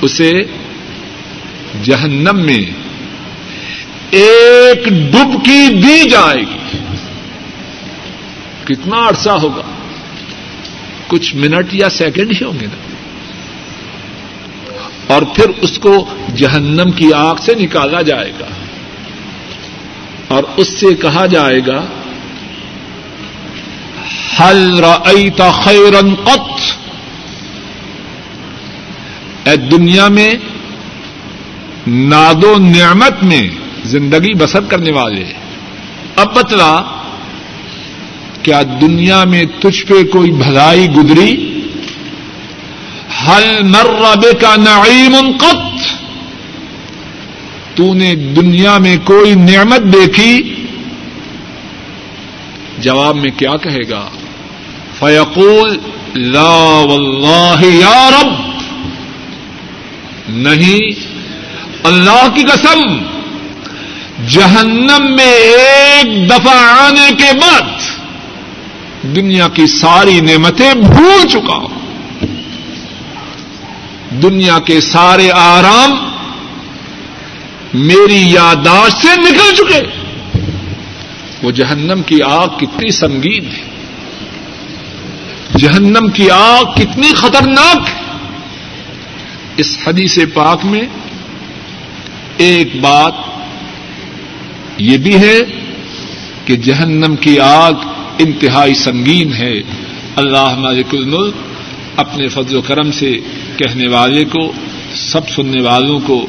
اسے 0.03 0.45
جہنم 1.83 2.39
میں 2.41 2.70
ایک 4.11 4.85
ڈبکی 4.89 5.68
دی 5.68 6.11
جائے 6.11 6.41
گی۔ 6.41 6.79
کتنا 8.64 9.09
عرصہ 9.09 9.31
ہوگا؟ 9.31 9.62
کچھ 11.07 11.37
منٹ 11.37 11.74
یا 11.74 11.91
سیکنڈ 11.91 12.33
ہی 12.41 12.45
ہوں 12.45 12.61
گے 12.61 12.66
نا۔ 12.66 12.95
اور 15.14 15.22
پھر 15.22 15.45
اس 15.61 15.79
کو 15.79 16.14
جہنم 16.37 16.91
کی 16.91 17.12
آگ 17.12 17.35
سے 17.37 17.55
نکالا 17.55 18.03
جائے 18.03 18.33
گا۔ 18.41 18.47
اور 20.29 20.45
اس 20.57 20.68
سے 20.68 20.95
کہا 20.95 21.26
جائے 21.26 21.61
گا 21.66 21.87
حل 24.41 24.79
رأیت 24.79 25.41
خیرن 25.53 26.14
قط 26.14 26.61
اے 29.49 29.57
دنیا 29.57 30.09
میں 30.09 30.35
ناد 31.89 32.45
و 32.45 32.59
نعمت 32.59 33.22
میں 33.22 33.49
زندگی 33.84 34.34
بسر 34.34 34.61
کرنے 34.61 34.93
والے۔ 34.93 35.24
اب 36.16 36.34
بتلا، 36.34 36.82
کیا 38.43 38.62
دنیا 38.80 39.24
میں 39.24 39.45
تجھ 39.61 39.86
پہ 39.86 40.05
کوئی 40.05 40.30
بھلائی 40.30 40.89
گزری؟ 40.89 41.61
حل 43.26 43.62
مر 43.62 44.32
کا 44.41 44.57
نعیم 44.57 45.16
قط۔ 45.41 45.86
تو 47.74 47.95
نے 47.95 48.14
دنیا 48.14 48.78
میں 48.78 48.97
کوئی 49.05 49.34
نعمت 49.34 49.80
دیکھی؟ 49.80 50.55
جواب 52.78 53.16
میں 53.16 53.30
کیا 53.36 53.57
کہے 53.57 53.89
گا؟ 53.91 54.09
فیقول، 54.99 55.78
لا 56.14 56.84
واللہ 56.89 57.64
یا 57.64 58.11
رب۔ 58.11 58.32
نہیں 60.28 61.18
اللہ 61.89 62.28
کی 62.34 62.43
قسم، 62.43 62.99
جہنم 64.28 65.14
میں 65.16 65.32
ایک 65.32 66.30
دفعہ 66.30 66.55
آنے 66.55 67.11
کے 67.18 67.39
بعد 67.39 67.61
دنیا 69.03 69.49
کی 69.49 69.66
ساری 69.66 70.20
نعمتیں 70.20 70.74
بھول 70.74 71.28
چکا 71.28 71.55
ہوں۔ 71.55 71.68
دنیا 74.11 74.59
کے 74.59 74.80
سارے 74.80 75.30
آرام 75.30 75.91
میری 77.74 78.30
یاداشت 78.30 78.97
سے 78.97 79.20
نکل 79.20 79.55
چکے۔ 79.55 79.82
وہ 81.43 81.51
جہنم 81.51 82.03
کی 82.03 82.22
آگ 82.22 82.49
کتنی 82.59 82.91
سنگین 82.91 83.47
ہے۔ 83.47 83.62
جہنم 85.59 86.09
کی 86.09 86.30
آگ 86.30 86.64
کتنی 86.64 87.14
خطرناک 87.14 87.76
ہے۔ 87.76 88.01
اس 89.57 89.78
حدیث 89.86 90.18
پاک 90.34 90.64
میں 90.64 90.82
ایک 92.39 92.80
بات 92.80 93.14
یہ 94.78 94.99
بھی 94.99 95.14
ہے 95.14 95.41
کہ 96.45 96.57
جہنم 96.57 97.16
کی 97.16 97.41
آگ 97.41 97.72
انتہائی 98.18 98.74
سنگین 98.74 99.32
ہے۔ 99.32 99.61
اللہ 100.16 100.59
مالک 100.59 100.86
الملک 100.93 101.34
اپنے 101.97 102.28
فضل 102.28 102.57
و 102.57 102.61
کرم 102.61 102.93
سے 102.93 103.12
کہنے 103.57 103.89
والے 103.89 104.24
کو، 104.24 104.53
سب 104.95 105.28
سننے 105.28 105.62
والوں 105.62 106.01
کو، 106.01 106.26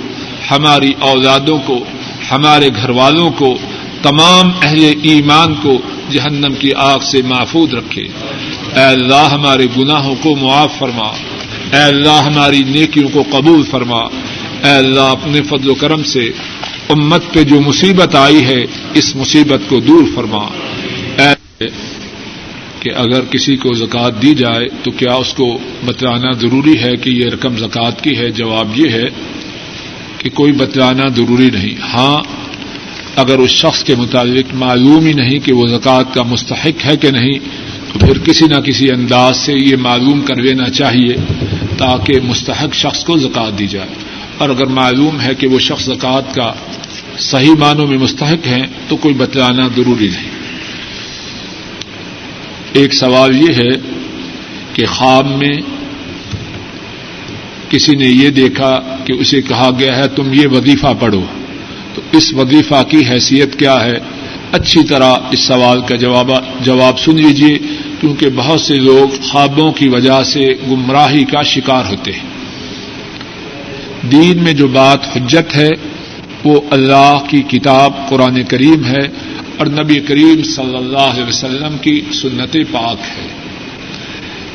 ہماری 0.51 0.93
اولادوں 0.99 1.57
کو، 1.65 1.85
ہمارے 2.31 2.69
گھر 2.75 2.89
والوں 2.89 3.31
کو، 3.31 3.57
تمام 4.01 4.51
اہل 4.61 4.93
ایمان 5.03 5.55
کو 5.61 5.81
جہنم 6.11 6.53
کی 6.59 6.73
آگ 6.73 6.99
سے 6.99 7.21
محفوظ 7.21 7.73
رکھے۔ 7.73 8.03
اے 8.75 8.83
اللہ 8.83 9.27
ہمارے 9.31 9.65
گناہوں 9.77 10.15
کو 10.21 10.35
معاف 10.35 10.77
فرما۔ 10.79 11.07
اے 11.73 11.83
اللہ 11.83 12.23
ہماری 12.23 12.63
نیکیوں 12.63 13.09
کو 13.13 13.23
قبول 13.31 13.63
فرما۔ 13.63 14.01
اے 14.63 14.71
اللہ، 14.71 15.01
اپنے 15.01 15.41
فضل 15.41 15.69
و 15.69 15.73
کرم 15.73 16.03
سے 16.03 16.31
امت 16.89 17.23
پہ 17.33 17.43
جو 17.43 17.59
مصیبت 17.61 18.15
آئی 18.15 18.45
ہے، 18.45 18.65
اس 18.93 19.15
مصیبت 19.15 19.69
کو 19.69 19.79
دور 19.79 20.03
فرما۔ 20.15 20.43
اے 21.17 21.67
کہ 22.79 22.89
اگر 22.95 23.21
کسی 23.21 23.55
کو 23.55 23.73
زکوٰۃ 23.73 24.21
دی 24.21 24.33
جائے، 24.35 24.67
تو 24.83 24.91
کیا 24.91 25.13
اس 25.13 25.33
کو 25.33 25.57
بتلانا 25.85 26.31
ضروری 26.31 26.77
ہے 26.83 26.95
کہ 26.95 27.09
یہ 27.09 27.25
رقم 27.25 27.57
زکوٰۃ 27.57 28.03
کی 28.03 28.17
ہے؟ 28.17 28.29
جواب 28.29 28.77
یہ 28.79 28.89
ہے 28.89 29.07
کہ 30.17 30.29
کوئی 30.29 30.51
بتلانا 30.51 31.07
ضروری 31.07 31.49
نہیں۔ 31.49 31.81
ہاں 31.93 32.23
اگر 33.15 33.39
اس 33.39 33.49
شخص 33.49 33.83
کے 33.83 33.95
متعلق 33.95 34.53
معلوم 34.53 35.05
ہی 35.05 35.13
نہیں 35.13 35.39
کہ 35.39 35.53
وہ 35.53 35.67
زکوٰۃ 35.67 36.13
کا 36.13 36.23
مستحق 36.23 36.85
ہے 36.85 36.95
کہ 36.97 37.11
نہیں، 37.11 37.39
تو 37.93 37.99
پھر 37.99 38.17
کسی 38.17 38.45
نہ 38.45 38.59
کسی 38.59 38.91
انداز 38.91 39.37
سے 39.37 39.53
یہ 39.53 39.75
معلوم 39.75 40.21
کر 40.21 40.35
لینا 40.35 40.69
چاہیے 40.69 41.15
تاکہ 41.77 42.13
مستحق 42.23 42.73
شخص 42.73 43.03
کو 43.03 43.17
زکوٰۃ 43.17 43.59
دی 43.59 43.67
جائے۔ 43.67 44.08
اور 44.39 44.49
اگر 44.49 44.65
معلوم 44.65 45.21
ہے 45.21 45.35
کہ 45.35 45.47
وہ 45.47 45.59
شخص 45.59 45.85
زکوٰۃ 45.85 46.33
کا 46.33 46.53
صحیح 47.19 47.53
معنوں 47.59 47.87
میں 47.87 47.97
مستحق 47.97 48.47
ہیں، 48.47 48.65
تو 48.87 48.97
کوئی 48.97 49.13
بتلانا 49.13 49.67
ضروری 49.67 50.07
نہیں۔ 50.07 50.29
ایک 52.73 52.93
سوال 52.93 53.41
یہ 53.41 53.53
ہے 53.53 53.69
کہ 54.73 54.85
خواب 54.85 55.27
میں 55.27 55.61
کسی 57.69 57.95
نے 57.95 58.05
یہ 58.05 58.29
دیکھا 58.29 58.81
کہ 59.05 59.13
اسے 59.13 59.41
کہا 59.41 59.69
گیا 59.79 59.97
ہے، 59.97 60.07
تم 60.07 60.33
یہ 60.33 60.47
وظیفہ 60.47 60.87
پڑھو۔ 60.99 61.23
تو 61.93 62.01
اس 62.11 62.33
وظیفہ 62.33 62.83
کی 62.89 62.97
حیثیت 63.09 63.59
کیا 63.59 63.81
ہے؟ 63.81 63.97
اچھی 64.51 64.83
طرح 64.83 65.13
اس 65.31 65.39
سوال 65.39 65.81
کا 65.81 65.95
جواب 65.95 66.31
جواب 66.61 66.99
سن 66.99 67.15
لیجیے 67.15 67.57
کیونکہ 67.99 68.29
بہت 68.35 68.61
سے 68.61 68.75
لوگ 68.75 69.21
خوابوں 69.31 69.71
کی 69.71 69.87
وجہ 69.87 70.23
سے 70.23 70.49
گمراہی 70.69 71.23
کا 71.23 71.41
شکار 71.41 71.83
ہوتے 71.89 72.11
ہیں۔ 72.11 72.38
دین 74.11 74.43
میں 74.43 74.53
جو 74.53 74.67
بات 74.67 75.17
حجت 75.17 75.55
ہے، 75.55 75.69
وہ 76.43 76.61
اللہ 76.71 77.17
کی 77.29 77.41
کتاب 77.41 77.93
قرآن 78.09 78.43
کریم 78.43 78.85
ہے 78.85 79.07
اور 79.57 79.65
نبی 79.65 79.99
کریم 79.99 80.43
صلی 80.43 80.75
اللہ 80.75 80.97
علیہ 80.97 81.23
وسلم 81.23 81.77
کی 81.77 82.01
سنت 82.13 82.53
پاک 82.71 82.97
ہے۔ 82.99 83.27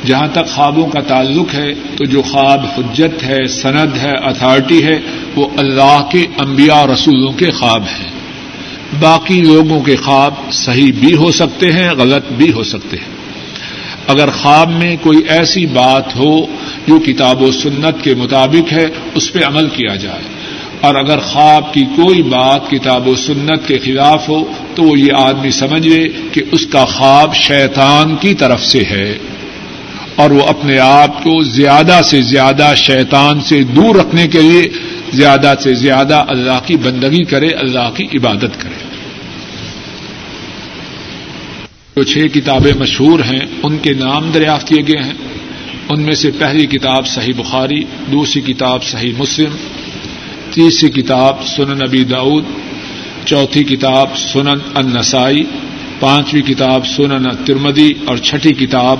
جہاں 0.05 0.27
تک 0.27 0.47
خوابوں 0.47 0.87
کا 0.87 0.99
تعلق 0.99 1.53
ہے، 1.53 1.73
تو 1.97 2.05
جو 2.05 2.21
خواب 2.21 2.65
حجت 2.77 3.23
ہے، 3.23 3.47
سند 3.47 3.97
ہے، 3.97 4.11
اتھارٹی 4.11 4.83
ہے، 4.83 4.99
وہ 5.35 5.47
اللہ 5.57 6.07
کے 6.11 6.25
انبیاء 6.37 6.85
رسولوں 6.85 7.33
کے 7.33 7.51
خواب 7.51 7.83
ہیں۔ 7.83 8.11
باقی 8.99 9.41
لوگوں 9.41 9.81
کے 9.81 9.95
خواب 9.95 10.33
صحیح 10.51 10.91
بھی 10.99 11.15
ہو 11.15 11.31
سکتے 11.31 11.71
ہیں، 11.71 11.89
غلط 11.89 12.31
بھی 12.31 12.51
ہو 12.51 12.63
سکتے 12.63 12.97
ہیں۔ 12.97 13.24
اگر 14.07 14.29
خواب 14.29 14.69
میں 14.69 14.95
کوئی 15.01 15.17
ایسی 15.29 15.65
بات 15.65 16.15
ہو 16.15 16.45
جو 16.87 16.99
کتاب 16.99 17.41
و 17.41 17.51
سنت 17.51 18.03
کے 18.03 18.15
مطابق 18.15 18.73
ہے، 18.73 18.87
اس 19.15 19.33
پہ 19.33 19.39
عمل 19.47 19.69
کیا 19.69 19.95
جائے۔ 19.95 20.21
اور 20.81 20.95
اگر 20.95 21.19
خواب 21.19 21.73
کی 21.73 21.83
کوئی 21.83 22.21
بات 22.21 22.69
کتاب 22.69 23.07
و 23.07 23.15
سنت 23.15 23.67
کے 23.67 23.79
خلاف 23.79 24.29
ہو، 24.29 24.43
تو 24.75 24.83
وہ 24.83 24.99
یہ 24.99 25.13
آدمی 25.13 25.51
سمجھ 25.51 25.87
لے 25.87 26.09
کہ 26.31 26.41
اس 26.51 26.65
کا 26.65 26.85
خواب 26.85 27.35
شیطان 27.35 28.15
کی 28.15 28.33
طرف 28.33 28.63
سے 28.63 28.83
ہے۔ 28.91 29.17
اور 30.15 30.31
وہ 30.31 30.41
اپنے 30.47 30.79
آپ 30.79 31.23
کو 31.23 31.43
زیادہ 31.43 31.99
سے 32.03 32.21
زیادہ 32.21 32.73
شیطان 32.75 33.41
سے 33.41 33.63
دور 33.63 33.95
رکھنے 33.95 34.27
کے 34.27 34.41
لیے، 34.41 34.69
زیادہ 35.13 35.53
سے 35.63 35.73
زیادہ 35.73 36.25
اللہ 36.27 36.59
کی 36.65 36.77
بندگی 36.77 37.23
کرے، 37.23 37.47
اللہ 37.47 37.89
کی 37.95 38.07
عبادت 38.17 38.61
کرے۔ 38.61 38.84
جو 41.95 42.03
چھ 42.03 42.17
کتابیں 42.33 42.73
مشہور 42.79 43.19
ہیں، 43.19 43.39
ان 43.63 43.77
کے 43.77 43.93
نام 43.93 44.31
دریافت 44.31 44.67
کیے 44.67 44.81
گئے 44.87 45.03
ہیں۔ 45.03 45.13
ان 45.89 46.01
میں 46.01 46.15
سے 46.15 46.31
پہلی 46.31 46.65
کتاب 46.65 47.07
صحیح 47.07 47.33
بخاری، 47.37 47.83
دوسری 48.11 48.41
کتاب 48.41 48.83
صحیح 48.83 49.13
مسلم، 49.17 49.51
تیسری 50.51 50.89
کتاب 50.89 51.45
سنن 51.47 51.77
نبی 51.77 52.03
داود 52.03 52.43
چوتھی 53.25 53.63
کتاب 53.63 54.17
سنن 54.17 54.57
النسائی، 54.73 55.43
پانچویں 55.99 56.41
کتاب 56.41 56.87
سنن 56.87 57.27
ترمدی 57.45 57.93
اور 58.05 58.17
چھٹی 58.17 58.53
کتاب 58.53 58.99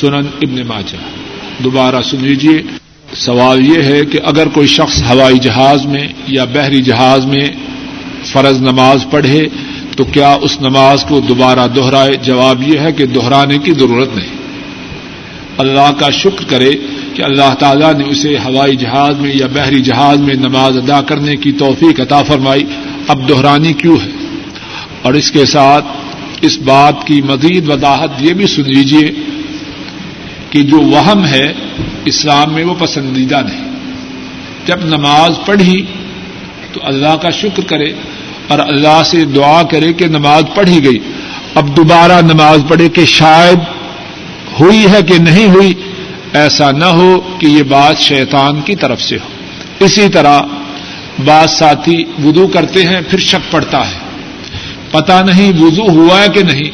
سنن 0.00 0.26
ابن 0.42 0.66
ماجہ۔ 0.66 0.96
دوبارہ 1.64 2.02
سن 2.02 2.18
لیجیے 2.20 2.62
سوال 3.14 3.66
یہ 3.66 3.82
ہے 3.82 4.04
کہ 4.04 4.18
اگر 4.24 4.48
کوئی 4.48 4.66
شخص 4.66 5.02
ہوائی 5.02 5.38
جہاز 5.38 5.86
میں 5.86 6.08
یا 6.26 6.44
بحری 6.44 6.82
جہاز 6.82 7.26
میں 7.26 7.48
فرض 8.24 8.60
نماز 8.60 9.06
پڑھے 9.10 9.48
تو 9.96 10.04
کیا 10.04 10.36
اس 10.42 10.60
نماز 10.60 11.04
کو 11.08 11.20
دوبارہ 11.20 11.68
دوہرائے 11.68 12.10
جواب 12.22 12.68
یہ 12.68 12.78
ہے 12.78 12.92
کہ 12.92 13.06
دوہرانے 13.06 13.58
کی 13.58 13.72
ضرورت 13.72 14.16
نہیں۔ 14.16 14.36
اللہ 15.58 15.92
کا 15.98 16.10
شکر 16.10 16.44
کرے 16.48 16.70
کہ 17.14 17.22
اللہ 17.22 17.54
تعالیٰ 17.54 17.94
نے 17.94 18.04
اسے 18.08 18.36
ہوائی 18.38 18.76
جہاز 18.76 19.18
میں 19.18 19.30
یا 19.34 19.46
بحری 19.52 19.80
جہاز 19.80 20.18
میں 20.18 20.34
نماز 20.34 20.76
ادا 20.76 21.02
کرنے 21.02 21.36
کی 21.36 21.52
توفیق 21.52 22.00
عطا 22.00 22.22
فرمائی۔ 22.22 22.62
اب 23.08 23.28
دہرانی 23.28 23.72
کیوں 23.72 23.96
ہے؟ 23.96 24.10
اور 25.02 25.14
اس 25.14 25.30
کے 25.30 25.44
ساتھ 25.44 25.84
اس 26.40 26.58
بات 26.58 27.06
کی 27.06 27.22
مزید 27.22 27.68
وضاحت 27.68 28.10
یہ 28.20 28.32
بھی 28.32 28.46
سن 28.46 28.62
لیجیے 28.62 29.10
کہ 30.50 30.62
جو 30.62 30.80
وہم 30.80 31.26
ہے 31.26 31.52
اسلام 32.04 32.52
میں 32.52 32.64
وہ 32.64 32.74
پسندیدہ 32.78 33.42
نہیں۔ 33.46 33.64
جب 34.66 34.84
نماز 34.84 35.38
پڑھی 35.46 35.84
تو 36.72 36.80
اللہ 36.82 37.16
کا 37.22 37.30
شکر 37.30 37.64
کرے 37.64 37.92
اور 38.48 38.58
اللہ 38.58 39.02
سے 39.04 39.24
دعا 39.24 39.62
کرے 39.62 39.92
کہ 39.92 40.06
نماز 40.06 40.44
پڑھی 40.54 40.84
گئی۔ 40.84 40.98
اب 41.54 41.76
دوبارہ 41.76 42.20
نماز 42.20 42.60
پڑھے 42.68 42.88
کہ 42.88 43.04
شاید 43.04 43.58
ہوئی 44.60 44.86
ہے 44.92 45.02
کہ 45.02 45.18
نہیں 45.18 45.48
ہوئی، 45.48 45.74
ایسا 46.32 46.70
نہ 46.70 46.84
ہو 46.84 47.20
کہ 47.40 47.46
یہ 47.46 47.62
بات 47.62 47.98
شیطان 47.98 48.60
کی 48.60 48.76
طرف 48.76 49.02
سے 49.02 49.16
ہو۔ 49.16 49.28
اسی 49.84 50.08
طرح 50.08 50.40
بعض 51.24 51.50
ساتھی 51.50 52.04
وضو 52.24 52.46
کرتے 52.46 52.84
ہیں، 52.84 53.00
پھر 53.10 53.18
شک 53.18 53.52
پڑتا 53.52 53.88
ہے۔ 53.88 53.98
پتا 54.90 55.22
نہیں 55.22 55.52
وضو 55.58 55.82
ہوا 55.82 56.22
ہے 56.22 56.26
کہ 56.34 56.42
نہیں۔ 56.42 56.70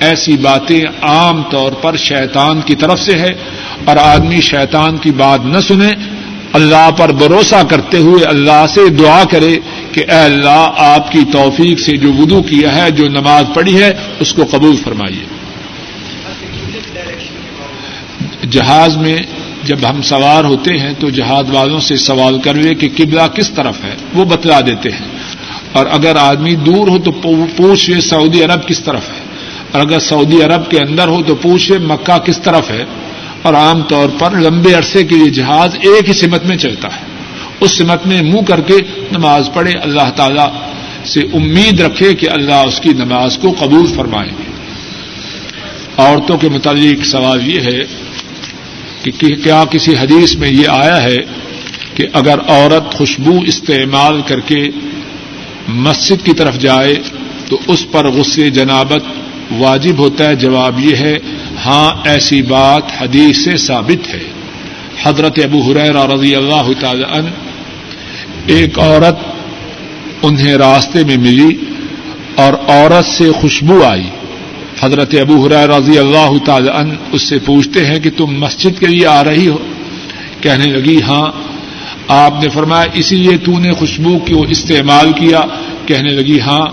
ایسی 0.00 0.36
باتیں 0.36 0.84
عام 1.02 1.42
طور 1.42 1.72
پر 1.72 1.96
شیطان 1.96 2.60
کی 2.60 2.74
طرف 2.74 3.00
سے 3.00 3.12
ہے۔ 3.12 3.34
اور 3.84 3.96
آدمی 3.96 4.40
شیطان 4.40 4.96
کی 4.96 5.10
بات 5.10 5.44
نہ 5.44 5.58
سنے، 5.60 5.92
اللہ 6.52 6.90
پر 6.96 7.12
بھروسہ 7.12 7.62
کرتے 7.68 7.98
ہوئے 7.98 8.24
اللہ 8.24 8.64
سے 8.68 8.88
دعا 8.88 9.22
کرے 9.30 9.58
کہ 9.92 10.00
اے 10.00 10.16
اللہ، 10.16 10.70
آپ 10.76 11.12
کی 11.12 11.18
توفیق 11.32 11.80
سے 11.80 11.96
جو 11.96 12.12
وضو 12.12 12.42
کیا 12.42 12.84
ہے، 12.84 12.90
جو 12.90 13.08
نماز 13.08 13.44
پڑھی 13.54 13.82
ہے، 13.82 13.92
اس 14.20 14.34
کو 14.34 14.42
قبول 14.50 14.76
فرمائیے۔ 14.76 15.24
جہاز 18.50 18.96
میں 18.96 19.16
جب 19.62 19.76
ہم 19.90 20.02
سوار 20.02 20.44
ہوتے 20.44 20.72
ہیں، 20.72 20.92
تو 20.98 21.10
جہاز 21.10 21.50
والوں 21.50 21.80
سے 21.80 21.96
سوال 21.96 22.40
کر 22.40 22.54
لے 22.54 22.74
کہ 22.74 22.88
قبلہ 22.96 23.26
کس 23.34 23.50
طرف 23.50 23.84
ہے؟ 23.84 23.94
وہ 24.14 24.24
بتلا 24.24 24.60
دیتے 24.60 24.90
ہیں۔ 24.90 25.08
اور 25.72 25.86
اگر 25.90 26.16
آدمی 26.16 26.54
دور 26.54 26.88
ہو، 26.88 26.98
تو 26.98 27.12
پوچھ 27.56 27.90
لے 27.90 28.00
سعودی 28.00 28.44
عرب 28.44 28.68
کس 28.68 28.80
طرف 28.80 29.08
ہے۔ 29.08 29.22
اور 29.72 29.80
اگر 29.80 29.98
سعودی 29.98 30.42
عرب 30.42 30.70
کے 30.70 30.78
اندر 30.78 31.08
ہو، 31.08 31.22
تو 31.22 31.34
پوچھ 31.34 31.72
لے 31.72 31.78
مکہ 31.78 32.18
کس 32.18 32.38
طرف 32.38 32.70
ہے۔ 32.70 32.84
اور 33.42 33.54
عام 33.54 33.82
طور 33.82 34.08
پر 34.18 34.30
لمبے 34.30 34.74
عرصے 34.74 35.04
کے 35.04 35.14
لیے 35.14 35.30
جہاز 35.30 35.74
ایک 35.74 36.08
ہی 36.08 36.14
سمت 36.14 36.44
میں 36.44 36.56
چلتا 36.56 36.88
ہے۔ 36.88 37.11
اس 37.62 37.70
سمت 37.70 38.06
میں 38.06 38.22
منہ 38.22 38.42
کر 38.48 38.60
کے 38.60 38.74
نماز 39.12 39.50
پڑھے۔ 39.54 39.72
اللہ 39.82 40.10
تعالی 40.16 40.46
سے 41.04 41.20
امید 41.20 41.80
رکھے 41.80 42.14
کہ 42.14 42.30
اللہ 42.30 42.54
اس 42.54 42.80
کی 42.80 42.88
نماز 42.88 43.38
کو 43.38 43.54
قبول 43.58 43.86
فرمائے۔ 43.96 44.30
عورتوں 45.96 46.38
کے 46.38 46.48
متعلق 46.48 47.04
سوال 47.04 47.48
یہ 47.48 47.60
ہے 47.60 47.80
کہ 49.02 49.36
کیا 49.36 49.64
کسی 49.70 49.94
حدیث 50.00 50.36
میں 50.36 50.50
یہ 50.50 50.68
آیا 50.68 51.02
ہے 51.02 51.16
کہ 51.94 52.06
اگر 52.12 52.38
عورت 52.48 52.94
خوشبو 52.94 53.40
استعمال 53.46 54.20
کر 54.26 54.40
کے 54.40 54.68
مسجد 55.68 56.26
کی 56.26 56.32
طرف 56.32 56.58
جائے 56.58 56.94
تو 57.48 57.58
اس 57.68 57.86
پر 57.90 58.08
غصے 58.08 58.50
جنابت 58.50 59.02
واجب 59.58 59.98
ہوتا 59.98 60.28
ہے؟ 60.28 60.34
جواب 60.36 60.80
یہ 60.80 60.96
ہے 60.96 61.16
ہاں 61.64 62.08
ایسی 62.08 62.42
بات 62.42 62.82
حدیث 63.02 63.44
سے 63.44 63.56
ثابت 63.56 64.14
ہے۔ 64.14 64.22
حضرت 65.02 65.38
ابو 65.44 65.60
حریر 65.60 65.94
رضی 65.94 66.34
اللہ 66.34 66.68
تعالی 66.80 67.04
عنہ 67.12 67.28
ایک 68.46 68.78
عورت 68.78 69.16
انہیں 70.22 70.54
راستے 70.54 71.04
میں 71.04 71.16
ملی 71.16 71.56
اور 72.34 72.52
عورت 72.52 73.04
سے 73.04 73.32
خوشبو 73.32 73.84
آئی۔ 73.84 74.08
حضرت 74.80 75.14
ابو 75.20 75.46
حریر 75.46 75.68
رضی 75.70 75.98
اللہ 75.98 76.38
تعالی 76.44 76.68
عنہ 76.74 76.94
اس 77.12 77.22
سے 77.22 77.38
پوچھتے 77.38 77.86
ہیں 77.86 78.00
کہ 78.00 78.10
تم 78.16 78.26
مسجد 78.26 78.80
کے 78.80 78.86
لیے 78.86 79.06
آ 79.06 79.24
رہی 79.24 79.48
ہو؟ 79.48 79.56
کہنے 80.40 80.64
لگی 80.64 81.02
ہاں۔ 81.02 81.26
آپ 82.08 82.42
نے 82.42 82.48
فرمایا 82.48 82.90
اسی 82.94 83.16
لیے 83.16 83.36
تو 83.36 83.58
نے 83.58 83.72
خوشبو 83.72 84.18
کو 84.18 84.42
استعمال 84.42 85.12
کیا۔ 85.12 85.40
کہنے 85.86 86.10
لگی 86.10 86.40
ہاں۔ 86.40 86.66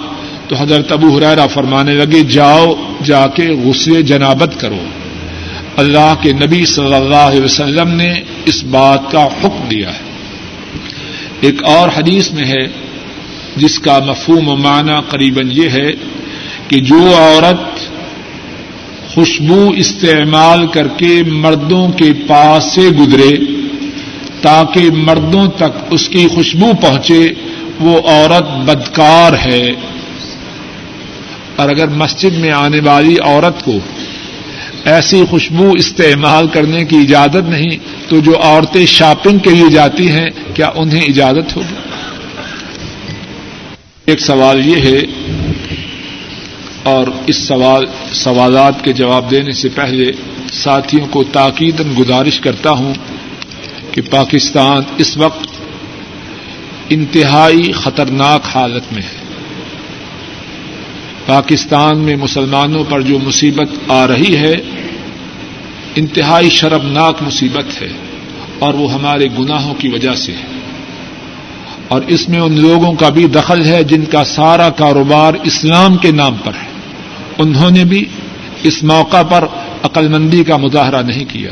تو 0.47 0.55
حضرت 0.55 0.91
ابو 0.91 1.17
حرارا 1.17 1.47
فرمانے 1.47 1.93
لگے، 1.93 2.24
جاؤ، 2.24 2.74
جا 3.03 3.28
کے 3.28 3.47
غسل 3.47 4.01
جنابت 4.01 4.59
کرو۔ 4.59 4.80
اللہ 5.78 6.15
کے 6.22 6.34
نبی 6.34 6.65
صلی 6.65 6.93
اللہ 6.93 7.15
علیہ 7.15 7.41
وسلم 7.41 7.89
نے 7.89 8.22
اس 8.45 8.63
بات 8.63 9.11
کا 9.11 9.26
حکم 9.26 9.67
دیا 9.72 9.89
ہے۔ 9.89 10.09
ایک 11.41 11.63
اور 11.63 11.89
حدیث 11.97 12.31
میں 12.31 12.45
ہے، 12.45 12.67
جس 13.55 13.79
کا 13.79 13.99
مفہوم 13.99 14.47
و 14.47 14.55
معنی 14.55 14.93
قریباً 15.09 15.49
یہ 15.51 15.69
ہے 15.69 15.91
کہ 16.67 16.77
جو 16.79 17.15
عورت 17.17 17.89
خوشبو 19.13 19.71
استعمال 19.77 20.67
کر 20.67 20.87
کے 20.87 21.23
مردوں 21.27 21.89
کے 21.89 22.13
پاس 22.27 22.63
سے 22.63 22.81
گزرے، 22.81 23.37
تاکہ 24.41 24.91
مردوں 24.91 25.47
تک 25.47 25.77
اس 25.89 26.09
کی 26.09 26.27
خوشبو 26.27 26.71
پہنچے، 26.81 27.33
وہ 27.79 27.97
عورت 27.97 28.65
بدکار 28.65 29.33
ہے۔ 29.45 29.71
اور 31.55 31.69
اگر 31.69 31.87
مسجد 31.87 32.37
میں 32.37 32.51
آنے 32.51 32.79
والی 32.79 33.15
عورت 33.23 33.65
کو 33.65 33.79
ایسی 34.86 35.23
خوشبو 35.30 35.71
استعمال 35.71 36.47
کرنے 36.47 36.86
کی 36.86 36.97
اجازت 36.97 37.49
نہیں 37.49 37.77
تو 38.09 38.19
جو 38.19 38.34
عورتیں 38.41 38.86
شاپنگ 38.86 39.39
کے 39.39 39.49
لیے 39.49 39.69
جاتی 39.69 40.11
ہیں، 40.11 40.30
کیا 40.53 40.71
انہیں 40.75 41.01
اجازت 41.01 41.55
ہوگی؟ 41.55 41.75
ایک 44.05 44.19
سوال 44.19 44.67
یہ 44.67 44.82
ہے 44.82 45.01
اور 46.84 47.07
اس 47.27 47.36
سوال، 47.36 47.86
سوالات 48.13 48.84
کے 48.84 48.93
جواب 48.93 49.32
دینے 49.32 49.51
سے 49.51 49.69
پہلے 49.69 50.11
ساتھیوں 50.53 51.07
کو 51.07 51.23
تاکید 51.23 51.82
گزارش 51.99 52.39
کرتا 52.39 52.69
ہوں 52.69 52.93
کہ 53.91 54.01
پاکستان 54.09 54.82
اس 54.97 55.17
وقت 55.17 55.47
انتہائی 56.89 57.71
خطرناک 57.71 58.41
حالت 58.55 58.93
میں 58.93 59.01
ہے۔ 59.01 59.18
پاکستان 61.30 61.97
میں 61.97 62.15
مسلمانوں 62.15 62.84
پر 62.89 63.01
جو 63.01 63.19
مصیبت 63.19 63.91
آ 63.91 64.07
رہی 64.07 64.38
ہے، 64.38 64.55
انتہائی 65.95 66.49
شرمناک 66.49 67.21
مصیبت 67.21 67.82
ہے 67.82 67.88
اور 68.59 68.73
وہ 68.73 68.93
ہمارے 68.93 69.25
گناہوں 69.39 69.73
کی 69.73 69.88
وجہ 69.88 70.15
سے 70.15 70.32
ہے۔ 70.32 70.59
اور 71.88 72.01
اس 72.07 72.30
میں 72.30 72.39
ان 72.39 72.59
لوگوں 72.59 72.93
کا 72.93 73.09
بھی 73.09 73.27
دخل 73.27 73.65
ہے 73.65 73.84
جن 73.84 74.05
کا 74.05 74.23
سارا 74.23 74.69
کاروبار 74.69 75.34
اسلام 75.43 75.97
کے 75.97 76.11
نام 76.11 76.36
پر 76.43 76.51
ہے۔ 76.53 76.67
انہوں 77.38 77.71
نے 77.71 77.84
بھی 77.84 78.05
اس 78.63 78.84
موقع 78.84 79.21
پر 79.21 79.45
عقلمندی 79.84 80.43
کا 80.43 80.57
مظاہرہ 80.57 81.01
نہیں 81.01 81.25
کیا۔ 81.27 81.51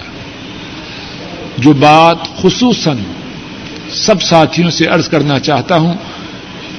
جو 1.57 1.73
بات 1.73 2.17
خصوصاً 2.41 2.97
سب 3.89 4.21
ساتھیوں 4.21 4.69
سے 4.69 4.86
عرض 4.86 5.09
کرنا 5.09 5.39
چاہتا 5.39 5.78
ہوں 5.78 5.93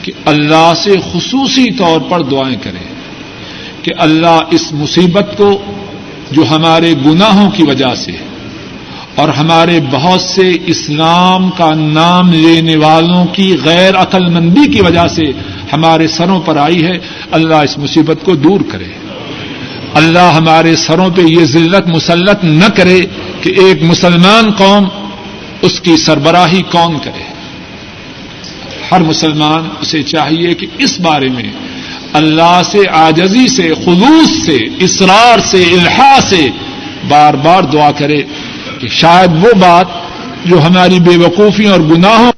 کہ 0.02 0.12
اللہ 0.24 0.72
سے 0.76 0.90
خصوصی 1.12 1.72
طور 1.72 2.00
پر 2.00 2.22
دعائیں 2.22 2.56
کریں۔ 2.62 2.87
کہ 3.82 3.92
اللہ 3.98 4.40
اس 4.50 4.72
مصیبت 4.72 5.36
کو 5.36 5.62
جو 6.30 6.42
ہمارے 6.50 6.92
گناہوں 7.06 7.50
کی 7.50 7.62
وجہ 7.62 7.94
سے 7.94 8.12
اور 9.14 9.28
ہمارے 9.28 9.80
بہت 9.90 10.20
سے 10.20 10.52
اسلام 10.66 11.50
کا 11.50 11.74
نام 11.74 12.32
لینے 12.32 12.76
والوں 12.76 13.26
کی 13.26 13.56
غیر 13.64 13.94
عقل 13.94 14.26
مندی 14.26 14.72
کی 14.72 14.80
وجہ 14.80 15.08
سے 15.08 15.22
ہمارے 15.72 16.08
سروں 16.08 16.40
پر 16.40 16.56
آئی 16.56 16.84
ہے، 16.84 16.98
اللہ 17.30 17.54
اس 17.54 17.78
مصیبت 17.78 18.24
کو 18.24 18.34
دور 18.34 18.60
کرے۔ 18.72 18.92
اللہ 19.94 20.32
ہمارے 20.36 20.76
سروں 20.76 21.10
پہ 21.10 21.20
یہ 21.20 21.44
ذلت 21.44 21.88
مسلط 21.88 22.44
نہ 22.44 22.68
کرے 22.76 23.00
کہ 23.40 23.48
ایک 23.48 23.82
مسلمان 23.82 24.50
قوم 24.50 24.84
اس 25.62 25.80
کی 25.80 25.96
سربراہی 25.96 26.62
کون 26.62 26.98
کرے۔ 26.98 27.22
ہر 28.90 29.00
مسلمان 29.00 29.68
اسے 29.80 30.02
چاہیے 30.02 30.54
کہ 30.54 30.66
اس 30.78 31.00
بارے 31.00 31.28
میں 31.28 31.52
اللہ 32.12 32.60
سے 32.64 32.78
آجزی 32.92 33.48
سے، 33.48 33.74
خلوص 33.84 34.46
سے 34.46 34.58
اسرار 34.78 35.38
سے 35.38 35.62
الحا 35.62 36.18
سے 36.28 36.48
بار 37.08 37.34
بار 37.34 37.62
دعا 37.62 37.90
کرے 37.90 38.22
کہ 38.80 38.88
شاید 38.88 39.44
وہ 39.44 39.52
بات 39.60 39.86
جو 40.44 40.62
ہماری 40.66 41.00
بے 41.00 41.16
وقوفی 41.16 41.66
اور 41.66 41.80
گناہوں 41.80 42.32